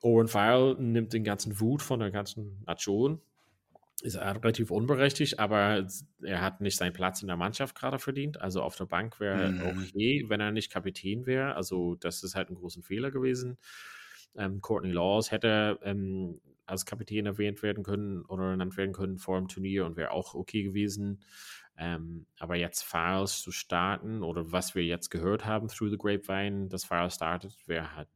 Owen 0.00 0.28
Farrell 0.28 0.74
nimmt 0.78 1.12
den 1.12 1.24
ganzen 1.24 1.60
Wut 1.60 1.82
von 1.82 2.00
der 2.00 2.10
ganzen 2.10 2.62
Nation. 2.66 3.20
Ist 4.02 4.16
relativ 4.16 4.72
unberechtigt, 4.72 5.38
aber 5.38 5.86
er 6.22 6.40
hat 6.40 6.60
nicht 6.60 6.76
seinen 6.76 6.92
Platz 6.92 7.22
in 7.22 7.28
der 7.28 7.36
Mannschaft 7.36 7.76
gerade 7.76 8.00
verdient. 8.00 8.40
Also 8.40 8.60
auf 8.62 8.74
der 8.74 8.86
Bank 8.86 9.20
wäre 9.20 9.50
mhm. 9.50 9.84
okay, 9.84 10.24
wenn 10.28 10.40
er 10.40 10.50
nicht 10.50 10.72
Kapitän 10.72 11.24
wäre. 11.24 11.54
Also 11.54 11.94
das 11.94 12.24
ist 12.24 12.34
halt 12.34 12.50
ein 12.50 12.56
großer 12.56 12.82
Fehler 12.82 13.12
gewesen. 13.12 13.58
Ähm, 14.34 14.60
Courtney 14.60 14.90
Laws 14.90 15.30
hätte 15.30 15.78
ähm, 15.82 16.40
als 16.66 16.86
Kapitän 16.86 17.26
erwähnt 17.26 17.62
werden 17.62 17.84
können 17.84 18.24
oder 18.24 18.52
genannt 18.52 18.76
werden 18.76 18.92
können 18.92 19.18
vor 19.18 19.38
dem 19.38 19.48
Turnier 19.48 19.84
und 19.84 19.96
wäre 19.96 20.10
auch 20.10 20.34
okay 20.34 20.62
gewesen. 20.62 21.22
Ähm, 21.78 22.26
aber 22.38 22.56
jetzt 22.56 22.82
Files 22.82 23.40
zu 23.42 23.50
starten 23.50 24.22
oder 24.22 24.52
was 24.52 24.74
wir 24.74 24.84
jetzt 24.84 25.10
gehört 25.10 25.46
haben 25.46 25.68
through 25.68 25.90
the 25.90 25.98
Grapevine, 25.98 26.68
dass 26.68 26.84
Files 26.84 27.14
startet, 27.14 27.56
wer 27.66 27.96
hat, 27.96 28.08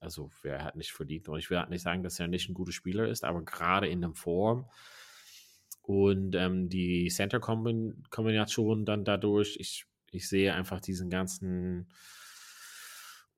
also 0.00 0.30
wer 0.42 0.62
hat 0.62 0.76
nicht 0.76 0.92
verdient. 0.92 1.28
Und 1.28 1.38
ich 1.38 1.50
will 1.50 1.58
halt 1.58 1.70
nicht 1.70 1.82
sagen, 1.82 2.02
dass 2.02 2.20
er 2.20 2.28
nicht 2.28 2.48
ein 2.48 2.54
guter 2.54 2.72
Spieler 2.72 3.08
ist, 3.08 3.24
aber 3.24 3.42
gerade 3.42 3.88
in 3.88 4.00
der 4.00 4.14
Form 4.14 4.68
und 5.84 6.34
ähm, 6.34 6.70
die 6.70 7.08
Center-Kombination 7.08 8.86
dann 8.86 9.04
dadurch, 9.04 9.56
ich, 9.60 9.84
ich 10.12 10.28
sehe 10.28 10.54
einfach 10.54 10.80
diesen 10.80 11.10
ganzen 11.10 11.88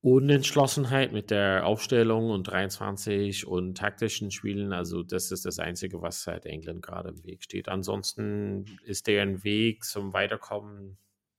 Unentschlossenheit 0.06 1.12
mit 1.12 1.32
der 1.32 1.66
Aufstellung 1.66 2.30
und 2.30 2.44
23 2.44 3.44
und 3.44 3.76
taktischen 3.76 4.30
Spielen. 4.30 4.72
Also 4.72 5.02
das 5.02 5.32
ist 5.32 5.44
das 5.44 5.58
Einzige, 5.58 6.00
was 6.00 6.22
seit 6.22 6.46
England 6.46 6.80
gerade 6.80 7.08
im 7.08 7.24
Weg 7.24 7.42
steht. 7.42 7.68
Ansonsten 7.68 8.66
ist 8.84 9.08
deren 9.08 9.42
Weg 9.42 9.82
zum 9.82 10.12
Weiterkommen 10.12 10.96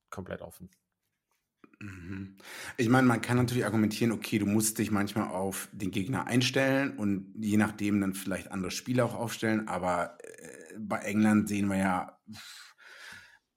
komplett 0.10 0.42
offen. 0.42 0.70
Mhm. 1.80 2.36
Ich 2.76 2.90
meine, 2.90 3.08
man 3.08 3.22
kann 3.22 3.38
natürlich 3.38 3.64
argumentieren, 3.64 4.12
okay, 4.12 4.38
du 4.38 4.46
musst 4.46 4.80
dich 4.80 4.92
manchmal 4.92 5.30
auf 5.30 5.70
den 5.72 5.92
Gegner 5.92 6.28
einstellen 6.28 6.98
und 6.98 7.36
je 7.40 7.56
nachdem 7.56 8.02
dann 8.02 8.16
vielleicht 8.16 8.52
andere 8.52 8.72
Spiele 8.72 9.06
auch 9.06 9.16
aufstellen, 9.16 9.70
aber 9.70 10.18
äh, 10.22 10.76
bei 10.78 10.98
England 11.04 11.48
sehen 11.48 11.68
wir 11.70 11.78
ja, 11.78 12.20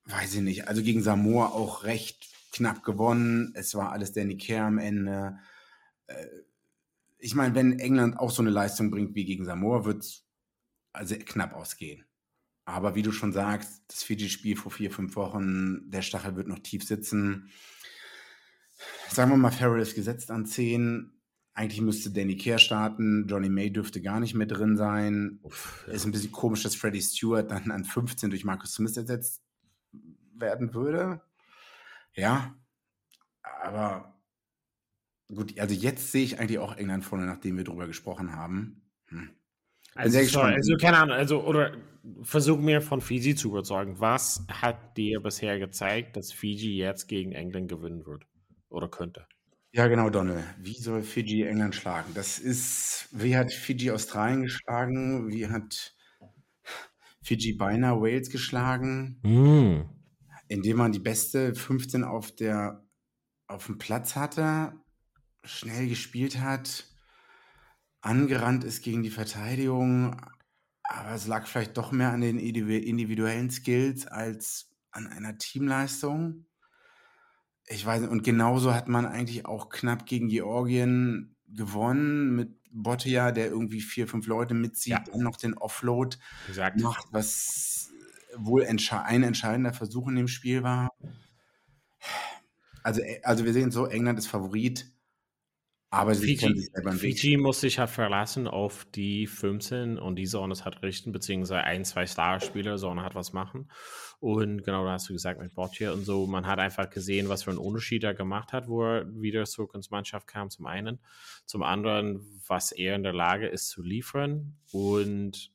weiß 0.05 0.37
ich 0.37 0.43
nicht, 0.43 0.69
also 0.69 0.85
gegen 0.85 1.03
Samoa 1.03 1.47
auch 1.47 1.83
recht 1.83 2.30
knapp 2.53 2.83
gewonnen. 2.83 3.53
Es 3.55 3.75
war 3.75 3.93
alles 3.93 4.13
Danny 4.13 4.37
Care 4.37 4.67
am 4.67 4.79
Ende. 4.79 5.39
Äh, 6.07 6.27
ich 7.19 7.35
meine, 7.35 7.55
wenn 7.55 7.79
England 7.79 8.19
auch 8.19 8.31
so 8.31 8.43
eine 8.43 8.51
Leistung 8.51 8.91
bringt 8.91 9.15
wie 9.15 9.25
gegen 9.25 9.45
Samoa, 9.45 9.85
wird 9.85 10.03
es 10.03 10.27
also 10.93 11.15
knapp 11.17 11.55
ausgehen. 11.55 12.05
Aber 12.65 12.95
wie 12.95 13.03
du 13.03 13.13
schon 13.13 13.33
sagst, 13.33 13.83
das 13.89 14.03
Fiji-Spiel 14.03 14.57
vor 14.57 14.71
vier, 14.71 14.91
fünf 14.91 15.17
Wochen, 15.17 15.91
der 15.91 16.03
Stachel 16.03 16.37
wird 16.37 16.49
noch 16.49 16.61
tief 16.61 16.85
sitzen. 16.85 17.51
Sagen 19.09 19.31
wir 19.31 19.37
mal, 19.37 19.51
Farrell 19.51 19.83
ist 19.83 19.95
gesetzt 19.95 20.31
an 20.31 20.47
10. 20.47 21.13
Eigentlich 21.53 21.81
müsste 21.81 22.11
Danny 22.11 22.37
Care 22.37 22.59
starten. 22.59 23.27
Johnny 23.29 23.49
May 23.49 23.71
dürfte 23.71 24.01
gar 24.01 24.21
nicht 24.21 24.35
mehr 24.35 24.47
drin 24.47 24.77
sein. 24.77 25.41
Uff, 25.43 25.85
ja. 25.87 25.95
Ist 25.95 26.07
ein 26.07 26.13
bisschen 26.13 26.33
komisch, 26.33 26.63
dass 26.63 26.77
Freddie 26.77 27.03
Stewart 27.03 27.51
dann 27.51 27.71
an 27.71 27.85
15 27.85 28.31
durch 28.31 28.45
Marcus 28.45 28.75
Smith 28.75 28.97
ersetzt 28.97 29.43
werden 30.35 30.73
würde. 30.73 31.21
Ja, 32.15 32.55
aber 33.43 34.21
gut, 35.35 35.59
also 35.59 35.75
jetzt 35.75 36.13
sehe 36.13 36.25
ich 36.25 36.39
eigentlich 36.39 36.59
auch 36.59 36.77
England 36.77 37.05
vorne, 37.05 37.27
nachdem 37.27 37.57
wir 37.57 37.65
drüber 37.65 37.87
gesprochen 37.87 38.35
haben. 38.35 38.91
Hm. 39.07 39.31
Also, 39.95 40.23
sorry, 40.23 40.55
also, 40.55 40.77
keine 40.77 40.99
Ahnung, 40.99 41.17
also, 41.17 41.43
oder 41.45 41.77
versuch 42.23 42.59
mir 42.59 42.81
von 42.81 43.01
Fiji 43.01 43.35
zu 43.35 43.49
überzeugen. 43.49 43.99
Was 43.99 44.47
hat 44.49 44.97
dir 44.97 45.21
bisher 45.21 45.59
gezeigt, 45.59 46.17
dass 46.17 46.33
Fiji 46.33 46.77
jetzt 46.77 47.09
gegen 47.09 47.33
England 47.33 47.69
gewinnen 47.69 48.07
wird 48.07 48.25
oder 48.69 48.89
könnte? 48.89 49.27
Ja, 49.73 49.87
genau, 49.89 50.11
Donald. 50.11 50.45
Wie 50.59 50.79
soll 50.79 51.03
Fiji 51.03 51.43
England 51.43 51.75
schlagen? 51.75 52.13
Das 52.15 52.39
ist, 52.39 53.09
wie 53.13 53.37
hat 53.37 53.53
Fiji 53.53 53.91
Australien 53.91 54.43
geschlagen? 54.43 55.29
Wie 55.29 55.49
hat 55.49 55.95
Fiji 57.23 57.55
beinahe 57.55 58.01
Wales 58.01 58.31
geschlagen? 58.31 59.21
Mm 59.23 60.00
indem 60.51 60.79
man 60.79 60.91
die 60.91 60.99
beste 60.99 61.55
15 61.55 62.03
auf 62.03 62.33
der 62.35 62.85
auf 63.47 63.67
dem 63.67 63.79
Platz 63.79 64.17
hatte, 64.17 64.73
schnell 65.45 65.89
gespielt 65.89 66.41
hat, 66.41 66.87
angerannt 68.01 68.65
ist 68.65 68.83
gegen 68.83 69.03
die 69.03 69.11
Verteidigung, 69.11 70.21
aber 70.83 71.13
es 71.13 71.27
lag 71.27 71.47
vielleicht 71.47 71.77
doch 71.77 71.93
mehr 71.93 72.11
an 72.11 72.21
den 72.21 72.39
individuellen 72.39 73.51
Skills 73.51 74.07
als 74.07 74.73
an 74.91 75.07
einer 75.07 75.39
Teamleistung. 75.39 76.47
Ich 77.67 77.87
weiß 77.87 78.03
nicht, 78.03 78.11
und 78.11 78.25
genauso 78.25 78.75
hat 78.75 78.89
man 78.89 79.07
eigentlich 79.07 79.47
auch 79.47 79.69
knapp 79.69 80.05
gegen 80.07 80.29
Georgien 80.29 81.37
gewonnen 81.47 82.35
mit 82.35 82.57
Bottia, 82.73 83.31
der 83.31 83.49
irgendwie 83.49 83.81
vier, 83.81 84.09
fünf 84.09 84.27
Leute 84.27 84.55
mitzieht 84.55 85.07
ja. 85.07 85.13
und 85.13 85.23
noch 85.23 85.37
den 85.37 85.55
Offload 85.55 86.17
Exakt. 86.49 86.81
macht, 86.81 87.07
was 87.13 87.80
wohl 88.37 88.65
ein 88.65 89.23
entscheidender 89.23 89.73
Versuch 89.73 90.09
in 90.09 90.17
dem 90.17 90.29
Spiel 90.29 90.63
war. 90.63 90.91
Also, 92.83 93.03
äh, 93.03 93.21
also 93.23 93.45
wir 93.45 93.53
sehen 93.53 93.71
so, 93.71 93.87
England 93.87 94.19
ist 94.19 94.27
Favorit, 94.27 94.87
aber 95.93 96.15
sie 96.15 96.37
Fiji, 96.37 96.57
sich 96.57 96.71
selber 96.73 96.93
Fiji 96.93 97.37
muss 97.37 97.61
sich 97.61 97.81
halt 97.81 97.91
verlassen 97.91 98.47
auf 98.47 98.87
die 98.95 99.27
15 99.27 99.99
und 99.99 100.17
die 100.17 100.27
Zone 100.27 100.55
hat 100.65 100.83
richten, 100.83 101.11
beziehungsweise 101.11 101.65
ein, 101.65 101.85
zwei 101.85 102.07
Starspieler, 102.07 102.77
Zone 102.77 103.03
hat 103.03 103.17
was 103.17 103.33
machen. 103.33 103.69
Und 104.21 104.63
genau, 104.63 104.85
da 104.85 104.93
hast 104.93 105.09
du 105.09 105.15
gesagt 105.15 105.41
mit 105.41 105.55
Boccia 105.55 105.91
und 105.91 106.05
so, 106.05 106.29
man 106.29 106.47
hat 106.47 106.61
einfach 106.61 106.91
gesehen, 106.91 107.29
was 107.29 107.43
für 107.43 107.51
einen 107.51 107.59
Unterschied 107.59 108.05
er 108.05 108.15
gemacht 108.15 108.53
hat, 108.53 108.69
wo 108.69 108.85
er 108.85 109.21
wieder 109.21 109.45
zurück 109.47 109.75
ins 109.75 109.91
Mannschaft 109.91 110.29
kam, 110.29 110.49
zum 110.49 110.67
einen. 110.67 111.01
Zum 111.45 111.65
anderen, 111.65 112.21
was 112.47 112.71
er 112.71 112.95
in 112.95 113.03
der 113.03 113.15
Lage 113.15 113.49
ist 113.49 113.69
zu 113.69 113.83
liefern 113.83 114.59
und 114.71 115.51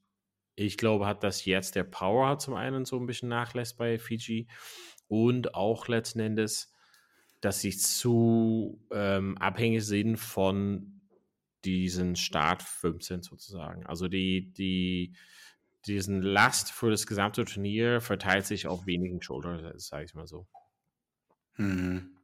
ich 0.55 0.77
glaube, 0.77 1.05
hat 1.05 1.23
das 1.23 1.45
jetzt 1.45 1.75
der 1.75 1.83
Power 1.83 2.39
zum 2.39 2.53
einen 2.53 2.85
so 2.85 2.97
ein 2.97 3.05
bisschen 3.05 3.29
nachlässt 3.29 3.77
bei 3.77 3.99
Fiji 3.99 4.47
und 5.07 5.53
auch 5.53 5.87
letzten 5.87 6.19
Endes, 6.19 6.73
dass 7.41 7.59
sie 7.59 7.71
zu 7.71 8.81
ähm, 8.91 9.37
abhängig 9.37 9.85
sind 9.85 10.17
von 10.17 11.01
diesen 11.65 12.15
Start 12.15 12.63
15 12.63 13.21
sozusagen. 13.23 13.85
Also 13.85 14.07
die, 14.07 14.53
die, 14.53 15.13
diesen 15.85 16.21
Last 16.21 16.71
für 16.71 16.89
das 16.89 17.05
gesamte 17.07 17.43
Turnier 17.43 18.01
verteilt 18.01 18.45
sich 18.45 18.67
auf 18.67 18.85
wenigen 18.85 19.21
Schultern, 19.21 19.73
sage 19.77 20.05
ich 20.05 20.13
mal 20.13 20.27
so. 20.27 20.47
Mhm. 21.57 22.15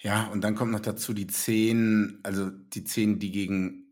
Ja, 0.00 0.26
und 0.26 0.42
dann 0.42 0.54
kommt 0.54 0.72
noch 0.72 0.80
dazu 0.80 1.14
die 1.14 1.26
10, 1.26 2.20
also 2.22 2.50
die 2.50 2.84
10, 2.84 3.18
die 3.18 3.30
gegen 3.30 3.83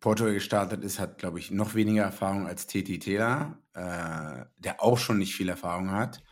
Portugal 0.00 0.34
gestartet 0.34 0.84
ist, 0.84 0.98
hat, 0.98 1.18
glaube 1.18 1.38
ich, 1.38 1.50
noch 1.50 1.74
weniger 1.74 2.02
Erfahrung 2.02 2.46
als 2.46 2.66
Teti 2.66 2.98
Tela, 2.98 3.58
äh, 3.74 4.46
der 4.58 4.82
auch 4.82 4.98
schon 4.98 5.18
nicht 5.18 5.34
viel 5.34 5.48
Erfahrung 5.48 5.90
hat. 5.90 6.22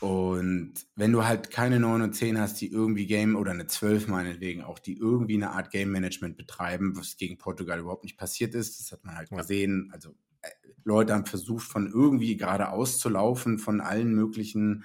Und 0.00 0.74
wenn 0.94 1.12
du 1.12 1.24
halt 1.24 1.50
keine 1.50 1.80
9 1.80 2.02
und 2.02 2.12
10 2.14 2.38
hast, 2.38 2.60
die 2.60 2.70
irgendwie 2.70 3.06
Game 3.06 3.34
oder 3.34 3.50
eine 3.50 3.66
12 3.66 4.06
meinetwegen 4.06 4.62
auch, 4.62 4.78
die 4.78 4.96
irgendwie 4.96 5.34
eine 5.34 5.50
Art 5.50 5.70
Game 5.70 5.90
Management 5.90 6.36
betreiben, 6.36 6.96
was 6.96 7.16
gegen 7.16 7.36
Portugal 7.36 7.80
überhaupt 7.80 8.04
nicht 8.04 8.16
passiert 8.16 8.54
ist, 8.54 8.78
das 8.78 8.92
hat 8.92 9.04
man 9.04 9.16
halt 9.16 9.30
gesehen. 9.30 9.90
Also 9.92 10.14
äh, 10.42 10.50
Leute 10.84 11.14
haben 11.14 11.26
versucht, 11.26 11.66
von 11.66 11.88
irgendwie 11.88 12.36
geradeaus 12.36 12.98
zu 12.98 13.08
laufen, 13.08 13.58
von 13.58 13.80
allen 13.80 14.14
möglichen 14.14 14.84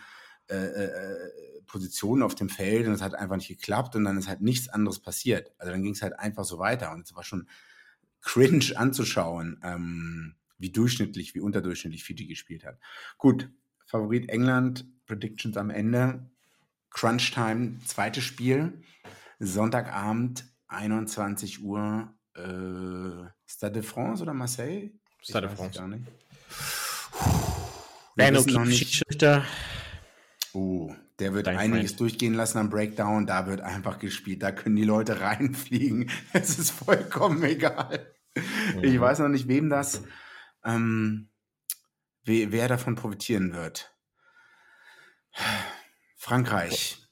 äh, 0.50 0.56
äh, 0.56 1.30
Positionen 1.66 2.24
auf 2.24 2.36
dem 2.36 2.50
Feld 2.50 2.88
und 2.88 2.94
es 2.94 3.02
hat 3.02 3.16
einfach 3.16 3.36
nicht 3.36 3.48
geklappt 3.48 3.96
und 3.96 4.06
dann 4.06 4.18
ist 4.18 4.28
halt 4.28 4.42
nichts 4.42 4.70
anderes 4.70 5.00
passiert. 5.00 5.52
Also 5.58 5.72
dann 5.72 5.84
ging 5.84 5.94
es 5.94 6.02
halt 6.02 6.18
einfach 6.20 6.46
so 6.46 6.60
weiter 6.60 6.92
und 6.92 7.06
es 7.06 7.16
war 7.16 7.24
schon 7.24 7.48
cringe 8.22 8.74
anzuschauen, 8.76 9.60
ähm, 9.64 10.36
wie 10.58 10.72
durchschnittlich, 10.72 11.36
wie 11.36 11.42
unterdurchschnittlich 11.42 12.04
Fiji 12.04 12.26
gespielt 12.26 12.64
hat. 12.66 12.80
Gut, 13.18 13.50
Favorit 13.86 14.30
England, 14.30 14.86
Predictions 15.06 15.58
am 15.58 15.70
Ende. 15.70 16.30
Crunch 16.90 17.32
Time, 17.32 17.80
zweites 17.86 18.24
Spiel, 18.24 18.84
Sonntagabend, 19.40 20.46
21 20.68 21.64
Uhr, 21.64 22.14
äh, 22.36 23.30
Stade 23.46 23.74
de 23.74 23.82
France 23.82 24.22
oder 24.22 24.34
Marseille? 24.34 24.92
Stade 25.22 25.48
de 25.48 25.56
France. 25.56 25.80
Gar 25.80 25.88
nicht. 25.88 26.06
Benno 28.16 28.44
Schiedsrichter. 28.44 29.44
Oh, 30.54 30.94
der 31.20 31.34
wird 31.34 31.48
Dein 31.48 31.58
einiges 31.58 31.92
Freund. 31.92 32.00
durchgehen 32.02 32.34
lassen 32.34 32.58
am 32.58 32.70
Breakdown. 32.70 33.28
Da 33.28 33.48
wird 33.48 33.62
einfach 33.62 34.00
gespielt. 34.00 34.42
Da 34.42 34.52
können 34.52 34.76
die 34.76 34.84
Leute 34.84 35.22
reinfliegen. 35.22 36.10
Es 36.34 36.58
ist 36.58 36.72
vollkommen 36.72 37.44
egal. 37.44 38.14
Mhm. 38.36 38.84
Ich 38.84 39.00
weiß 39.00 39.20
noch 39.20 39.30
nicht, 39.30 39.48
wem 39.48 39.70
das, 39.70 40.04
ähm, 40.66 41.30
we, 42.24 42.52
wer 42.52 42.68
davon 42.68 42.96
profitieren 42.96 43.54
wird. 43.54 43.96
Frankreich. 46.18 47.03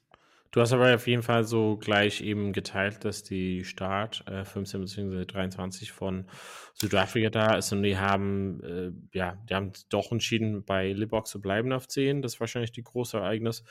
Du 0.52 0.60
hast 0.60 0.74
aber 0.74 0.94
auf 0.94 1.08
jeden 1.08 1.24
Fall 1.24 1.46
so 1.46 1.78
gleich 1.78 2.20
eben 2.20 2.52
geteilt, 2.52 3.06
dass 3.06 3.24
die 3.24 3.64
Start 3.64 4.26
äh, 4.28 4.44
15 4.44 4.82
bzw. 4.82 5.26
23 5.26 5.94
von 5.94 6.26
Südafrika 6.74 7.30
da 7.30 7.56
ist 7.56 7.72
und 7.72 7.84
die 7.84 7.98
haben, 7.98 8.62
äh, 8.62 9.18
ja, 9.18 9.38
die 9.50 9.56
haben 9.56 9.72
doch 9.90 10.12
entschieden, 10.12 10.66
bei 10.66 10.92
Libok 10.92 11.28
zu 11.28 11.40
bleiben 11.40 11.72
auf 11.72 11.88
10. 11.88 12.22
Das 12.22 12.34
ist 12.34 12.40
wahrscheinlich 12.42 12.74
die 12.74 12.84
große 12.84 13.18
Ereignis. 13.18 13.64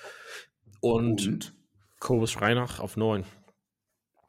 Und, 0.80 1.26
und? 1.26 1.54
Kobus 1.98 2.40
Reinach 2.40 2.80
auf 2.80 2.96
9. 2.96 3.24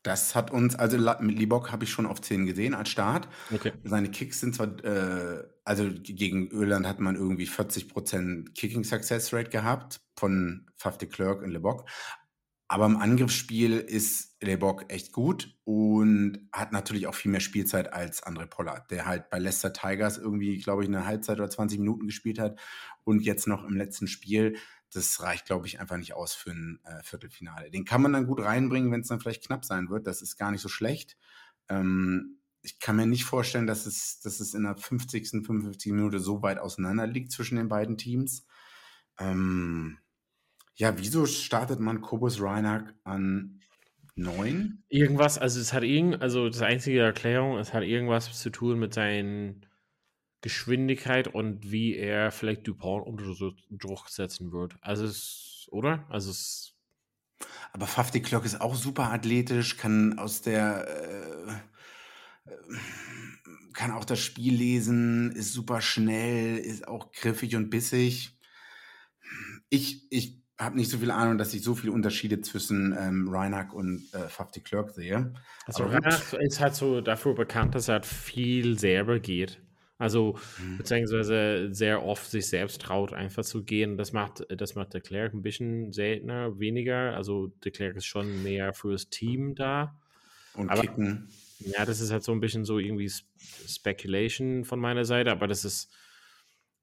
Das 0.04 0.36
hat 0.36 0.52
uns, 0.52 0.76
also 0.76 0.97
mit 1.20 1.38
Libok 1.38 1.72
habe 1.72 1.86
ich 1.86 1.91
schon 1.91 2.08
auf 2.08 2.20
10 2.20 2.47
gesehen 2.47 2.74
als 2.74 2.89
Start. 2.89 3.30
Okay. 3.54 3.72
Seine 3.84 4.10
Kicks 4.10 4.41
sind 4.41 4.56
zwar, 4.56 4.84
äh, 4.84 5.47
also 5.64 5.89
gegen 6.02 6.49
Irland 6.49 6.88
hat 6.88 6.99
man 6.99 7.16
irgendwie 7.16 7.47
40% 7.47 8.54
Kicking 8.56 8.84
Success 8.84 9.32
Rate 9.32 9.52
gehabt 9.52 10.02
von 10.18 10.70
Faf 10.76 10.97
de 10.97 11.08
Klerk 11.08 11.43
in 11.43 11.52
Libok, 11.52 11.88
aber 12.72 12.86
im 12.86 12.95
Angriffsspiel 12.95 13.80
ist 13.80 14.38
Lebok 14.39 14.86
echt 14.93 15.11
gut 15.11 15.57
und 15.65 16.47
hat 16.53 16.72
natürlich 16.72 17.05
auch 17.05 17.15
viel 17.15 17.30
mehr 17.30 17.41
Spielzeit 17.41 17.91
als 17.91 18.24
André 18.24 18.45
Pollard, 18.45 18.89
der 18.91 19.05
halt 19.05 19.30
bei 19.30 19.39
Leicester 19.39 19.74
Tigers 19.74 20.17
irgendwie, 20.17 20.57
glaube 20.57 20.82
ich, 20.82 20.88
eine 20.88 21.05
Halbzeit 21.05 21.38
oder 21.38 21.49
20 21.49 21.80
Minuten 21.80 22.07
gespielt 22.07 22.39
hat 22.39 22.57
und 23.03 23.24
jetzt 23.24 23.45
noch 23.45 23.65
im 23.65 23.76
letzten 23.76 24.07
Spiel. 24.07 24.55
Das 24.93 25.22
reicht, 25.22 25.47
glaube 25.47 25.67
ich, 25.67 25.82
einfach 25.82 25.97
nicht 25.97 26.13
aus 26.13 26.34
für 26.34 26.51
ein 26.51 26.80
äh, 26.86 27.03
Viertelfinale. 27.03 27.72
Den 27.72 27.84
kann 27.84 28.01
man 28.01 28.13
dann 28.13 28.26
gut 28.26 28.39
reinbringen, 28.39 28.89
wenn 28.89 29.01
es 29.01 29.09
dann 29.09 29.19
vielleicht 29.19 29.45
knapp 29.45 29.65
sein 29.65 29.89
wird. 29.89 30.07
Das 30.07 30.22
ist 30.22 30.38
gar 30.38 30.51
nicht 30.51 30.61
so 30.61 30.69
schlecht. 30.69 31.17
Ähm, 31.67 32.38
ich 32.61 32.80
kann 32.80 32.95
mir 32.95 33.05
nicht 33.05 33.26
vorstellen, 33.26 33.67
dass 33.67 33.86
es, 33.86 34.22
dass 34.22 34.39
es 34.39 34.53
in 34.53 34.63
der 34.63 34.78
50., 34.78 35.28
55. 35.28 35.91
Minute 35.91 36.22
so 36.22 36.41
weit 36.41 36.57
auseinander 36.57 37.05
liegt 37.05 37.34
zwischen 37.34 37.57
den 37.57 37.67
beiden 37.67 37.97
Teams. 37.97 38.45
Ähm, 39.19 39.97
ja, 40.82 40.98
wieso 40.98 41.28
startet 41.28 41.80
man 41.80 42.02
Kobus 42.02 42.42
Reinhardt 42.42 42.96
an 43.04 43.62
Neun? 44.16 44.84
Irgendwas, 44.90 45.38
also 45.38 45.60
es 45.60 45.74
hat 45.74 45.84
irgend, 45.84 46.24
also 46.24 46.50
das 46.50 46.64
einzige 46.64 47.02
Erklärung, 47.02 47.60
es 47.60 47.72
hat 47.72 47.84
irgendwas 47.84 48.36
zu 48.40 48.50
tun 48.50 48.80
mit 48.80 48.92
seinen 48.92 49.68
Geschwindigkeit 50.42 51.28
und 51.28 51.72
wie 51.72 51.96
er 51.96 52.32
vielleicht 52.32 52.68
Dupont 52.68 53.06
unter 53.06 53.54
Druck 53.70 54.10
setzen 54.10 54.52
wird. 54.52 54.76
Also 54.82 55.06
es, 55.06 55.68
oder? 55.70 56.08
Also 56.10 56.32
es. 56.32 56.74
Aber 57.74 57.86
Faf 57.86 58.10
de 58.10 58.22
Clock 58.22 58.46
ist 58.46 58.60
auch 58.60 58.74
super 58.74 59.14
athletisch, 59.14 59.78
kann 59.78 60.18
aus 60.18 60.42
der 60.42 60.88
äh, 62.48 62.56
kann 63.74 63.92
auch 63.92 64.06
das 64.06 64.20
Spiel 64.20 64.56
lesen, 64.56 65.32
ist 65.34 65.54
super 65.54 65.80
schnell, 65.80 66.58
ist 66.58 66.88
auch 66.88 67.12
griffig 67.12 67.56
und 67.56 67.70
bissig. 67.70 68.36
Ich, 69.70 70.12
ich 70.12 70.41
habe 70.62 70.78
nicht 70.78 70.91
so 70.91 70.99
viel 70.99 71.12
Ahnung, 71.12 71.38
dass 71.38 71.53
ich 71.53 71.64
so 71.64 71.76
viele 71.76 71.91
Unterschiede 71.91 72.41
zwischen 72.41 72.95
ähm, 72.97 73.28
Reinhardt 73.30 73.74
und 73.74 74.07
äh, 74.14 74.30
Faf 74.30 74.51
de 74.51 74.62
Klerk 74.62 74.91
sehe. 74.91 75.34
Also 75.66 75.84
Reinhardt 75.86 76.34
ist 76.34 76.59
halt 76.59 76.76
so 76.76 77.01
dafür 77.01 77.34
bekannt, 77.34 77.76
dass 77.76 77.88
er 77.88 77.95
halt 77.95 78.05
viel 78.05 78.78
selber 78.78 79.20
geht. 79.20 79.59
Also 79.97 80.38
mhm. 80.59 80.78
beziehungsweise 80.78 81.70
sehr 81.74 82.03
oft 82.03 82.30
sich 82.30 82.47
selbst 82.47 82.82
traut, 82.82 83.14
einfach 83.14 83.43
zu 83.43 83.64
gehen. 83.64 83.97
Das 83.97 84.14
macht, 84.14 84.45
das 84.49 84.74
macht 84.76 84.93
der 84.93 85.01
Klerk 85.01 85.34
ein 85.34 85.43
bisschen 85.43 85.93
seltener, 85.93 86.59
weniger. 86.59 87.16
Also 87.16 87.47
der 87.64 87.72
Klerk 87.72 87.95
ist 87.95 88.05
schon 88.05 88.41
mehr 88.41 88.74
fürs 88.74 89.09
Team 89.09 89.53
da. 89.55 89.95
Und 90.55 90.70
Aber, 90.70 90.82
kicken. 90.82 91.30
Ja, 91.59 91.86
das 91.86 92.01
ist 92.01 92.12
halt 92.12 92.24
so 92.24 92.32
ein 92.32 92.39
bisschen 92.39 92.66
so 92.66 92.80
irgendwie 92.80 93.12
Speculation 93.68 94.64
von 94.64 94.80
meiner 94.80 95.05
Seite, 95.05 95.32
aber 95.32 95.47
das 95.47 95.66
ist 95.66 95.91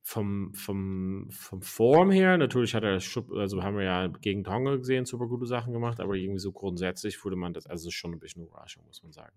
vom, 0.09 0.55
vom, 0.55 1.29
vom 1.31 1.61
Form 1.61 2.11
her, 2.11 2.39
natürlich 2.39 2.75
hat 2.75 2.83
er, 2.83 2.95
also 2.95 3.63
haben 3.63 3.77
wir 3.77 3.85
ja 3.85 4.07
gegen 4.07 4.43
Tonga 4.43 4.77
gesehen, 4.77 5.05
super 5.05 5.27
gute 5.27 5.45
Sachen 5.45 5.75
gemacht, 5.75 6.01
aber 6.01 6.15
irgendwie 6.15 6.41
so 6.41 6.51
grundsätzlich 6.51 7.23
würde 7.23 7.37
man 7.37 7.53
das, 7.53 7.67
also 7.67 7.91
schon 7.91 8.15
ein 8.15 8.19
bisschen 8.19 8.43
Überraschung, 8.43 8.87
muss 8.87 9.03
man 9.03 9.13
sagen. 9.13 9.37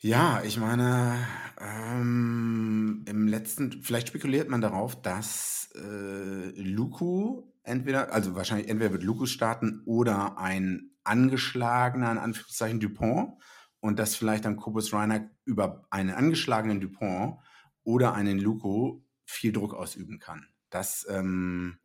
Ja, 0.00 0.42
ich 0.44 0.58
meine, 0.58 1.26
ähm, 1.58 3.06
im 3.08 3.26
letzten, 3.26 3.82
vielleicht 3.82 4.08
spekuliert 4.08 4.50
man 4.50 4.60
darauf, 4.60 5.00
dass 5.00 5.70
äh, 5.74 6.50
Luku 6.60 7.44
entweder, 7.62 8.12
also 8.12 8.34
wahrscheinlich 8.34 8.68
entweder 8.68 8.92
wird 8.92 9.02
Luku 9.02 9.24
starten 9.24 9.80
oder 9.86 10.36
ein 10.36 10.90
angeschlagener, 11.04 12.12
in 12.12 12.18
Anführungszeichen, 12.18 12.80
Dupont 12.80 13.32
und 13.80 13.98
dass 13.98 14.14
vielleicht 14.14 14.44
dann 14.44 14.56
Kobus 14.56 14.92
Reiner 14.92 15.30
über 15.46 15.86
einen 15.88 16.10
angeschlagenen 16.10 16.82
Dupont 16.82 17.38
oder 17.84 18.14
einen 18.14 18.38
Luko 18.38 19.04
viel 19.24 19.52
Druck 19.52 19.74
ausüben 19.74 20.18
kann. 20.18 20.46
Das, 20.70 21.06
ähm, 21.08 21.78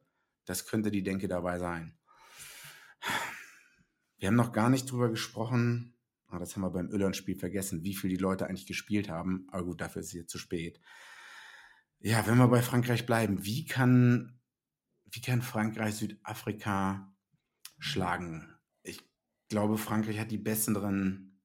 das 0.46 0.66
könnte 0.66 0.92
die 0.92 1.04
Denke 1.04 1.28
dabei 1.28 1.60
sein. 1.60 1.98
Wir 4.18 4.30
haben 4.30 4.36
noch 4.36 4.52
gar 4.52 4.70
nicht 4.70 4.90
drüber 4.90 5.10
gesprochen, 5.10 5.98
oh, 6.32 6.38
das 6.38 6.56
haben 6.56 6.64
wir 6.64 6.72
beim 6.72 6.90
Irland-Spiel 6.90 7.38
vergessen, 7.38 7.84
wie 7.84 7.94
viel 7.94 8.10
die 8.10 8.18
Leute 8.18 8.48
eigentlich 8.48 8.66
gespielt 8.66 9.10
haben. 9.10 9.48
Aber 9.52 9.66
gut, 9.66 9.82
dafür 9.82 10.02
ist 10.02 10.08
es 10.08 10.14
jetzt 10.14 10.32
zu 10.32 10.38
spät. 10.38 10.80
Ja, 12.00 12.26
wenn 12.28 12.38
wir 12.38 12.48
bei 12.48 12.62
Frankreich 12.62 13.06
bleiben, 13.06 13.44
wie 13.44 13.66
kann, 13.66 14.40
wie 15.06 15.22
kann 15.22 15.42
Frankreich 15.42 15.96
Südafrika 15.96 17.14
schlagen? 17.80 18.56
Ich 18.84 19.08
glaube, 19.50 19.78
Frankreich 19.78 20.20
hat 20.20 20.32
die 20.32 20.38
besseren 20.38 21.42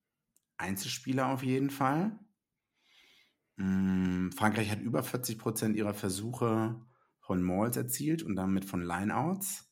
Einzelspieler 0.57 1.29
auf 1.29 1.43
jeden 1.43 1.71
Fall. 1.71 2.19
Hm, 3.63 4.33
Frankreich 4.33 4.71
hat 4.71 4.81
über 4.81 5.05
40 5.05 5.39
Prozent 5.39 5.77
ihrer 5.77 5.95
Versuche 5.95 6.75
von 7.21 7.41
Malls 7.41 7.77
erzielt 7.77 8.25
und 8.25 8.35
damit 8.35 8.65
von 8.65 8.83
Lineouts. 8.83 9.71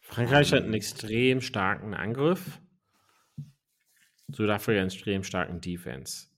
Frankreich 0.00 0.52
um, 0.52 0.56
hat 0.56 0.62
einen 0.64 0.72
ähm. 0.72 0.78
extrem 0.78 1.40
starken 1.42 1.92
Angriff. 1.92 2.60
Südafrika 4.28 4.80
einen 4.80 4.88
extrem 4.88 5.22
starken 5.22 5.60
Defense. 5.60 6.28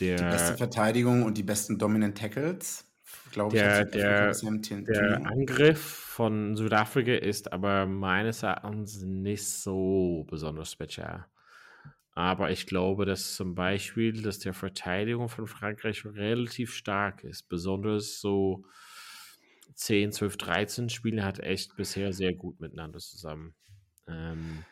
Der, 0.00 0.16
die 0.16 0.24
beste 0.24 0.56
Verteidigung 0.56 1.22
und 1.22 1.38
die 1.38 1.44
besten 1.44 1.78
Dominant 1.78 2.18
Tackles, 2.18 2.84
glaube 3.30 3.56
ich. 3.56 3.62
Der, 3.62 3.84
der, 3.84 4.32
der 4.32 5.26
Angriff 5.26 5.80
von 5.80 6.56
Südafrika 6.56 7.12
ist 7.12 7.52
aber 7.52 7.86
meines 7.86 8.42
Erachtens 8.42 9.02
nicht 9.02 9.46
so 9.46 10.26
besonders 10.28 10.72
spezial. 10.72 11.26
Aber 12.18 12.50
ich 12.50 12.66
glaube, 12.66 13.06
dass 13.06 13.36
zum 13.36 13.54
Beispiel, 13.54 14.22
dass 14.22 14.40
der 14.40 14.52
Verteidigung 14.52 15.28
von 15.28 15.46
Frankreich 15.46 16.04
relativ 16.04 16.74
stark 16.74 17.22
ist. 17.22 17.48
Besonders 17.48 18.20
so 18.20 18.64
10, 19.76 20.10
12, 20.10 20.36
13 20.36 20.88
Spiele 20.88 21.24
hat 21.24 21.38
echt 21.38 21.76
bisher 21.76 22.12
sehr 22.12 22.34
gut 22.34 22.58
miteinander 22.58 22.98
zusammen. 22.98 23.54
Ähm, 24.08 24.64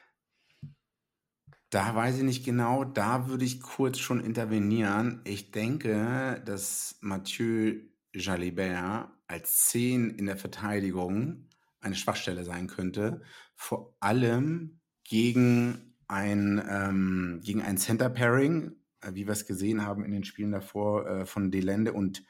da 1.71 1.95
weiß 1.95 2.17
ich 2.17 2.25
nicht 2.25 2.45
genau, 2.45 2.83
da 2.83 3.29
würde 3.29 3.45
ich 3.45 3.61
kurz 3.61 4.01
schon 4.01 4.25
intervenieren. 4.25 5.21
Ich 5.23 5.53
denke, 5.53 6.43
dass 6.45 6.99
Mathieu 7.01 7.77
Jalibert 8.13 9.09
als 9.29 9.67
10 9.67 10.11
in 10.11 10.27
der 10.27 10.37
Verteidigung 10.37 11.49
eine 11.79 11.95
Schwachstelle 11.95 12.43
sein 12.43 12.67
könnte. 12.67 13.23
Vor 13.55 13.97
allem 14.01 14.81
gegen 15.05 15.96
ein, 16.09 16.63
ähm, 16.69 17.41
gegen 17.43 17.63
ein 17.63 17.79
Center 17.79 18.09
Pairing, 18.11 18.73
äh, 19.01 19.15
wie 19.15 19.27
wir 19.27 19.33
es 19.33 19.47
gesehen 19.47 19.83
haben 19.83 20.05
in 20.05 20.13
den 20.13 20.25
Spielen 20.25 20.53
davor 20.53 21.07
äh, 21.07 21.27
von 21.27 21.51
Delende 21.51 21.93
und 21.93 22.25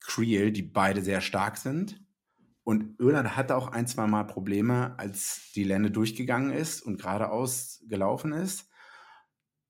Creel, 0.00 0.52
die 0.52 0.62
beide 0.62 1.02
sehr 1.02 1.20
stark 1.20 1.56
sind. 1.56 2.02
Und 2.64 2.98
Irland 3.00 3.36
hatte 3.36 3.56
auch 3.56 3.68
ein, 3.68 3.86
zwei 3.86 4.06
Mal 4.06 4.24
Probleme, 4.24 4.98
als 4.98 5.50
die 5.54 5.64
Lände 5.64 5.90
durchgegangen 5.90 6.52
ist 6.52 6.82
und 6.82 7.00
geradeaus 7.00 7.82
gelaufen 7.88 8.32
ist. 8.32 8.68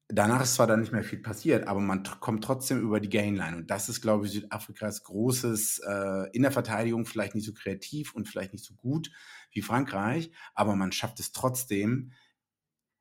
Danach 0.09 0.43
ist 0.43 0.55
zwar 0.55 0.67
dann 0.67 0.81
nicht 0.81 0.93
mehr 0.93 1.05
viel 1.05 1.21
passiert, 1.21 1.67
aber 1.67 1.81
man 1.81 2.03
kommt 2.21 2.45
trotzdem 2.45 2.83
über 2.83 3.01
die 3.01 3.09
Gainline. 3.09 3.57
Und 3.57 3.71
das 3.71 3.89
ist, 3.89 4.03
glaube 4.03 4.27
ich, 4.27 4.33
Südafrikas 4.33 5.05
großes 5.05 5.79
äh, 5.87 6.29
in 6.33 6.43
der 6.43 6.53
Verteidigung, 6.53 7.07
vielleicht 7.07 7.35
nicht 7.35 7.47
so 7.47 7.55
kreativ 7.55 8.15
und 8.15 8.29
vielleicht 8.29 8.53
nicht 8.53 8.65
so 8.65 8.75
gut 8.75 9.11
wie 9.53 9.63
Frankreich, 9.63 10.31
aber 10.55 10.77
man 10.77 10.93
schafft 10.93 11.19
es 11.19 11.33
trotzdem, 11.33 12.13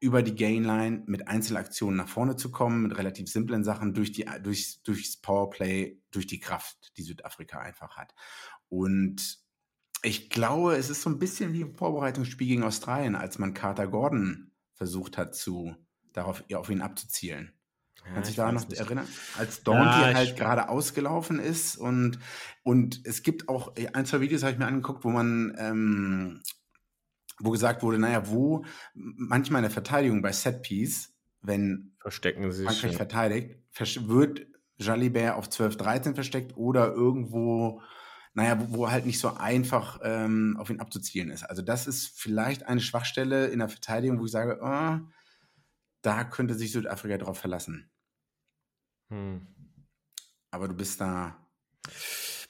über 0.01 0.23
die 0.23 0.33
Gainline 0.33 1.03
mit 1.05 1.27
Einzelaktionen 1.27 1.95
nach 1.95 2.09
vorne 2.09 2.35
zu 2.35 2.51
kommen, 2.51 2.81
mit 2.81 2.97
relativ 2.97 3.31
simplen 3.31 3.63
Sachen 3.63 3.93
durch 3.93 4.11
die, 4.11 4.25
durch, 4.41 4.81
durchs 4.83 5.15
Powerplay, 5.15 6.01
durch 6.09 6.25
die 6.25 6.39
Kraft, 6.39 6.97
die 6.97 7.03
Südafrika 7.03 7.59
einfach 7.59 7.97
hat. 7.97 8.15
Und 8.67 9.37
ich 10.01 10.31
glaube, 10.31 10.75
es 10.75 10.89
ist 10.89 11.03
so 11.03 11.09
ein 11.11 11.19
bisschen 11.19 11.53
wie 11.53 11.61
im 11.61 11.75
Vorbereitungsspiel 11.75 12.47
gegen 12.47 12.63
Australien, 12.63 13.15
als 13.15 13.37
man 13.37 13.53
Carter 13.53 13.87
Gordon 13.87 14.51
versucht 14.73 15.19
hat, 15.19 15.35
zu, 15.35 15.75
darauf, 16.13 16.43
ja, 16.47 16.57
auf 16.57 16.71
ihn 16.71 16.81
abzuzielen. 16.81 17.53
Ja, 18.03 18.13
Kannst 18.15 18.29
du 18.29 18.31
dich 18.31 18.37
da 18.37 18.51
noch 18.51 18.67
nicht. 18.67 18.79
erinnern? 18.79 19.07
Als 19.37 19.61
Donkey 19.61 19.83
ja, 19.83 20.13
halt 20.15 20.35
gerade 20.35 20.69
ausgelaufen 20.69 21.37
ist 21.37 21.75
und, 21.75 22.17
und 22.63 23.05
es 23.05 23.21
gibt 23.21 23.47
auch 23.49 23.75
ein, 23.93 24.07
zwei 24.07 24.21
Videos 24.21 24.41
habe 24.41 24.53
ich 24.53 24.57
mir 24.57 24.65
angeguckt, 24.65 25.03
wo 25.03 25.09
man 25.11 25.55
ähm, 25.59 26.41
wo 27.43 27.51
gesagt 27.51 27.83
wurde, 27.83 27.99
naja, 27.99 28.27
wo 28.27 28.65
manchmal 28.93 29.59
in 29.59 29.63
der 29.63 29.71
Verteidigung 29.71 30.21
bei 30.21 30.31
Setpiece, 30.31 31.13
wenn 31.41 31.95
Verstecken 31.99 32.51
sie 32.51 32.65
Frankreich 32.65 32.95
verteidigt, 32.95 33.55
wird 34.07 34.47
Jalibert 34.77 35.35
auf 35.35 35.49
12, 35.49 35.77
13 35.77 36.15
versteckt 36.15 36.57
oder 36.57 36.93
irgendwo, 36.93 37.81
naja, 38.33 38.59
wo, 38.59 38.77
wo 38.77 38.91
halt 38.91 39.05
nicht 39.05 39.19
so 39.19 39.35
einfach 39.35 39.99
ähm, 40.03 40.57
auf 40.59 40.69
ihn 40.69 40.79
abzuzielen 40.79 41.29
ist. 41.29 41.43
Also 41.43 41.61
das 41.61 41.87
ist 41.87 42.19
vielleicht 42.19 42.63
eine 42.67 42.81
Schwachstelle 42.81 43.47
in 43.47 43.59
der 43.59 43.69
Verteidigung, 43.69 44.19
wo 44.19 44.25
ich 44.25 44.31
sage, 44.31 44.59
oh, 44.61 44.99
da 46.01 46.23
könnte 46.23 46.55
sich 46.55 46.71
Südafrika 46.71 47.17
drauf 47.17 47.37
verlassen. 47.37 47.91
Hm. 49.09 49.47
Aber 50.49 50.67
du 50.67 50.73
bist 50.73 50.99
da. 50.99 51.37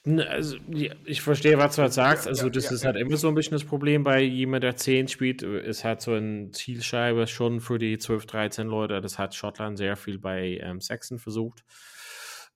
Also, 0.04 0.56
ich 1.04 1.22
verstehe, 1.22 1.58
was 1.58 1.76
du 1.76 1.82
halt 1.82 1.92
sagst. 1.92 2.26
Also, 2.26 2.50
das 2.50 2.72
ist 2.72 2.84
halt 2.84 2.96
immer 2.96 3.16
so 3.16 3.28
ein 3.28 3.36
bisschen 3.36 3.52
das 3.52 3.64
Problem 3.64 4.02
bei 4.02 4.20
jemand, 4.20 4.64
der 4.64 4.74
10 4.74 5.06
spielt. 5.06 5.42
Ist 5.42 5.84
halt 5.84 6.00
so 6.00 6.12
eine 6.14 6.50
Zielscheibe 6.50 7.28
schon 7.28 7.60
für 7.60 7.78
die 7.78 7.98
12, 7.98 8.26
13 8.26 8.66
Leute. 8.66 9.00
Das 9.00 9.18
hat 9.18 9.34
Schottland 9.36 9.78
sehr 9.78 9.96
viel 9.96 10.18
bei 10.18 10.58
ähm, 10.60 10.80
Saxon 10.80 11.20
versucht. 11.20 11.64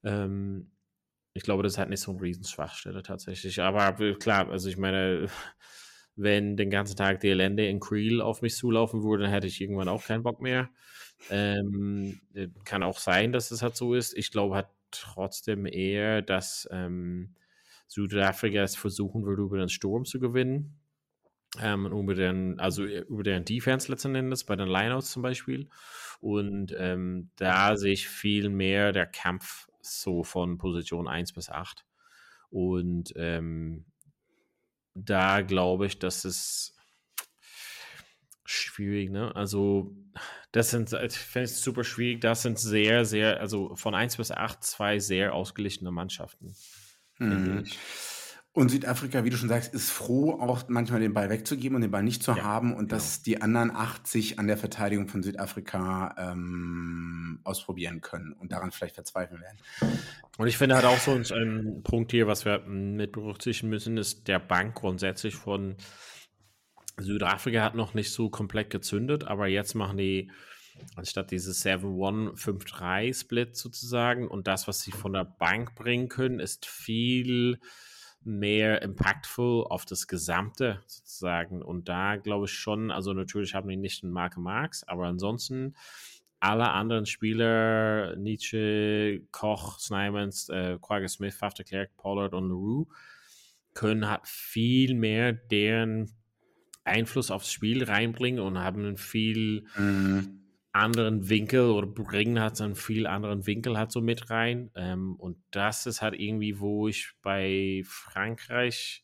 Ähm, 0.03 0.71
ich 1.33 1.43
glaube, 1.43 1.63
das 1.63 1.77
hat 1.77 1.89
nicht 1.89 2.01
so 2.01 2.11
eine 2.11 2.21
Riesenschwachstelle 2.21 3.01
tatsächlich. 3.01 3.61
Aber 3.61 3.93
klar, 4.15 4.49
also 4.49 4.67
ich 4.67 4.77
meine, 4.77 5.27
wenn 6.17 6.57
den 6.57 6.69
ganzen 6.69 6.97
Tag 6.97 7.21
die 7.21 7.29
Lände 7.31 7.65
in 7.67 7.79
Creel 7.79 8.21
auf 8.21 8.41
mich 8.41 8.55
zulaufen 8.55 9.03
würde, 9.03 9.23
dann 9.23 9.31
hätte 9.31 9.47
ich 9.47 9.61
irgendwann 9.61 9.87
auch 9.87 10.03
keinen 10.03 10.23
Bock 10.23 10.41
mehr. 10.41 10.69
Ähm, 11.29 12.19
äh, 12.33 12.47
kann 12.65 12.83
auch 12.83 12.97
sein, 12.99 13.31
dass 13.31 13.51
es 13.51 13.61
halt 13.61 13.75
so 13.77 13.93
ist. 13.93 14.17
Ich 14.17 14.31
glaube, 14.31 14.55
hat 14.55 14.69
trotzdem 14.91 15.65
eher, 15.65 16.21
dass 16.21 16.67
ähm, 16.71 17.35
Südafrika 17.87 18.61
es 18.61 18.75
versuchen 18.75 19.25
würde, 19.25 19.43
über 19.43 19.57
den 19.57 19.69
Sturm 19.69 20.05
zu 20.05 20.19
gewinnen. 20.19 20.79
Ähm, 21.59 21.85
über 21.85 22.13
den, 22.13 22.59
also 22.59 22.85
äh, 22.85 22.99
über 23.07 23.23
den 23.23 23.45
Defense 23.45 23.91
letzten 23.91 24.15
Endes, 24.15 24.43
bei 24.43 24.55
den 24.55 24.67
Lineouts 24.67 25.11
zum 25.11 25.21
Beispiel. 25.21 25.69
Und 26.19 26.75
ähm, 26.77 27.29
da 27.37 27.77
sehe 27.77 27.93
ich 27.93 28.07
viel 28.07 28.49
mehr 28.49 28.91
der 28.91 29.07
Kampf 29.07 29.67
so 29.81 30.23
von 30.23 30.57
Position 30.57 31.07
1 31.07 31.33
bis 31.33 31.49
8. 31.49 31.85
Und 32.49 33.13
ähm, 33.15 33.85
da 34.93 35.41
glaube 35.41 35.85
ich, 35.85 35.99
dass 35.99 36.25
es 36.25 36.76
Schwierig, 38.49 39.09
ne? 39.09 39.35
Also, 39.35 39.93
das 40.53 40.69
sind, 40.69 40.93
ich 40.93 41.17
finde 41.17 41.43
es 41.43 41.61
super 41.61 41.83
schwierig. 41.83 42.21
Das 42.21 42.43
sind 42.43 42.57
sehr, 42.57 43.03
sehr, 43.03 43.41
also 43.41 43.75
von 43.75 43.93
1 43.93 44.15
bis 44.15 44.31
8, 44.31 44.63
zwei 44.63 44.99
sehr 44.99 45.33
ausgeglichene 45.33 45.91
Mannschaften. 45.91 46.55
Mhm. 47.19 47.65
Und 48.53 48.69
Südafrika, 48.69 49.25
wie 49.25 49.31
du 49.31 49.35
schon 49.35 49.49
sagst, 49.49 49.73
ist 49.73 49.91
froh, 49.91 50.39
auch 50.39 50.63
manchmal 50.69 51.01
den 51.01 51.13
Ball 51.13 51.29
wegzugeben 51.29 51.75
und 51.75 51.81
den 51.81 51.91
Ball 51.91 52.03
nicht 52.03 52.23
zu 52.23 52.31
ja, 52.31 52.43
haben 52.43 52.71
und 52.71 52.87
genau. 52.87 52.95
dass 52.95 53.21
die 53.21 53.41
anderen 53.41 53.69
80 53.69 54.39
an 54.39 54.47
der 54.47 54.57
Verteidigung 54.57 55.09
von 55.09 55.23
Südafrika 55.23 56.15
ähm, 56.17 57.41
ausprobieren 57.43 57.99
können 57.99 58.31
und 58.31 58.53
daran 58.53 58.71
vielleicht 58.71 58.95
verzweifeln 58.95 59.41
werden. 59.41 59.57
Und 60.37 60.47
ich 60.47 60.57
finde 60.57 60.75
halt 60.75 60.85
auch 60.85 60.99
so 60.99 61.11
ein, 61.11 61.25
ein 61.33 61.83
Punkt 61.83 62.11
hier, 62.11 62.27
was 62.27 62.45
wir 62.45 62.59
mit 62.59 63.11
berücksichtigen 63.11 63.69
müssen, 63.69 63.97
ist 63.97 64.29
der 64.29 64.39
Bank 64.39 64.75
grundsätzlich 64.75 65.35
von 65.35 65.75
Südafrika 66.99 67.63
hat 67.63 67.75
noch 67.75 67.93
nicht 67.93 68.11
so 68.11 68.29
komplett 68.29 68.69
gezündet, 68.69 69.25
aber 69.25 69.47
jetzt 69.47 69.75
machen 69.75 69.97
die 69.97 70.31
anstatt 70.95 71.31
dieses 71.31 71.65
7-1-5-3-Split 71.65 73.55
sozusagen 73.55 74.27
und 74.27 74.47
das, 74.47 74.67
was 74.67 74.81
sie 74.81 74.91
von 74.91 75.13
der 75.13 75.23
Bank 75.23 75.75
bringen 75.75 76.09
können, 76.09 76.39
ist 76.39 76.65
viel 76.65 77.59
mehr 78.23 78.81
impactful 78.81 79.65
auf 79.69 79.85
das 79.85 80.07
Gesamte 80.07 80.81
sozusagen. 80.85 81.61
Und 81.61 81.87
da 81.87 82.17
glaube 82.17 82.45
ich 82.45 82.53
schon, 82.53 82.91
also 82.91 83.13
natürlich 83.13 83.55
haben 83.55 83.69
die 83.69 83.77
nicht 83.77 84.03
einen 84.03 84.11
Marke 84.11 84.39
Marx, 84.39 84.83
aber 84.83 85.05
ansonsten 85.05 85.75
alle 86.39 86.69
anderen 86.69 87.05
Spieler, 87.05 88.15
Nietzsche, 88.15 89.21
Koch, 89.31 89.79
Snymans, 89.79 90.49
äh, 90.49 90.77
Quagga 90.79 91.07
Smith, 91.07 91.35
Faf 91.35 91.53
de 91.53 91.65
Klerk, 91.65 91.95
Pollard 91.97 92.33
und 92.33 92.49
LaRue, 92.49 92.85
können 93.73 94.07
halt 94.07 94.27
viel 94.27 94.93
mehr 94.93 95.33
deren 95.33 96.11
Einfluss 96.87 97.31
aufs 97.31 97.51
Spiel 97.51 97.83
reinbringen 97.83 98.39
und 98.41 98.59
haben 98.59 98.85
einen 98.85 98.97
viel 98.97 99.65
mhm. 99.77 100.41
anderen 100.71 101.29
Winkel 101.29 101.69
oder 101.69 101.87
bringen 101.87 102.41
so 102.55 102.63
einen 102.63 102.75
viel 102.75 103.07
anderen 103.07 103.45
Winkel 103.45 103.77
halt 103.77 103.91
so 103.91 104.01
mit 104.01 104.29
rein. 104.29 104.71
Ähm, 104.75 105.15
und 105.15 105.37
das 105.51 105.85
ist 105.85 106.01
halt 106.01 106.19
irgendwie, 106.19 106.59
wo 106.59 106.87
ich 106.87 107.13
bei 107.21 107.83
Frankreich 107.85 109.03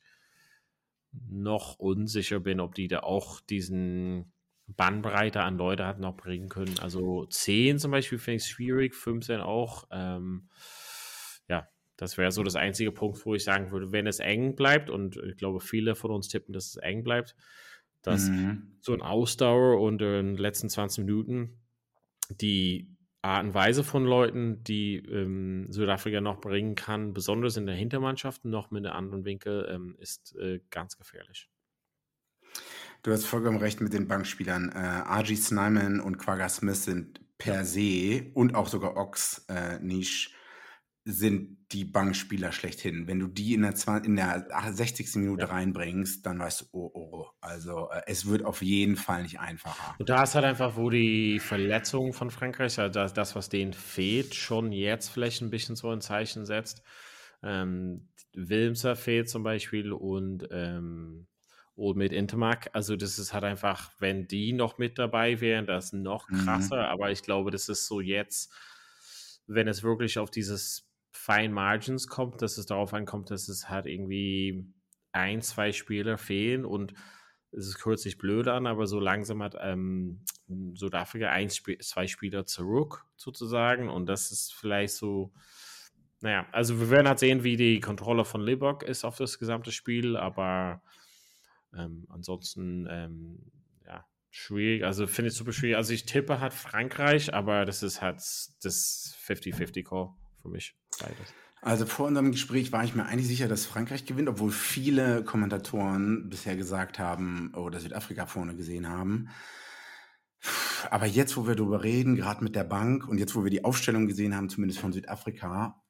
noch 1.30 1.78
unsicher 1.80 2.40
bin, 2.40 2.60
ob 2.60 2.76
die 2.76 2.88
da 2.88 3.00
auch 3.00 3.40
diesen 3.42 4.32
Bannbreite 4.68 5.42
an 5.42 5.58
Leute 5.58 5.86
hat 5.86 6.00
noch 6.00 6.16
bringen 6.16 6.50
können. 6.50 6.80
Also 6.80 7.26
10 7.26 7.80
zum 7.80 7.92
Beispiel 7.92 8.18
finde 8.18 8.38
ich 8.38 8.46
schwierig, 8.46 8.96
15 8.96 9.42
auch. 9.42 9.88
Ähm, 9.92 10.50
ja, 11.48 11.68
das 11.98 12.18
wäre 12.18 12.32
so 12.32 12.44
das 12.44 12.56
einzige 12.56 12.92
Punkt, 12.92 13.26
wo 13.26 13.36
ich 13.36 13.44
sagen 13.44 13.72
würde, 13.72 13.92
wenn 13.92 14.08
es 14.08 14.20
eng 14.20 14.56
bleibt, 14.56 14.90
und 14.90 15.18
ich 15.18 15.38
glaube, 15.38 15.60
viele 15.60 15.96
von 15.96 16.12
uns 16.12 16.30
tippen, 16.30 16.54
dass 16.54 16.68
es 16.68 16.76
eng 16.78 17.04
bleibt, 17.04 17.36
dass 18.04 18.30
mhm. 18.30 18.74
so 18.80 18.94
ein 18.94 19.02
Ausdauer 19.02 19.82
und 19.82 20.02
in 20.02 20.36
den 20.36 20.38
letzten 20.38 20.70
20 20.70 21.06
Minuten 21.06 21.60
die 22.30 22.94
Art 23.22 23.46
und 23.46 23.54
Weise 23.54 23.84
von 23.84 24.06
Leuten, 24.06 24.64
die 24.66 24.98
ähm, 24.98 25.68
Südafrika 25.72 26.20
noch 26.20 26.42
bringen 26.42 26.76
kann, 26.76 27.14
besonders 27.14 27.56
in 27.56 27.66
der 27.66 27.76
Hintermannschaft, 27.76 28.44
noch 28.44 28.70
mit 28.70 28.86
einem 28.86 28.96
anderen 28.96 29.26
Winkel, 29.26 29.68
ähm, 29.72 29.96
ist 30.00 30.36
äh, 30.36 30.60
ganz 30.70 30.98
gefährlich. 30.98 31.50
Du 33.02 33.12
hast 33.12 33.26
vollkommen 33.26 33.58
recht 33.58 33.80
mit 33.82 33.94
den 33.94 34.08
Bankspielern. 34.08 34.70
Äh, 34.70 35.20
RG 35.20 35.36
Snyman 35.36 36.02
und 36.02 36.18
Quagga 36.18 36.50
Smith 36.50 36.84
sind 36.84 37.22
per 37.38 37.66
se 37.66 38.32
und 38.34 38.56
auch 38.56 38.68
sogar 38.68 38.98
Ox 38.98 39.46
äh, 39.48 39.80
Niche 39.80 40.30
sind 41.06 41.58
die 41.74 41.84
Bankspieler 41.84 42.54
schlechthin. 42.54 43.08
Wenn 43.08 43.20
du 43.20 43.28
die 43.28 43.54
in 43.54 43.64
der, 43.64 43.76
20, 43.76 44.08
in 44.08 44.16
der 44.16 44.48
60. 44.72 45.16
Minute 45.16 45.44
ja. 45.44 45.50
reinbringst, 45.50 46.26
dann 46.26 46.40
weißt 46.40 46.62
du, 46.62 46.66
oh, 46.72 46.92
oh. 46.94 47.28
Also 47.42 47.90
äh, 47.90 48.04
es 48.08 48.26
wird 48.26 48.46
auf 48.46 48.62
jeden 48.62 48.96
Fall 48.96 49.24
nicht 49.24 49.40
einfacher. 49.40 49.96
Und 50.00 50.08
da 50.08 50.24
ist 50.24 50.36
halt 50.36 50.46
einfach, 50.46 50.78
wo 50.78 50.90
die 50.90 51.40
Verletzung 51.40 52.14
von 52.14 52.32
Frankreich, 52.32 52.80
also 52.80 52.94
das, 52.94 53.14
das, 53.14 53.36
was 53.36 53.50
denen 53.50 53.74
fehlt, 53.74 54.34
schon 54.34 54.72
jetzt 54.72 55.10
vielleicht 55.10 55.42
ein 55.42 55.50
bisschen 55.50 55.76
so 55.76 55.90
ein 55.90 56.00
Zeichen 56.00 56.46
setzt. 56.46 56.84
Ähm, 57.42 58.08
Wilmser 58.34 58.96
fehlt 58.96 59.30
zum 59.30 59.44
Beispiel 59.44 59.92
und 59.92 60.48
ähm, 60.52 61.28
Old 61.76 61.98
mit 61.98 62.14
Intermark. 62.14 62.70
Also 62.74 62.96
das 62.96 63.20
ist 63.20 63.34
halt 63.34 63.44
einfach, 63.44 63.92
wenn 64.00 64.28
die 64.28 64.54
noch 64.54 64.78
mit 64.78 65.00
dabei 65.00 65.42
wären, 65.42 65.66
das 65.66 65.86
ist 65.86 65.94
noch 65.94 66.30
mhm. 66.30 66.46
krasser. 66.46 66.78
Mhm. 66.78 66.84
Aber 66.84 67.12
ich 67.12 67.24
glaube, 67.24 67.52
das 67.52 67.68
ist 67.68 67.88
so 67.88 68.00
jetzt, 68.00 68.54
wenn 69.48 69.68
es 69.68 69.84
wirklich 69.84 70.18
auf 70.20 70.32
dieses 70.32 70.88
Fine 71.14 71.50
Margins 71.50 72.08
kommt, 72.08 72.42
dass 72.42 72.58
es 72.58 72.66
darauf 72.66 72.94
ankommt, 72.94 73.30
dass 73.32 73.48
es 73.48 73.70
halt 73.70 73.86
irgendwie 73.86 74.66
ein, 75.12 75.42
zwei 75.42 75.72
Spieler 75.72 76.18
fehlen 76.18 76.66
und 76.66 76.94
es 77.52 77.86
hört 77.86 78.00
sich 78.00 78.18
blöd 78.18 78.48
an, 78.48 78.66
aber 78.66 78.88
so 78.88 79.00
langsam 79.00 79.44
hat 79.44 79.56
ähm, 79.62 80.26
Südafrika 80.74 81.30
ein, 81.30 81.50
zwei 81.50 82.08
Spieler 82.08 82.46
zurück 82.46 83.06
sozusagen 83.16 83.90
und 83.90 84.08
das 84.08 84.32
ist 84.32 84.54
vielleicht 84.54 84.96
so, 84.96 85.32
naja, 86.20 86.48
also 86.52 86.80
wir 86.80 86.90
werden 86.90 87.08
halt 87.08 87.20
sehen, 87.20 87.44
wie 87.44 87.58
die 87.58 87.80
Kontrolle 87.80 88.26
von 88.26 88.42
Libok 88.42 88.82
ist 88.82 89.06
auf 89.06 89.18
das 89.18 89.38
gesamte 89.38 89.72
Spiel, 89.72 90.18
aber 90.18 90.82
ähm, 91.78 92.08
ansonsten, 92.10 92.88
ähm, 92.90 93.52
ja, 93.86 94.06
schwierig, 94.32 94.84
also 94.84 95.06
finde 95.06 95.30
ich 95.30 95.36
super 95.36 95.54
schwierig. 95.54 95.78
Also 95.78 95.94
ich 95.94 96.06
tippe 96.06 96.40
halt 96.40 96.54
Frankreich, 96.54 97.34
aber 97.34 97.66
das 97.66 97.84
ist 97.84 98.02
halt 98.02 98.18
das 98.18 99.16
50-50-Call 99.28 100.10
für 100.42 100.50
mich. 100.50 100.76
Beides. 100.98 101.34
Also 101.64 101.86
vor 101.86 102.08
unserem 102.08 102.34
Gespräch 102.34 102.74
war 102.74 102.84
ich 102.84 102.94
mir 102.94 103.06
eigentlich 103.06 103.28
sicher, 103.28 103.48
dass 103.48 103.66
Frankreich 103.66 104.04
gewinnt, 104.04 104.28
obwohl 104.28 104.52
viele 104.52 105.24
Kommentatoren 105.24 106.30
bisher 106.30 106.58
gesagt 106.58 107.00
haben 107.00 107.54
oder 107.56 107.80
Südafrika 107.80 108.26
vorne 108.26 108.54
gesehen 108.56 108.90
haben. 108.90 109.30
Aber 110.90 111.06
jetzt, 111.06 111.38
wo 111.38 111.48
wir 111.48 111.56
darüber 111.56 111.84
reden, 111.84 112.18
gerade 112.18 112.44
mit 112.44 112.58
der 112.58 112.66
Bank 112.66 113.08
und 113.08 113.18
jetzt, 113.18 113.34
wo 113.34 113.46
wir 113.46 113.50
die 113.50 113.64
Aufstellung 113.64 114.08
gesehen 114.08 114.36
haben, 114.36 114.50
zumindest 114.50 114.82
von 114.82 114.92
Südafrika, 114.92 115.82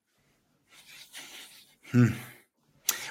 hm. 1.89 2.13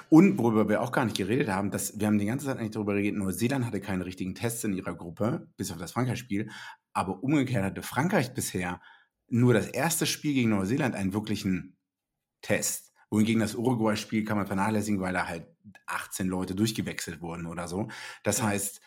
und 0.09 0.38
worüber 0.38 0.68
wir 0.68 0.82
auch 0.82 0.93
gar 0.93 1.05
nicht 1.05 1.16
geredet 1.16 1.49
haben, 1.49 1.72
dass 1.72 1.99
wir 1.99 2.07
haben 2.07 2.18
die 2.18 2.26
ganze 2.26 2.47
Zeit 2.47 2.59
eigentlich 2.59 2.70
darüber 2.70 2.95
geredet, 2.95 3.18
Neuseeland 3.18 3.66
hatte 3.66 3.80
keine 3.80 4.07
richtigen 4.07 4.36
Tests 4.36 4.62
in 4.62 4.72
ihrer 4.72 4.95
Gruppe, 4.95 5.49
bis 5.57 5.72
auf 5.72 5.78
das 5.78 5.90
Frankreich-Spiel, 5.90 6.49
aber 6.93 7.24
umgekehrt 7.24 7.64
hatte 7.64 7.82
Frankreich 7.82 8.34
bisher 8.34 8.80
nur 9.28 9.53
das 9.53 9.66
erste 9.66 10.07
Spiel 10.07 10.34
gegen 10.34 10.51
Neuseeland 10.51 10.95
einen 10.95 11.12
wirklichen 11.12 11.76
Test. 12.43 12.93
Wohingegen 13.11 13.40
das 13.40 13.55
Uruguay-Spiel 13.55 14.24
kann 14.24 14.36
man 14.36 14.47
vernachlässigen, 14.47 15.01
weil 15.01 15.12
da 15.12 15.26
halt 15.26 15.47
18 15.86 16.28
Leute 16.28 16.55
durchgewechselt 16.55 17.20
wurden 17.20 17.47
oder 17.47 17.68
so. 17.68 17.88
Das 18.22 18.43
heißt, 18.43 18.80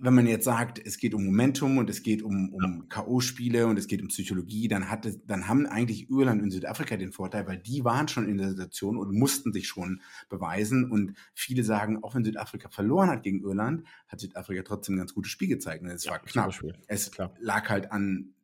wenn 0.00 0.14
man 0.14 0.26
jetzt 0.26 0.44
sagt, 0.44 0.84
es 0.84 0.98
geht 0.98 1.14
um 1.14 1.24
Momentum 1.24 1.78
und 1.78 1.88
es 1.88 2.02
geht 2.02 2.22
um, 2.22 2.52
um 2.52 2.88
K.O.-Spiele 2.88 3.64
und 3.66 3.78
es 3.78 3.86
geht 3.86 4.02
um 4.02 4.08
Psychologie, 4.08 4.68
dann, 4.68 4.90
hatte, 4.90 5.18
dann 5.26 5.48
haben 5.48 5.66
eigentlich 5.66 6.10
Irland 6.10 6.42
und 6.42 6.50
Südafrika 6.50 6.96
den 6.96 7.12
Vorteil, 7.12 7.46
weil 7.46 7.58
die 7.58 7.84
waren 7.84 8.08
schon 8.08 8.28
in 8.28 8.38
der 8.38 8.50
Situation 8.50 8.96
und 8.96 9.12
mussten 9.12 9.52
sich 9.52 9.68
schon 9.68 10.00
beweisen. 10.28 10.90
Und 10.90 11.14
viele 11.32 11.64
sagen, 11.64 12.02
auch 12.02 12.14
wenn 12.14 12.24
Südafrika 12.24 12.68
verloren 12.68 13.10
hat 13.10 13.22
gegen 13.22 13.42
Irland, 13.42 13.86
hat 14.08 14.20
Südafrika 14.20 14.62
trotzdem 14.62 14.96
ein 14.96 14.98
ganz 14.98 15.14
gutes 15.14 15.30
Spiel 15.30 15.48
gezeigt. 15.48 15.84
Es 15.84 16.04
ja, 16.04 16.12
war 16.12 16.18
knapp. 16.20 16.54
Es 16.88 17.10
lag 17.38 17.68
halt 17.68 17.92
an 17.92 18.34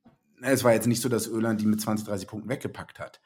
es 0.43 0.64
war 0.64 0.72
jetzt 0.72 0.87
nicht 0.87 1.03
so, 1.03 1.11
dass 1.11 1.26
Irland 1.26 1.61
die 1.61 1.66
mit 1.66 1.83
20, 1.83 2.07
30 2.07 2.26
Punkten 2.26 2.49
weggepackt 2.49 2.99
hat. 2.99 3.20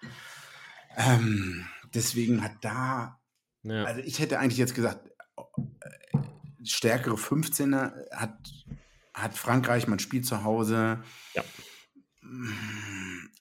Ähm, 0.97 1.67
deswegen 1.95 2.43
hat 2.43 2.53
da, 2.63 3.21
ja. 3.63 3.85
also 3.85 4.01
ich 4.01 4.19
hätte 4.19 4.39
eigentlich 4.39 4.59
jetzt 4.59 4.75
gesagt, 4.75 5.11
äh, 5.37 6.19
stärkere 6.65 7.15
15er 7.15 8.11
hat, 8.13 8.37
hat 9.13 9.35
Frankreich, 9.35 9.87
man 9.87 9.99
spielt 9.99 10.27
zu 10.27 10.45
Hause. 10.45 11.03
Ja. 11.35 11.45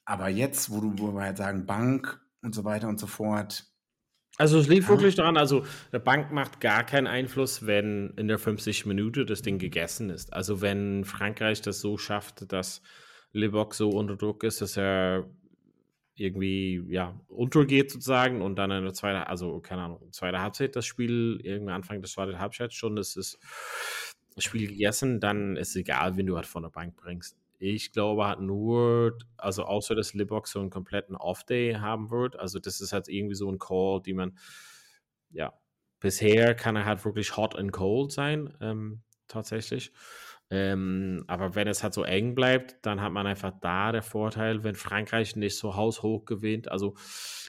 Aber 0.04 0.28
jetzt, 0.28 0.70
wo, 0.70 0.80
du, 0.80 0.94
wo 0.98 1.12
wir 1.12 1.22
halt 1.22 1.38
sagen, 1.38 1.66
Bank 1.66 2.20
und 2.42 2.54
so 2.54 2.64
weiter 2.64 2.88
und 2.88 3.00
so 3.00 3.06
fort. 3.06 3.64
Also 4.36 4.58
es 4.58 4.66
liegt 4.66 4.88
wirklich 4.88 5.14
daran, 5.14 5.36
also 5.36 5.64
der 5.92 6.00
Bank 6.00 6.32
macht 6.32 6.60
gar 6.60 6.84
keinen 6.84 7.06
Einfluss, 7.06 7.66
wenn 7.66 8.10
in 8.16 8.26
der 8.26 8.38
50 8.38 8.84
Minute 8.84 9.24
das 9.24 9.42
Ding 9.42 9.58
gegessen 9.58 10.10
ist. 10.10 10.32
Also 10.32 10.60
wenn 10.60 11.04
Frankreich 11.04 11.62
das 11.62 11.80
so 11.80 11.98
schafft, 11.98 12.52
dass 12.52 12.82
Libok 13.32 13.74
so 13.74 13.90
unter 13.90 14.16
Druck 14.16 14.42
ist, 14.42 14.60
dass 14.60 14.76
er 14.76 15.30
irgendwie 16.16 16.84
ja 16.88 17.18
untergeht 17.28 17.90
sozusagen 17.90 18.40
und 18.40 18.56
dann 18.56 18.70
in 18.70 18.84
der 18.84 18.94
zweiten, 18.94 19.18
also 19.18 19.60
keine 19.60 19.82
Ahnung, 19.82 20.12
zweite 20.12 20.40
Halbzeit 20.40 20.76
das 20.76 20.86
Spiel, 20.86 21.40
irgendwie 21.42 21.72
Anfang 21.72 22.00
der 22.00 22.10
zweiten 22.10 22.38
Halbzeit 22.38 22.72
schon, 22.72 22.96
das 22.96 23.16
ist 23.16 23.38
das 24.34 24.44
Spiel 24.44 24.68
gegessen, 24.68 25.20
dann 25.20 25.56
ist 25.56 25.70
es 25.70 25.76
egal, 25.76 26.16
wen 26.16 26.26
du 26.26 26.36
halt 26.36 26.46
von 26.46 26.62
der 26.62 26.70
Bank 26.70 26.96
bringst. 26.96 27.36
Ich 27.58 27.92
glaube 27.92 28.26
hat 28.26 28.40
nur, 28.40 29.18
also 29.36 29.64
außer 29.64 29.94
dass 29.94 30.14
Libok 30.14 30.48
so 30.48 30.60
einen 30.60 30.70
kompletten 30.70 31.16
Off-Day 31.16 31.74
haben 31.74 32.10
wird, 32.10 32.38
also 32.38 32.58
das 32.58 32.80
ist 32.80 32.92
halt 32.92 33.08
irgendwie 33.08 33.36
so 33.36 33.50
ein 33.50 33.58
Call, 33.58 34.00
die 34.02 34.14
man, 34.14 34.38
ja, 35.30 35.52
bisher 36.00 36.54
kann 36.54 36.76
er 36.76 36.84
halt 36.84 37.04
wirklich 37.04 37.36
hot 37.36 37.56
and 37.56 37.72
cold 37.72 38.12
sein, 38.12 38.54
ähm, 38.60 39.02
tatsächlich. 39.26 39.92
Ähm, 40.50 41.24
aber 41.26 41.54
wenn 41.54 41.68
es 41.68 41.82
halt 41.82 41.94
so 41.94 42.04
eng 42.04 42.34
bleibt, 42.34 42.76
dann 42.82 43.00
hat 43.00 43.12
man 43.12 43.26
einfach 43.26 43.52
da 43.60 43.92
der 43.92 44.02
Vorteil, 44.02 44.62
wenn 44.62 44.74
Frankreich 44.74 45.36
nicht 45.36 45.56
so 45.56 45.74
haushoch 45.74 46.24
gewinnt. 46.26 46.70
Also 46.70 46.94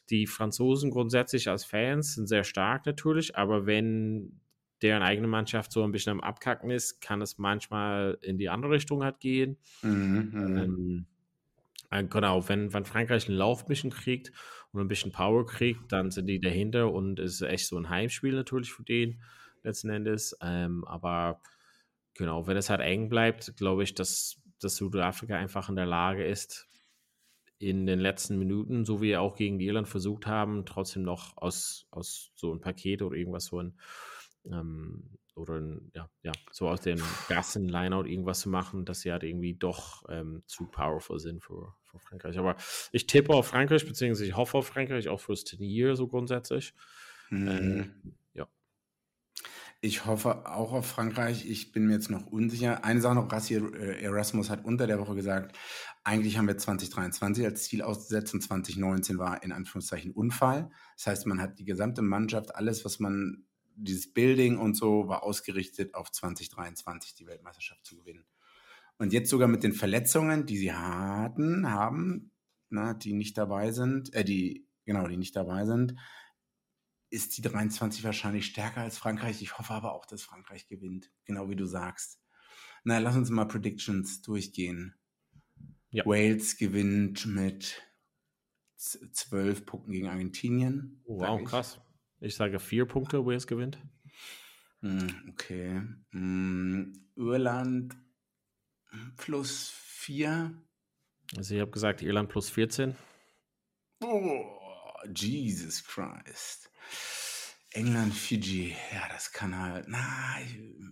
die 0.09 0.27
Franzosen 0.27 0.91
grundsätzlich 0.91 1.49
als 1.49 1.65
Fans 1.65 2.15
sind 2.15 2.27
sehr 2.27 2.43
stark 2.43 2.85
natürlich, 2.85 3.35
aber 3.35 3.65
wenn 3.65 4.39
deren 4.81 5.03
eigene 5.03 5.27
Mannschaft 5.27 5.71
so 5.71 5.83
ein 5.83 5.91
bisschen 5.91 6.11
am 6.11 6.21
Abkacken 6.21 6.69
ist, 6.69 7.01
kann 7.01 7.21
es 7.21 7.37
manchmal 7.37 8.17
in 8.21 8.37
die 8.37 8.49
andere 8.49 8.73
Richtung 8.73 9.03
halt 9.03 9.19
gehen. 9.19 9.57
Mhm, 9.81 10.31
mhm. 10.31 10.57
Ähm, 10.57 11.05
äh, 11.91 12.03
genau, 12.03 12.47
wenn, 12.47 12.73
wenn 12.73 12.85
Frankreich 12.85 13.27
einen 13.27 13.37
Lauf 13.37 13.63
ein 13.63 13.67
bisschen 13.67 13.91
kriegt 13.91 14.31
und 14.71 14.81
ein 14.81 14.87
bisschen 14.87 15.11
Power 15.11 15.45
kriegt, 15.45 15.91
dann 15.91 16.11
sind 16.11 16.27
die 16.27 16.39
dahinter 16.39 16.91
und 16.91 17.19
es 17.19 17.35
ist 17.35 17.41
echt 17.41 17.67
so 17.67 17.77
ein 17.77 17.89
Heimspiel 17.89 18.33
natürlich 18.33 18.71
für 18.71 18.83
den 18.83 19.21
letzten 19.63 19.89
Endes. 19.89 20.37
Ähm, 20.41 20.83
aber 20.85 21.41
genau, 22.15 22.47
wenn 22.47 22.57
es 22.57 22.69
halt 22.69 22.81
eng 22.81 23.09
bleibt, 23.09 23.55
glaube 23.57 23.83
ich, 23.83 23.93
dass, 23.93 24.41
dass 24.59 24.77
Südafrika 24.77 25.35
einfach 25.35 25.69
in 25.69 25.75
der 25.75 25.85
Lage 25.85 26.25
ist, 26.25 26.67
in 27.57 27.85
den 27.85 27.99
letzten 27.99 28.37
Minuten, 28.37 28.85
so 28.85 29.01
wie 29.01 29.09
wir 29.09 29.21
auch 29.21 29.35
gegen 29.35 29.59
Irland 29.59 29.87
versucht 29.87 30.25
haben, 30.25 30.65
trotzdem 30.65 31.03
noch 31.03 31.37
aus, 31.37 31.87
aus 31.91 32.31
so 32.35 32.53
ein 32.53 32.59
Paket 32.59 33.01
oder 33.01 33.15
irgendwas 33.15 33.45
so 33.45 33.61
ein 33.61 33.79
ähm, 34.45 35.17
oder 35.35 35.55
ein, 35.55 35.91
ja, 35.93 36.09
ja, 36.23 36.31
so 36.51 36.69
aus 36.69 36.81
dem 36.81 37.01
Gassen-Lineout 37.27 38.05
irgendwas 38.05 38.39
zu 38.41 38.49
machen, 38.49 38.85
dass 38.85 39.01
sie 39.01 39.11
halt 39.11 39.23
irgendwie 39.23 39.53
doch 39.53 40.03
ähm, 40.09 40.43
zu 40.47 40.67
powerful 40.67 41.19
sind 41.19 41.43
für, 41.43 41.75
für 41.83 41.99
Frankreich. 41.99 42.37
Aber 42.37 42.55
ich 42.91 43.05
tippe 43.05 43.33
auf 43.33 43.47
Frankreich, 43.47 43.85
beziehungsweise 43.85 44.27
ich 44.27 44.35
hoffe 44.35 44.57
auf 44.57 44.67
Frankreich, 44.67 45.09
auch 45.09 45.19
fürs 45.19 45.43
Turnier 45.43 45.95
so 45.95 46.07
grundsätzlich. 46.07 46.73
Mhm. 47.29 47.47
Ähm. 47.47 48.15
Ich 49.85 50.07
hoffe 50.07 50.47
auch 50.47 50.73
auf 50.73 50.87
Frankreich. 50.87 51.47
Ich 51.47 51.71
bin 51.71 51.85
mir 51.85 51.93
jetzt 51.93 52.09
noch 52.09 52.25
unsicher. 52.25 52.83
Eine 52.83 53.01
Sache 53.01 53.13
noch, 53.13 53.31
Rassi 53.31 53.53
äh, 53.53 54.01
Erasmus 54.01 54.49
hat 54.49 54.65
unter 54.65 54.87
der 54.87 54.97
Woche 54.97 55.13
gesagt, 55.13 55.55
eigentlich 56.03 56.39
haben 56.39 56.47
wir 56.47 56.57
2023 56.57 57.45
als 57.45 57.65
Ziel 57.65 57.83
ausgesetzt 57.83 58.33
und 58.33 58.41
2019 58.41 59.19
war 59.19 59.43
in 59.43 59.51
Anführungszeichen 59.51 60.11
Unfall. 60.11 60.71
Das 60.97 61.05
heißt, 61.05 61.27
man 61.27 61.39
hat 61.39 61.59
die 61.59 61.65
gesamte 61.65 62.01
Mannschaft, 62.01 62.55
alles, 62.55 62.83
was 62.83 62.99
man 62.99 63.45
dieses 63.75 64.11
Building 64.11 64.57
und 64.57 64.75
so 64.75 65.07
war 65.07 65.21
ausgerichtet 65.21 65.93
auf 65.93 66.11
2023 66.11 67.13
die 67.13 67.27
Weltmeisterschaft 67.27 67.85
zu 67.85 67.95
gewinnen. 67.95 68.25
Und 68.97 69.13
jetzt 69.13 69.29
sogar 69.29 69.47
mit 69.47 69.61
den 69.61 69.73
Verletzungen, 69.73 70.47
die 70.47 70.57
sie 70.57 70.73
hatten, 70.73 71.69
haben, 71.69 72.31
na, 72.71 72.95
die 72.95 73.13
nicht 73.13 73.37
dabei 73.37 73.71
sind, 73.71 74.11
äh, 74.15 74.25
die, 74.25 74.65
genau, 74.83 75.07
die 75.07 75.17
nicht 75.17 75.35
dabei 75.35 75.67
sind, 75.67 75.93
ist 77.15 77.37
die 77.37 77.41
23 77.41 78.03
wahrscheinlich 78.03 78.45
stärker 78.45 78.81
als 78.81 78.97
Frankreich. 78.97 79.41
Ich 79.41 79.57
hoffe 79.57 79.73
aber 79.73 79.93
auch, 79.93 80.05
dass 80.05 80.21
Frankreich 80.21 80.67
gewinnt, 80.67 81.09
genau 81.23 81.49
wie 81.49 81.55
du 81.55 81.65
sagst. 81.65 82.19
Na, 82.83 82.99
lass 82.99 83.15
uns 83.15 83.29
mal 83.29 83.45
Predictions 83.45 84.21
durchgehen. 84.21 84.93
Ja. 85.89 86.05
Wales 86.05 86.57
gewinnt 86.57 87.25
mit 87.25 87.81
zwölf 88.77 89.65
Punkten 89.65 89.91
gegen 89.93 90.07
Argentinien. 90.07 91.01
Oh, 91.05 91.19
wow, 91.19 91.41
ich. 91.41 91.47
krass. 91.47 91.79
Ich 92.19 92.35
sage 92.35 92.59
vier 92.59 92.85
Punkte, 92.85 93.25
Wales 93.25 93.47
gewinnt. 93.47 93.79
Hm, 94.81 95.29
Okay. 95.31 95.81
Hm, 96.11 96.93
Irland 97.15 97.95
plus 99.17 99.69
vier. 99.69 100.53
Also 101.37 101.55
ich 101.55 101.61
habe 101.61 101.71
gesagt 101.71 102.01
Irland 102.01 102.29
plus 102.29 102.49
14. 102.49 102.95
Oh, 104.03 104.45
Jesus 105.13 105.83
Christ. 105.83 106.69
England, 107.71 108.13
Fiji. 108.13 108.75
Ja, 108.93 109.07
das 109.09 109.31
kann 109.31 109.57
halt. 109.57 109.87
Na, 109.87 110.37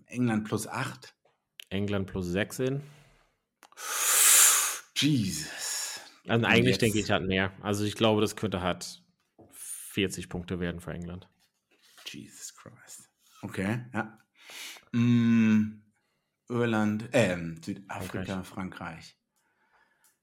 England 0.07 0.47
plus 0.47 0.67
acht. 0.67 1.15
England 1.69 2.07
plus 2.07 2.27
16. 2.27 2.81
Jesus. 4.97 6.01
Also 6.27 6.45
eigentlich 6.45 6.77
denke 6.77 6.99
ich 6.99 7.09
halt 7.09 7.25
mehr. 7.25 7.51
Also 7.61 7.83
ich 7.83 7.95
glaube, 7.95 8.21
das 8.21 8.35
könnte 8.35 8.61
halt 8.61 9.01
40 9.51 10.29
Punkte 10.29 10.59
werden 10.59 10.79
für 10.79 10.93
England. 10.93 11.27
Jesus 12.05 12.53
Christ. 12.55 13.09
Okay, 13.41 13.85
ja. 13.93 14.19
Mm, 14.91 15.81
Irland, 16.49 17.09
ähm, 17.13 17.61
Südafrika, 17.63 18.43
Frankreich. 18.43 19.17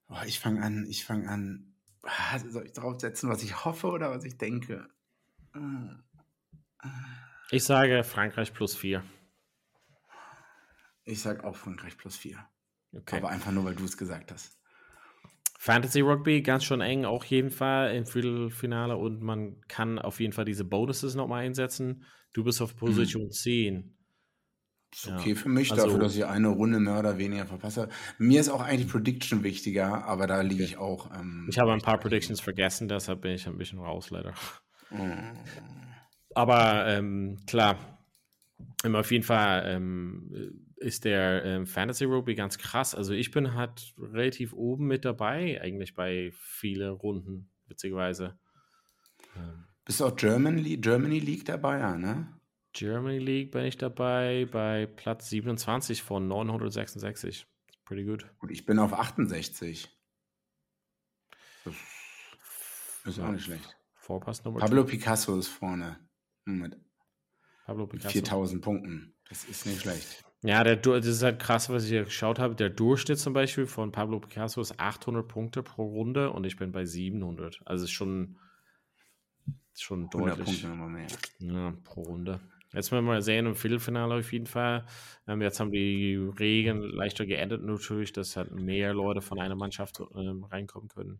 Oh, 0.07 0.17
ich 0.25 0.39
fange 0.39 0.61
an, 0.61 0.85
ich 0.87 1.05
fange 1.05 1.29
an. 1.29 1.70
Ah, 2.03 2.39
Soll 2.39 2.65
ich 2.65 2.73
draufsetzen, 2.73 3.29
was 3.29 3.43
ich 3.43 3.63
hoffe 3.63 3.87
oder 3.87 4.09
was 4.11 4.23
ich 4.23 4.37
denke? 4.37 4.87
Mm. 5.53 5.99
Ich 7.51 7.63
sage 7.63 8.03
Frankreich 8.03 8.53
plus 8.53 8.75
4. 8.75 9.03
Ich 11.03 11.21
sag 11.21 11.43
auch 11.43 11.55
Frankreich 11.55 11.97
plus 11.97 12.15
vier. 12.15 12.37
Okay. 12.93 13.17
Aber 13.17 13.29
einfach 13.29 13.51
nur, 13.51 13.65
weil 13.65 13.75
du 13.75 13.85
es 13.85 13.97
gesagt 13.97 14.31
hast. 14.31 14.57
Fantasy 15.57 16.01
Rugby 16.01 16.41
ganz 16.41 16.63
schon 16.63 16.81
eng, 16.81 17.05
auch 17.05 17.23
jeden 17.23 17.51
Fall 17.51 17.95
im 17.95 18.05
Viertelfinale 18.05 18.97
und 18.97 19.21
man 19.21 19.61
kann 19.67 19.99
auf 19.99 20.19
jeden 20.19 20.33
Fall 20.33 20.45
diese 20.45 20.65
Bonuses 20.65 21.13
nochmal 21.13 21.43
einsetzen. 21.45 22.03
Du 22.33 22.43
bist 22.43 22.61
auf 22.61 22.75
Position 22.75 23.31
10. 23.31 23.95
Ist 24.93 25.05
Ja, 25.05 25.17
okay 25.17 25.35
für 25.35 25.49
mich, 25.49 25.71
also- 25.71 25.85
dafür, 25.85 25.99
dass 25.99 26.15
ich 26.15 26.25
eine 26.25 26.49
Runde 26.49 26.79
mehr 26.79 26.99
oder 26.99 27.17
weniger 27.17 27.45
verpasse. 27.45 27.87
Mir 28.17 28.41
ist 28.41 28.49
auch 28.49 28.61
eigentlich 28.61 28.91
Prediction 28.91 29.43
wichtiger, 29.43 30.05
aber 30.05 30.27
da 30.27 30.41
liege 30.41 30.63
ich 30.63 30.77
auch. 30.77 31.09
Ähm, 31.17 31.47
Ich 31.49 31.57
habe 31.59 31.71
ein 31.71 31.81
paar 31.81 31.97
Predictions 31.99 32.41
vergessen, 32.41 32.87
deshalb 32.87 33.21
bin 33.21 33.31
ich 33.31 33.47
ein 33.47 33.57
bisschen 33.57 33.79
raus, 33.79 34.09
leider. 34.09 34.33
hinten. 34.89 35.37
Aber 36.35 36.87
ähm, 36.87 37.39
klar, 37.47 37.77
ähm, 38.83 38.95
auf 38.95 39.11
jeden 39.11 39.23
Fall 39.23 39.63
ähm, 39.67 40.65
ist 40.77 41.05
der 41.05 41.43
ähm, 41.45 41.67
Fantasy 41.67 42.05
Rugby 42.05 42.35
ganz 42.35 42.57
krass. 42.57 42.95
Also 42.95 43.13
ich 43.13 43.31
bin 43.31 43.53
halt 43.53 43.93
relativ 43.97 44.53
oben 44.53 44.87
mit 44.87 45.05
dabei, 45.05 45.61
eigentlich 45.61 45.93
bei 45.93 46.31
vielen 46.33 46.91
Runden, 46.91 47.49
witzigerweise. 47.67 48.37
Ähm, 49.37 49.65
Bist 49.85 49.99
du 49.99 50.05
auch 50.05 50.15
Germany, 50.15 50.77
Germany 50.77 51.19
League 51.19 51.45
dabei, 51.45 51.79
ja, 51.79 51.97
ne? 51.97 52.27
Germany 52.73 53.19
League 53.19 53.51
bin 53.51 53.65
ich 53.65 53.77
dabei 53.77 54.47
bei 54.51 54.85
Platz 54.85 55.29
27 55.29 56.03
von 56.03 56.27
966. 56.27 57.45
Pretty 57.85 58.05
good. 58.05 58.25
Gut, 58.39 58.51
ich 58.51 58.65
bin 58.65 58.79
auf 58.79 58.93
68. 58.93 59.89
Das 61.65 61.73
ist 63.05 63.19
auch 63.19 63.31
nicht 63.31 63.43
schlecht. 63.43 63.77
Vorpass 63.95 64.43
Nummer 64.43 64.59
Pablo 64.59 64.83
two. 64.83 64.89
Picasso 64.89 65.37
ist 65.37 65.47
vorne 65.47 65.99
mit 66.45 66.77
Pablo 67.65 67.87
Picasso. 67.87 68.11
4000 68.11 68.61
Punkten. 68.63 69.13
Das 69.29 69.45
ist 69.45 69.65
nicht 69.65 69.81
schlecht. 69.81 70.23
Ja, 70.43 70.63
der, 70.63 70.77
das 70.77 71.05
ist 71.05 71.21
halt 71.21 71.39
krass, 71.39 71.69
was 71.69 71.83
ich 71.83 71.89
hier 71.89 72.03
geschaut 72.05 72.39
habe. 72.39 72.55
Der 72.55 72.69
Durchschnitt 72.69 73.19
zum 73.19 73.33
Beispiel 73.33 73.67
von 73.67 73.91
Pablo 73.91 74.19
Picasso 74.19 74.59
ist 74.59 74.79
800 74.79 75.27
Punkte 75.27 75.61
pro 75.61 75.85
Runde 75.85 76.31
und 76.31 76.45
ich 76.45 76.55
bin 76.55 76.71
bei 76.71 76.83
700. 76.85 77.61
Also 77.65 77.85
ist 77.85 77.91
schon, 77.91 78.39
schon 79.75 80.05
100 80.05 80.39
deutlich 80.39 80.45
Punkte 80.45 80.67
nochmal 80.67 80.89
mehr. 80.89 81.07
ja, 81.39 81.73
pro 81.83 82.01
Runde. 82.01 82.39
Jetzt 82.73 82.91
werden 82.91 83.05
wir 83.05 83.13
mal 83.13 83.21
sehen 83.21 83.45
im 83.45 83.55
Viertelfinale 83.55 84.15
auf 84.15 84.31
jeden 84.31 84.47
Fall. 84.47 84.85
Ähm, 85.27 85.41
jetzt 85.41 85.59
haben 85.59 85.71
die 85.71 86.15
Regeln 86.15 86.81
leichter 86.81 87.25
geändert 87.25 87.63
natürlich, 87.63 88.13
dass 88.13 88.37
halt 88.37 88.51
mehr 88.51 88.93
Leute 88.93 89.21
von 89.21 89.39
einer 89.39 89.55
Mannschaft 89.55 90.01
ähm, 90.15 90.45
reinkommen 90.45 90.87
können. 90.87 91.19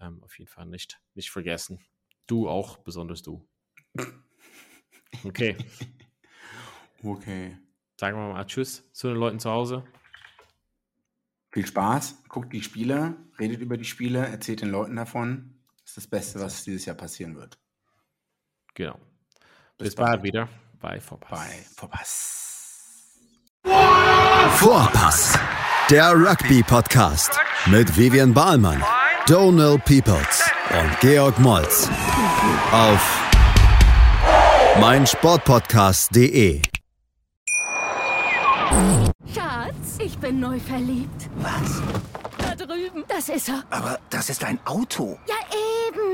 Ähm, 0.00 0.22
auf 0.22 0.38
jeden 0.38 0.50
Fall 0.50 0.66
nicht, 0.66 1.00
nicht 1.14 1.30
vergessen. 1.30 1.80
Du 2.26 2.48
auch, 2.48 2.78
besonders 2.78 3.22
du. 3.22 3.46
Okay, 5.24 5.56
Okay. 7.04 7.58
sagen 8.00 8.16
wir 8.16 8.32
mal 8.32 8.46
Tschüss 8.46 8.90
zu 8.92 9.08
den 9.08 9.16
Leuten 9.16 9.38
zu 9.38 9.50
Hause. 9.50 9.84
Viel 11.52 11.66
Spaß. 11.66 12.24
Guckt 12.28 12.52
die 12.52 12.62
Spiele, 12.62 13.16
redet 13.38 13.60
über 13.60 13.76
die 13.76 13.84
Spiele, 13.84 14.26
erzählt 14.26 14.62
den 14.62 14.70
Leuten 14.70 14.96
davon. 14.96 15.54
Das 15.82 15.90
ist 15.90 15.96
das 15.98 16.06
Beste, 16.08 16.40
was 16.40 16.64
dieses 16.64 16.84
Jahr 16.86 16.96
passieren 16.96 17.36
wird. 17.36 17.58
Genau. 18.74 18.98
Bis 19.78 19.90
Bis, 19.90 19.94
bald 19.94 20.22
bald. 20.22 20.22
wieder 20.22 20.48
bei 20.84 21.00
Vorpass. 21.00 21.30
Bei 21.30 21.64
Vorpass. 21.76 23.16
Vorpass, 24.58 25.38
der 25.88 26.12
Rugby-Podcast 26.12 27.40
mit 27.66 27.96
Vivian 27.96 28.34
Bahlmann, 28.34 28.84
Donal 29.26 29.78
Peoples 29.78 30.44
und 30.78 31.00
Georg 31.00 31.38
Moltz 31.38 31.88
auf 32.70 33.00
meinsportpodcast.de. 34.78 36.60
Schatz, 39.34 39.98
ich 39.98 40.18
bin 40.18 40.40
neu 40.40 40.60
verliebt. 40.60 41.30
Was? 41.36 41.80
Da 42.36 42.54
drüben. 42.54 43.04
Das 43.08 43.30
ist 43.30 43.48
er. 43.48 43.64
Aber 43.70 43.98
das 44.10 44.28
ist 44.28 44.44
ein 44.44 44.58
Auto. 44.66 45.18
Ja, 45.26 45.36
eben. 45.88 46.03